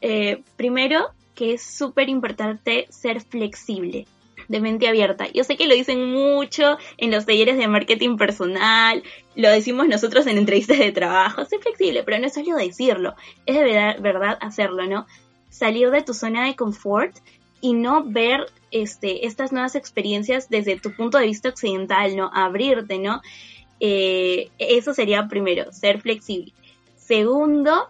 eh, 0.00 0.42
primero 0.56 1.10
que 1.34 1.54
es 1.54 1.62
súper 1.62 2.08
importante 2.08 2.86
ser 2.90 3.22
flexible 3.22 4.06
de 4.48 4.60
mente 4.60 4.88
abierta. 4.88 5.26
Yo 5.32 5.44
sé 5.44 5.56
que 5.56 5.66
lo 5.66 5.74
dicen 5.74 6.12
mucho 6.12 6.78
en 6.96 7.10
los 7.10 7.26
talleres 7.26 7.56
de 7.56 7.68
marketing 7.68 8.16
personal, 8.16 9.02
lo 9.34 9.50
decimos 9.50 9.88
nosotros 9.88 10.26
en 10.26 10.38
entrevistas 10.38 10.78
de 10.78 10.92
trabajo, 10.92 11.44
sé 11.44 11.58
flexible, 11.58 12.02
pero 12.04 12.18
no 12.18 12.26
es 12.26 12.34
solo 12.34 12.56
decirlo, 12.56 13.14
es 13.44 13.56
de 13.56 13.62
verdad, 13.62 14.00
verdad 14.00 14.38
hacerlo, 14.40 14.86
¿no? 14.86 15.06
Salir 15.50 15.90
de 15.90 16.02
tu 16.02 16.14
zona 16.14 16.46
de 16.46 16.56
confort 16.56 17.16
y 17.60 17.72
no 17.72 18.04
ver 18.04 18.46
este, 18.70 19.26
estas 19.26 19.52
nuevas 19.52 19.74
experiencias 19.74 20.48
desde 20.48 20.78
tu 20.78 20.92
punto 20.94 21.18
de 21.18 21.26
vista 21.26 21.48
occidental, 21.48 22.16
¿no? 22.16 22.30
Abrirte, 22.34 22.98
¿no? 22.98 23.22
Eh, 23.80 24.50
eso 24.58 24.94
sería 24.94 25.28
primero, 25.28 25.72
ser 25.72 26.00
flexible. 26.00 26.52
Segundo, 26.96 27.88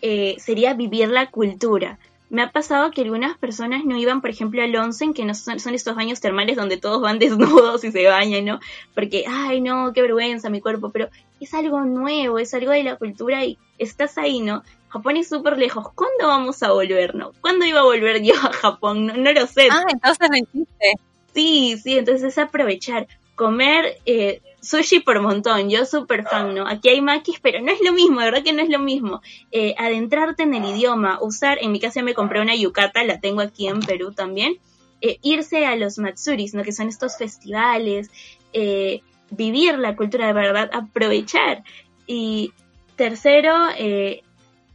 eh, 0.00 0.36
sería 0.38 0.74
vivir 0.74 1.08
la 1.08 1.30
cultura 1.30 1.98
me 2.30 2.42
ha 2.42 2.50
pasado 2.50 2.90
que 2.90 3.02
algunas 3.02 3.36
personas 3.38 3.84
no 3.84 3.96
iban, 3.96 4.20
por 4.20 4.30
ejemplo, 4.30 4.62
al 4.62 4.74
onsen, 4.74 5.14
que 5.14 5.24
no 5.24 5.34
son, 5.34 5.74
estos 5.74 5.94
baños 5.94 6.20
termales 6.20 6.56
donde 6.56 6.76
todos 6.76 7.00
van 7.00 7.18
desnudos 7.20 7.84
y 7.84 7.92
se 7.92 8.06
bañan, 8.06 8.44
¿no? 8.44 8.60
Porque, 8.94 9.24
ay, 9.28 9.60
no, 9.60 9.92
qué 9.92 10.02
vergüenza 10.02 10.50
mi 10.50 10.60
cuerpo, 10.60 10.90
pero 10.90 11.08
es 11.40 11.54
algo 11.54 11.80
nuevo, 11.82 12.38
es 12.38 12.54
algo 12.54 12.72
de 12.72 12.82
la 12.82 12.96
cultura 12.96 13.44
y 13.44 13.58
estás 13.78 14.18
ahí, 14.18 14.40
¿no? 14.40 14.62
Japón 14.88 15.16
es 15.16 15.28
súper 15.28 15.58
lejos. 15.58 15.88
¿Cuándo 15.94 16.28
vamos 16.28 16.62
a 16.62 16.70
volver, 16.70 17.16
no? 17.16 17.32
¿Cuándo 17.40 17.66
iba 17.66 17.80
a 17.80 17.84
volver 17.84 18.22
yo 18.22 18.34
a 18.34 18.52
Japón? 18.52 19.06
No, 19.06 19.32
lo 19.32 19.46
sé. 19.46 19.68
Ah, 19.70 19.82
entonces 19.88 20.28
hiciste. 20.32 20.92
Sí, 21.34 21.76
sí, 21.82 21.98
entonces 21.98 22.22
es 22.28 22.38
aprovechar. 22.38 23.08
Comer 23.34 23.98
eh, 24.06 24.40
sushi 24.64 25.00
por 25.00 25.20
montón, 25.20 25.68
yo 25.68 25.84
súper 25.84 26.24
fan, 26.24 26.54
¿no? 26.54 26.66
Aquí 26.66 26.88
hay 26.88 27.00
maquis, 27.00 27.38
pero 27.40 27.60
no 27.60 27.70
es 27.70 27.80
lo 27.82 27.92
mismo, 27.92 28.20
de 28.20 28.26
verdad 28.26 28.42
que 28.42 28.52
no 28.52 28.62
es 28.62 28.68
lo 28.68 28.78
mismo. 28.78 29.20
Eh, 29.52 29.74
adentrarte 29.78 30.44
en 30.44 30.54
el 30.54 30.64
idioma, 30.64 31.18
usar, 31.20 31.58
en 31.60 31.70
mi 31.70 31.80
caso 31.80 32.02
me 32.02 32.14
compré 32.14 32.40
una 32.40 32.56
yukata, 32.56 33.04
la 33.04 33.20
tengo 33.20 33.40
aquí 33.40 33.68
en 33.68 33.80
Perú 33.80 34.12
también, 34.12 34.58
eh, 35.00 35.18
irse 35.22 35.66
a 35.66 35.76
los 35.76 35.98
matsuris, 35.98 36.54
¿no? 36.54 36.62
Que 36.62 36.72
son 36.72 36.88
estos 36.88 37.16
festivales, 37.18 38.10
eh, 38.52 39.02
vivir 39.30 39.78
la 39.78 39.96
cultura 39.96 40.26
de 40.26 40.32
verdad, 40.32 40.70
aprovechar. 40.72 41.62
Y 42.06 42.52
tercero, 42.96 43.54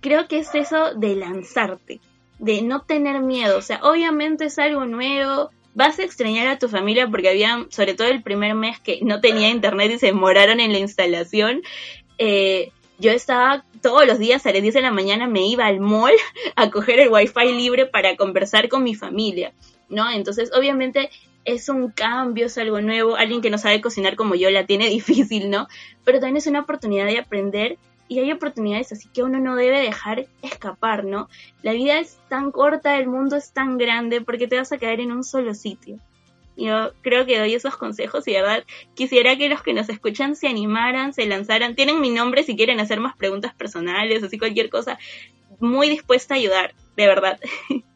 creo 0.02 0.28
que 0.28 0.40
es 0.40 0.54
eso 0.54 0.94
de 0.94 1.16
lanzarte, 1.16 2.00
de 2.38 2.62
no 2.62 2.82
tener 2.82 3.22
miedo. 3.22 3.58
O 3.58 3.62
sea, 3.62 3.80
obviamente 3.84 4.46
es 4.46 4.60
algo 4.60 4.86
nuevo, 4.86 5.52
vas 5.74 6.00
a 6.00 6.04
extrañar 6.04 6.48
a 6.48 6.60
tu 6.60 6.68
familia 6.68 7.08
porque 7.08 7.30
había, 7.30 7.66
sobre 7.70 7.94
todo 7.94 8.08
el 8.08 8.24
primer 8.24 8.54
mes 8.56 8.80
que 8.80 9.00
no 9.02 9.22
tenía 9.22 9.50
internet 9.50 9.92
y 9.92 10.00
se 10.00 10.08
demoraron 10.08 10.60
en 10.60 10.72
la 10.72 10.80
instalación. 10.80 11.62
Eh, 12.18 12.72
yo 12.98 13.12
estaba 13.12 13.64
todos 13.82 14.06
los 14.06 14.20
días 14.20 14.46
a 14.46 14.52
las 14.52 14.62
10 14.62 14.74
de 14.74 14.82
la 14.82 14.92
mañana 14.92 15.28
me 15.28 15.48
iba 15.48 15.66
al 15.66 15.80
mall 15.80 16.14
a 16.56 16.70
coger 16.70 17.00
el 17.00 17.10
wifi 17.10 17.52
libre 17.54 17.86
para 17.86 18.16
conversar 18.16 18.68
con 18.70 18.84
mi 18.84 18.96
familia, 18.96 19.54
¿no? 19.88 20.10
Entonces, 20.12 20.52
obviamente 20.54 21.10
es 21.46 21.70
un 21.70 21.90
cambio, 21.90 22.48
es 22.48 22.58
algo 22.58 22.82
nuevo, 22.82 23.16
alguien 23.16 23.42
que 23.42 23.50
no 23.50 23.58
sabe 23.58 23.82
cocinar 23.82 24.16
como 24.16 24.36
yo 24.36 24.50
la 24.50 24.66
tiene 24.66 24.90
difícil, 24.90 25.50
¿no? 25.50 25.68
Pero 26.04 26.20
también 26.20 26.38
es 26.38 26.48
una 26.48 26.62
oportunidad 26.62 27.06
de 27.06 27.20
aprender 27.20 27.78
y 28.10 28.20
hay 28.20 28.32
oportunidades 28.32 28.92
así 28.92 29.08
que 29.14 29.24
uno 29.24 29.40
no 29.40 29.56
debe 29.56 29.80
dejar 29.80 30.26
escapar, 30.42 31.06
¿no? 31.06 31.30
La 31.62 31.74
vida 31.74 32.00
es 32.00 32.20
tan 32.28 32.52
corta, 32.52 32.98
el 32.98 33.08
mundo 33.08 33.38
es 33.38 33.54
tan 33.54 33.78
grande, 33.78 34.20
porque 34.20 34.48
te 34.48 34.58
vas 34.58 34.72
a 34.72 34.80
caer 34.80 35.00
en 35.00 35.12
un 35.12 35.24
solo 35.24 35.54
sitio. 35.54 36.00
Yo 36.58 36.92
creo 37.02 37.26
que 37.26 37.40
doy 37.40 37.54
esos 37.54 37.78
consejos 37.78 38.28
y 38.28 38.34
de 38.34 38.42
verdad 38.42 38.64
quisiera 38.96 39.38
que 39.38 39.48
los 39.48 39.62
que 39.62 39.74
nos 39.74 39.88
escuchan 39.88 40.36
se 40.36 40.48
animaran, 40.48 41.14
se 41.14 41.26
lanzaran. 41.28 41.76
Tienen 41.76 42.02
mi 42.02 42.10
nombre 42.10 42.44
si 42.44 42.58
quieren 42.58 42.80
hacer 42.82 43.00
más 43.00 43.16
preguntas 43.16 43.54
personales, 43.54 44.24
así 44.24 44.38
cualquier 44.38 44.70
cosa. 44.70 44.98
Muy 45.60 45.88
dispuesta 45.88 46.34
a 46.34 46.38
ayudar, 46.38 46.74
de 46.98 47.08
verdad. 47.08 47.40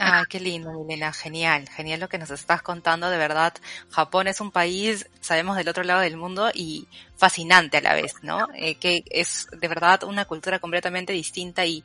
Ah, 0.00 0.24
qué 0.28 0.40
lindo, 0.40 0.72
Milena, 0.72 1.12
genial, 1.12 1.68
genial 1.68 2.00
lo 2.00 2.08
que 2.08 2.18
nos 2.18 2.30
estás 2.30 2.62
contando, 2.62 3.10
de 3.10 3.16
verdad. 3.16 3.54
Japón 3.90 4.26
es 4.26 4.40
un 4.40 4.50
país, 4.50 5.08
sabemos, 5.20 5.56
del 5.56 5.68
otro 5.68 5.84
lado 5.84 6.00
del 6.00 6.16
mundo 6.16 6.50
y 6.52 6.88
fascinante 7.16 7.76
a 7.76 7.80
la 7.80 7.94
vez, 7.94 8.14
¿no? 8.22 8.48
Eh, 8.56 8.74
que 8.74 9.04
es 9.08 9.46
de 9.52 9.68
verdad 9.68 10.02
una 10.02 10.24
cultura 10.24 10.58
completamente 10.58 11.12
distinta 11.12 11.64
y, 11.64 11.84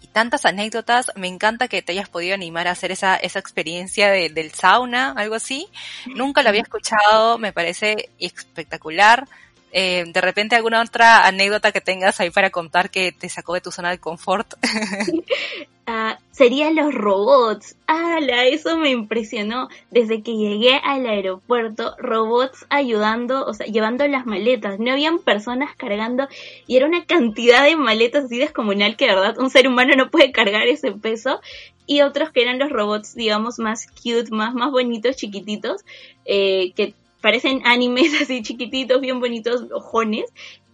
y, 0.00 0.06
tantas 0.06 0.44
anécdotas. 0.44 1.10
Me 1.16 1.26
encanta 1.26 1.66
que 1.66 1.82
te 1.82 1.92
hayas 1.92 2.08
podido 2.08 2.34
animar 2.34 2.68
a 2.68 2.72
hacer 2.72 2.92
esa, 2.92 3.16
esa 3.16 3.40
experiencia 3.40 4.08
de, 4.08 4.28
del 4.28 4.52
sauna, 4.52 5.14
algo 5.16 5.34
así. 5.34 5.66
Nunca 6.06 6.44
lo 6.44 6.50
había 6.50 6.62
escuchado, 6.62 7.38
me 7.38 7.52
parece 7.52 8.10
espectacular. 8.20 9.26
Eh, 9.72 10.04
de 10.06 10.20
repente 10.20 10.56
alguna 10.56 10.80
otra 10.80 11.26
anécdota 11.26 11.72
que 11.72 11.80
tengas 11.80 12.20
ahí 12.20 12.30
para 12.30 12.50
contar 12.50 12.90
que 12.90 13.12
te 13.12 13.28
sacó 13.28 13.54
de 13.54 13.60
tu 13.62 13.72
zona 13.72 13.90
de 13.90 13.98
confort. 13.98 14.54
uh, 15.88 16.14
serían 16.30 16.76
los 16.76 16.94
robots. 16.94 17.76
¡Hala! 17.86 18.46
Eso 18.46 18.76
me 18.76 18.90
impresionó. 18.90 19.68
Desde 19.90 20.22
que 20.22 20.36
llegué 20.36 20.76
al 20.76 21.06
aeropuerto, 21.06 21.96
robots 21.98 22.66
ayudando, 22.68 23.44
o 23.46 23.54
sea, 23.54 23.66
llevando 23.66 24.06
las 24.06 24.26
maletas. 24.26 24.78
No 24.78 24.92
habían 24.92 25.18
personas 25.18 25.74
cargando 25.76 26.28
y 26.66 26.76
era 26.76 26.86
una 26.86 27.04
cantidad 27.06 27.64
de 27.64 27.76
maletas 27.76 28.26
así 28.26 28.38
descomunal 28.38 28.96
que, 28.96 29.06
de 29.06 29.14
verdad, 29.14 29.38
un 29.38 29.50
ser 29.50 29.66
humano 29.66 29.94
no 29.96 30.10
puede 30.10 30.30
cargar 30.30 30.68
ese 30.68 30.92
peso. 30.92 31.40
Y 31.86 32.02
otros 32.02 32.30
que 32.30 32.42
eran 32.42 32.58
los 32.58 32.70
robots, 32.70 33.14
digamos, 33.14 33.58
más 33.58 33.86
cute, 33.86 34.30
más, 34.30 34.54
más 34.54 34.70
bonitos, 34.70 35.16
chiquititos, 35.16 35.84
eh, 36.26 36.72
que 36.76 36.94
parecen 37.22 37.62
animes 37.64 38.12
así 38.22 38.42
chiquititos, 38.42 39.00
bien 39.00 39.20
bonitos, 39.20 39.64
ojones, 39.72 40.26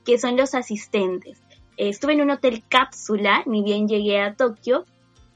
que 0.05 0.19
son 0.19 0.37
los 0.37 0.55
asistentes. 0.55 1.39
Estuve 1.77 2.13
en 2.13 2.23
un 2.23 2.31
hotel 2.31 2.63
cápsula, 2.69 3.43
ni 3.47 3.63
bien 3.63 3.89
llegué 3.89 4.21
a 4.21 4.35
Tokio. 4.35 4.85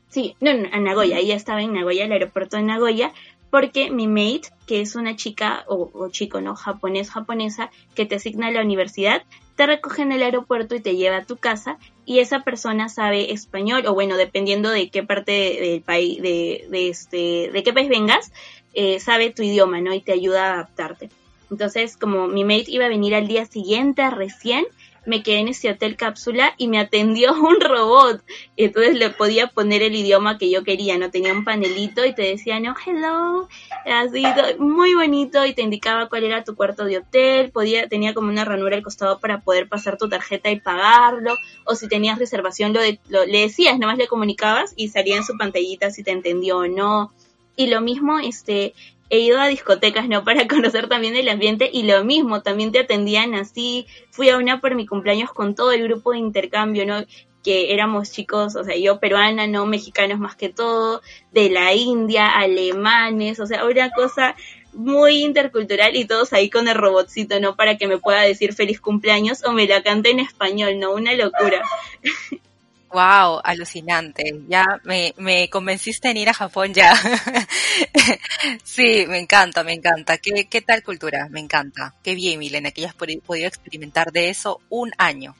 Sí, 0.08 0.36
no, 0.40 0.54
no, 0.54 0.68
a 0.72 0.80
Nagoya, 0.80 1.20
ya 1.20 1.34
estaba 1.34 1.62
en 1.62 1.74
Nagoya, 1.74 2.04
el 2.04 2.12
aeropuerto 2.12 2.56
de 2.56 2.62
Nagoya, 2.62 3.12
porque 3.50 3.90
mi 3.90 4.06
mate, 4.06 4.48
que 4.66 4.80
es 4.80 4.94
una 4.94 5.16
chica 5.16 5.64
o, 5.68 5.90
o, 5.92 6.10
chico, 6.10 6.40
¿no? 6.40 6.54
Japonés, 6.54 7.10
japonesa, 7.10 7.70
que 7.94 8.06
te 8.06 8.16
asigna 8.16 8.48
a 8.48 8.50
la 8.50 8.62
universidad, 8.62 9.22
te 9.56 9.66
recoge 9.66 10.02
en 10.02 10.12
el 10.12 10.22
aeropuerto 10.22 10.74
y 10.74 10.80
te 10.80 10.96
lleva 10.96 11.18
a 11.18 11.24
tu 11.24 11.36
casa 11.36 11.78
y 12.04 12.20
esa 12.20 12.40
persona 12.40 12.88
sabe 12.88 13.32
español, 13.32 13.84
o 13.86 13.94
bueno, 13.94 14.16
dependiendo 14.16 14.70
de 14.70 14.88
qué 14.88 15.02
parte 15.02 15.32
del 15.32 15.82
país, 15.82 16.22
de, 16.22 16.66
de, 16.70 16.88
este, 16.88 17.50
de 17.52 17.62
qué 17.62 17.72
país 17.72 17.88
vengas, 17.88 18.32
eh, 18.74 19.00
sabe 19.00 19.30
tu 19.30 19.42
idioma, 19.42 19.80
¿no? 19.80 19.92
Y 19.92 20.00
te 20.00 20.12
ayuda 20.12 20.46
a 20.46 20.54
adaptarte. 20.54 21.10
Entonces, 21.50 21.96
como 21.96 22.28
mi 22.28 22.44
mate 22.44 22.66
iba 22.68 22.84
a 22.84 22.88
venir 22.88 23.14
al 23.14 23.26
día 23.26 23.46
siguiente 23.46 24.08
recién, 24.10 24.66
me 25.08 25.22
quedé 25.22 25.38
en 25.38 25.48
ese 25.48 25.70
hotel 25.70 25.96
cápsula 25.96 26.54
y 26.58 26.68
me 26.68 26.78
atendió 26.78 27.32
un 27.40 27.60
robot. 27.60 28.22
Entonces 28.56 28.94
le 28.94 29.10
podía 29.10 29.48
poner 29.48 29.82
el 29.82 29.94
idioma 29.94 30.38
que 30.38 30.50
yo 30.50 30.62
quería, 30.62 30.98
¿no? 30.98 31.10
Tenía 31.10 31.32
un 31.32 31.44
panelito 31.44 32.04
y 32.04 32.14
te 32.14 32.22
decía, 32.22 32.60
no, 32.60 32.74
hello, 32.86 33.48
así, 33.86 34.22
muy 34.58 34.94
bonito 34.94 35.44
y 35.44 35.54
te 35.54 35.62
indicaba 35.62 36.08
cuál 36.08 36.24
era 36.24 36.44
tu 36.44 36.54
cuarto 36.54 36.84
de 36.84 36.98
hotel, 36.98 37.50
podía, 37.50 37.88
tenía 37.88 38.14
como 38.14 38.28
una 38.28 38.44
ranura 38.44 38.76
al 38.76 38.82
costado 38.82 39.18
para 39.18 39.40
poder 39.40 39.68
pasar 39.68 39.96
tu 39.96 40.08
tarjeta 40.08 40.50
y 40.50 40.60
pagarlo, 40.60 41.34
o 41.64 41.74
si 41.74 41.88
tenías 41.88 42.18
reservación 42.18 42.72
lo, 42.72 42.80
de, 42.80 43.00
lo 43.08 43.24
le 43.24 43.40
decías, 43.40 43.78
nomás 43.78 43.98
le 43.98 44.08
comunicabas 44.08 44.74
y 44.76 44.88
salía 44.88 45.16
en 45.16 45.24
su 45.24 45.36
pantallita 45.36 45.90
si 45.90 46.02
te 46.02 46.10
entendió 46.10 46.58
o 46.58 46.66
no. 46.66 47.12
Y 47.56 47.66
lo 47.66 47.80
mismo, 47.80 48.20
este, 48.20 48.72
he 49.10 49.20
ido 49.20 49.40
a 49.40 49.48
discotecas, 49.48 50.08
¿no? 50.08 50.24
Para 50.24 50.46
conocer 50.48 50.88
también 50.88 51.16
el 51.16 51.28
ambiente 51.28 51.70
y 51.72 51.84
lo 51.84 52.04
mismo, 52.04 52.42
también 52.42 52.72
te 52.72 52.80
atendían 52.80 53.34
así. 53.34 53.86
Fui 54.10 54.30
a 54.30 54.36
una 54.36 54.60
por 54.60 54.74
mi 54.74 54.86
cumpleaños 54.86 55.32
con 55.32 55.54
todo 55.54 55.72
el 55.72 55.84
grupo 55.84 56.12
de 56.12 56.18
intercambio, 56.18 56.86
¿no? 56.86 57.04
Que 57.42 57.72
éramos 57.72 58.10
chicos, 58.10 58.56
o 58.56 58.64
sea, 58.64 58.76
yo 58.76 58.98
peruana, 58.98 59.46
no 59.46 59.64
mexicanos 59.64 60.18
más 60.18 60.36
que 60.36 60.48
todo, 60.48 61.02
de 61.32 61.50
la 61.50 61.72
India, 61.72 62.28
alemanes, 62.30 63.40
o 63.40 63.46
sea, 63.46 63.64
una 63.64 63.90
cosa 63.90 64.34
muy 64.72 65.24
intercultural 65.24 65.96
y 65.96 66.04
todos 66.04 66.32
ahí 66.32 66.50
con 66.50 66.68
el 66.68 66.74
robotcito, 66.74 67.40
¿no? 67.40 67.56
Para 67.56 67.78
que 67.78 67.86
me 67.86 67.98
pueda 67.98 68.22
decir 68.22 68.54
feliz 68.54 68.80
cumpleaños 68.80 69.44
o 69.44 69.52
me 69.52 69.66
la 69.66 69.82
cante 69.82 70.10
en 70.10 70.20
español, 70.20 70.78
¿no? 70.78 70.92
Una 70.92 71.14
locura. 71.14 71.62
Wow, 72.90 73.40
alucinante. 73.44 74.42
Ya 74.48 74.64
me, 74.84 75.14
me 75.18 75.50
convenciste 75.50 76.08
en 76.10 76.16
ir 76.16 76.28
a 76.30 76.34
Japón 76.34 76.72
ya. 76.72 76.94
sí, 78.64 79.04
me 79.06 79.18
encanta, 79.18 79.62
me 79.62 79.74
encanta. 79.74 80.16
¿Qué, 80.16 80.46
¿Qué 80.48 80.62
tal 80.62 80.82
cultura? 80.82 81.28
Me 81.30 81.40
encanta. 81.40 81.94
Qué 82.02 82.14
bien, 82.14 82.38
Milena, 82.38 82.70
que 82.70 82.82
hayas 82.82 82.94
podido 82.94 83.46
experimentar 83.46 84.10
de 84.10 84.30
eso 84.30 84.60
un 84.70 84.92
año. 84.96 85.36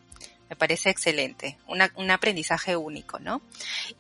Me 0.51 0.57
parece 0.57 0.91
excelente. 0.91 1.59
Un 1.67 2.11
aprendizaje 2.11 2.77
único, 2.77 3.19
¿no? 3.19 3.43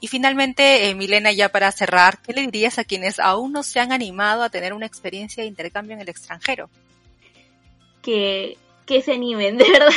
Y 0.00 0.08
finalmente, 0.08 0.88
eh, 0.88 0.94
Milena, 0.94 1.30
ya 1.32 1.50
para 1.50 1.70
cerrar, 1.72 2.20
¿qué 2.22 2.32
le 2.32 2.42
dirías 2.42 2.78
a 2.78 2.84
quienes 2.84 3.18
aún 3.18 3.52
no 3.52 3.62
se 3.62 3.80
han 3.80 3.92
animado 3.92 4.42
a 4.42 4.48
tener 4.48 4.72
una 4.72 4.86
experiencia 4.86 5.42
de 5.42 5.48
intercambio 5.48 5.94
en 5.94 6.00
el 6.00 6.08
extranjero? 6.08 6.70
Que 8.02 8.56
que 8.88 9.02
se 9.02 9.12
animen, 9.12 9.58
de 9.58 9.70
verdad, 9.70 9.92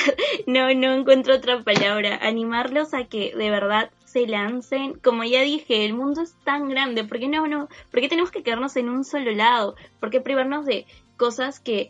no, 0.45 0.71
no 0.73 0.93
encuentro 0.93 1.35
otra 1.35 1.63
palabra, 1.63 2.19
animarlos 2.21 2.93
a 2.93 3.05
que 3.05 3.33
de 3.33 3.49
verdad 3.49 3.89
se 4.03 4.27
lancen, 4.27 4.99
como 4.99 5.23
ya 5.23 5.41
dije, 5.41 5.85
el 5.85 5.93
mundo 5.93 6.21
es 6.21 6.35
tan 6.43 6.67
grande, 6.67 7.05
¿por 7.05 7.17
qué 7.17 7.29
no, 7.29 7.47
no, 7.47 7.69
por 7.89 8.01
qué 8.01 8.09
tenemos 8.09 8.31
que 8.31 8.43
quedarnos 8.43 8.75
en 8.75 8.89
un 8.89 9.05
solo 9.05 9.31
lado? 9.31 9.75
¿Por 10.01 10.09
qué 10.09 10.19
privarnos 10.19 10.65
de 10.65 10.85
cosas 11.15 11.61
que, 11.61 11.89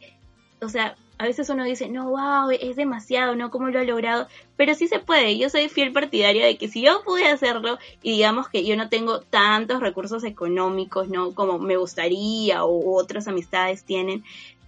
o 0.62 0.70
sea, 0.70 0.96
a 1.18 1.26
veces 1.26 1.50
uno 1.50 1.64
dice, 1.64 1.88
no, 1.88 2.10
wow, 2.10 2.50
es 2.52 2.76
demasiado, 2.76 3.36
¿no? 3.36 3.52
¿Cómo 3.52 3.68
lo 3.68 3.80
ha 3.80 3.84
logrado? 3.84 4.28
Pero 4.58 4.74
sí 4.74 4.88
se 4.88 4.98
puede. 4.98 5.38
Yo 5.38 5.52
soy 5.52 5.70
fiel 5.70 5.92
partidaria 5.92 6.48
de 6.48 6.58
que 6.58 6.68
si 6.68 6.82
yo 6.82 7.04
pude 7.04 7.28
hacerlo 7.28 7.78
y 8.02 8.12
digamos 8.14 8.50
que 8.50 8.66
yo 8.66 8.76
no 8.76 8.90
tengo 8.90 9.22
tantos 9.22 9.82
recursos 9.82 10.24
económicos, 10.24 11.10
¿no? 11.10 11.36
Como 11.36 11.60
me 11.60 11.78
gustaría 11.78 12.64
o 12.64 12.96
otras 13.00 13.28
amistades 13.28 13.84
tienen, 13.84 14.24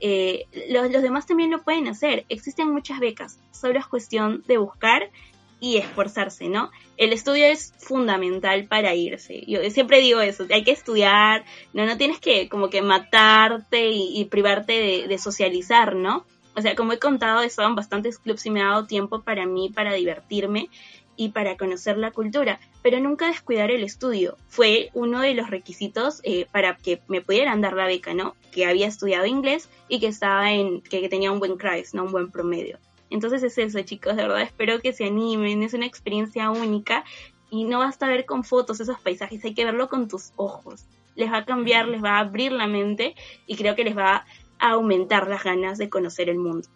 eh, 0.06 0.48
los, 0.68 0.92
los 0.92 1.02
demás 1.02 1.26
también 1.26 1.50
lo 1.50 1.64
pueden 1.64 1.88
hacer. 1.88 2.26
Existen 2.28 2.70
muchas 2.70 3.00
becas. 3.00 3.40
Solo 3.52 3.80
es 3.80 3.88
cuestión 3.88 4.44
de 4.48 4.58
buscar 4.58 5.10
y 5.62 5.78
esforzarse, 5.78 6.50
¿no? 6.50 6.72
El 6.98 7.14
estudio 7.14 7.46
es 7.46 7.74
fundamental 7.78 8.66
para 8.66 8.94
irse. 8.96 9.46
Yo 9.48 9.62
siempre 9.70 10.02
digo 10.02 10.20
eso, 10.20 10.46
hay 10.52 10.66
que 10.66 10.72
estudiar, 10.72 11.46
no, 11.72 11.86
no 11.86 11.96
tienes 11.96 12.20
que 12.20 12.50
como 12.50 12.70
que 12.70 12.82
matarte 12.82 13.92
y, 13.92 14.26
privarte 14.26 14.74
de, 14.74 15.08
de, 15.08 15.18
socializar, 15.18 15.96
¿no? 15.96 16.26
O 16.54 16.62
sea, 16.62 16.76
como 16.76 16.92
he 16.92 17.00
contado, 17.00 17.42
he 17.42 17.46
estado 17.46 17.70
en 17.70 17.76
bastantes 17.76 18.20
clubs 18.20 18.46
y 18.46 18.50
me 18.50 18.62
ha 18.62 18.72
dado 18.72 18.88
tiempo 18.88 19.22
para 19.22 19.46
mí, 19.46 19.70
para 19.70 19.94
divertirme 19.94 20.70
y 21.16 21.30
para 21.30 21.58
conocer 21.58 21.98
la 21.98 22.12
cultura, 22.12 22.60
pero 22.82 23.00
nunca 23.00 23.28
descuidar 23.28 23.72
el 23.72 23.84
estudio. 23.84 24.38
Fue 24.48 24.90
uno 24.94 25.22
de 25.22 25.34
los 25.34 25.50
requisitos 25.50 26.22
eh, 26.24 26.48
para 26.52 26.76
que 26.78 27.02
me 27.08 27.22
pudieran 27.22 27.62
dar 27.62 27.74
la 27.74 27.86
beca, 27.86 28.14
¿no? 28.14 28.36
Que 28.52 28.66
había 28.66 28.88
estudiado 28.88 29.26
inglés 29.26 29.70
y 29.88 30.00
que 30.00 30.08
estaba 30.08 30.52
en, 30.52 30.82
que, 30.82 31.02
que 31.02 31.10
tenía 31.10 31.32
un 31.32 31.40
buen 31.40 31.58
CRIS, 31.58 31.94
¿no? 31.94 32.06
Un 32.06 32.12
buen 32.12 32.32
promedio. 32.32 32.80
Entonces 33.10 33.44
es 33.44 33.58
eso, 33.60 33.80
chicos, 33.82 34.16
de 34.16 34.24
verdad 34.24 34.42
espero 34.42 34.80
que 34.80 34.92
se 34.92 35.06
animen, 35.06 35.62
es 35.62 35.76
una 35.76 35.86
experiencia 35.86 36.50
única 36.50 37.04
y 37.52 37.66
no 37.66 37.78
basta 37.78 38.08
ver 38.08 38.26
con 38.26 38.44
fotos 38.44 38.80
esos 38.80 39.00
paisajes, 39.00 39.46
hay 39.46 39.54
que 39.54 39.66
verlo 39.66 39.88
con 39.88 40.08
tus 40.08 40.32
ojos. 40.36 40.86
Les 41.16 41.32
va 41.32 41.38
a 41.38 41.46
cambiar, 41.46 41.88
les 41.88 42.04
va 42.04 42.18
a 42.18 42.22
abrir 42.22 42.52
la 42.52 42.66
mente 42.66 43.14
y 43.46 43.56
creo 43.56 43.76
que 43.76 43.84
les 43.84 43.96
va 43.96 44.26
a 44.58 44.70
aumentar 44.72 45.28
las 45.28 45.44
ganas 45.44 45.78
de 45.78 45.90
conocer 45.90 46.30
el 46.30 46.40
mundo. 46.40 46.68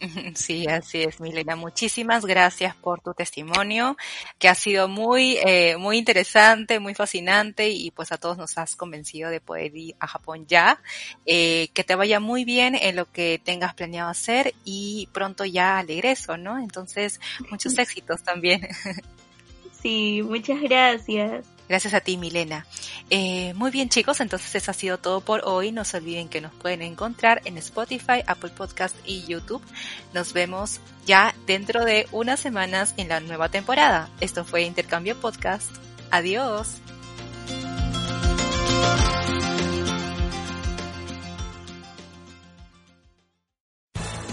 Sí, 0.34 0.66
así 0.66 1.02
es, 1.02 1.20
Milena. 1.20 1.56
Muchísimas 1.56 2.24
gracias 2.24 2.74
por 2.76 3.00
tu 3.00 3.14
testimonio, 3.14 3.96
que 4.38 4.48
ha 4.48 4.54
sido 4.54 4.88
muy, 4.88 5.38
eh, 5.44 5.76
muy 5.76 5.98
interesante, 5.98 6.78
muy 6.80 6.94
fascinante 6.94 7.68
y 7.68 7.90
pues 7.90 8.12
a 8.12 8.18
todos 8.18 8.36
nos 8.38 8.56
has 8.58 8.76
convencido 8.76 9.30
de 9.30 9.40
poder 9.40 9.76
ir 9.76 9.94
a 9.98 10.06
Japón 10.06 10.46
ya. 10.46 10.80
Eh, 11.26 11.68
que 11.74 11.84
te 11.84 11.94
vaya 11.94 12.20
muy 12.20 12.44
bien 12.44 12.74
en 12.74 12.96
lo 12.96 13.10
que 13.10 13.40
tengas 13.42 13.74
planeado 13.74 14.10
hacer 14.10 14.54
y 14.64 15.08
pronto 15.12 15.44
ya 15.44 15.78
al 15.78 15.90
egreso, 15.90 16.36
¿no? 16.36 16.58
Entonces, 16.58 17.20
muchos 17.50 17.76
éxitos 17.78 18.22
también. 18.22 18.68
Sí, 19.80 20.22
muchas 20.24 20.60
gracias. 20.60 21.46
Gracias 21.68 21.94
a 21.94 22.00
ti, 22.00 22.16
Milena. 22.16 22.66
Eh, 23.10 23.52
muy 23.54 23.70
bien, 23.70 23.88
chicos, 23.88 24.20
entonces 24.20 24.54
eso 24.54 24.70
ha 24.70 24.74
sido 24.74 24.98
todo 24.98 25.20
por 25.20 25.42
hoy. 25.44 25.70
No 25.70 25.84
se 25.84 25.98
olviden 25.98 26.28
que 26.28 26.40
nos 26.40 26.52
pueden 26.54 26.82
encontrar 26.82 27.42
en 27.44 27.58
Spotify, 27.58 28.22
Apple 28.26 28.50
Podcast 28.50 28.96
y 29.04 29.24
YouTube. 29.26 29.62
Nos 30.14 30.32
vemos 30.32 30.80
ya 31.06 31.34
dentro 31.46 31.84
de 31.84 32.08
unas 32.12 32.40
semanas 32.40 32.94
en 32.96 33.08
la 33.08 33.20
nueva 33.20 33.50
temporada. 33.50 34.08
Esto 34.20 34.44
fue 34.44 34.62
Intercambio 34.62 35.16
Podcast. 35.20 35.70
Adiós. 36.10 36.80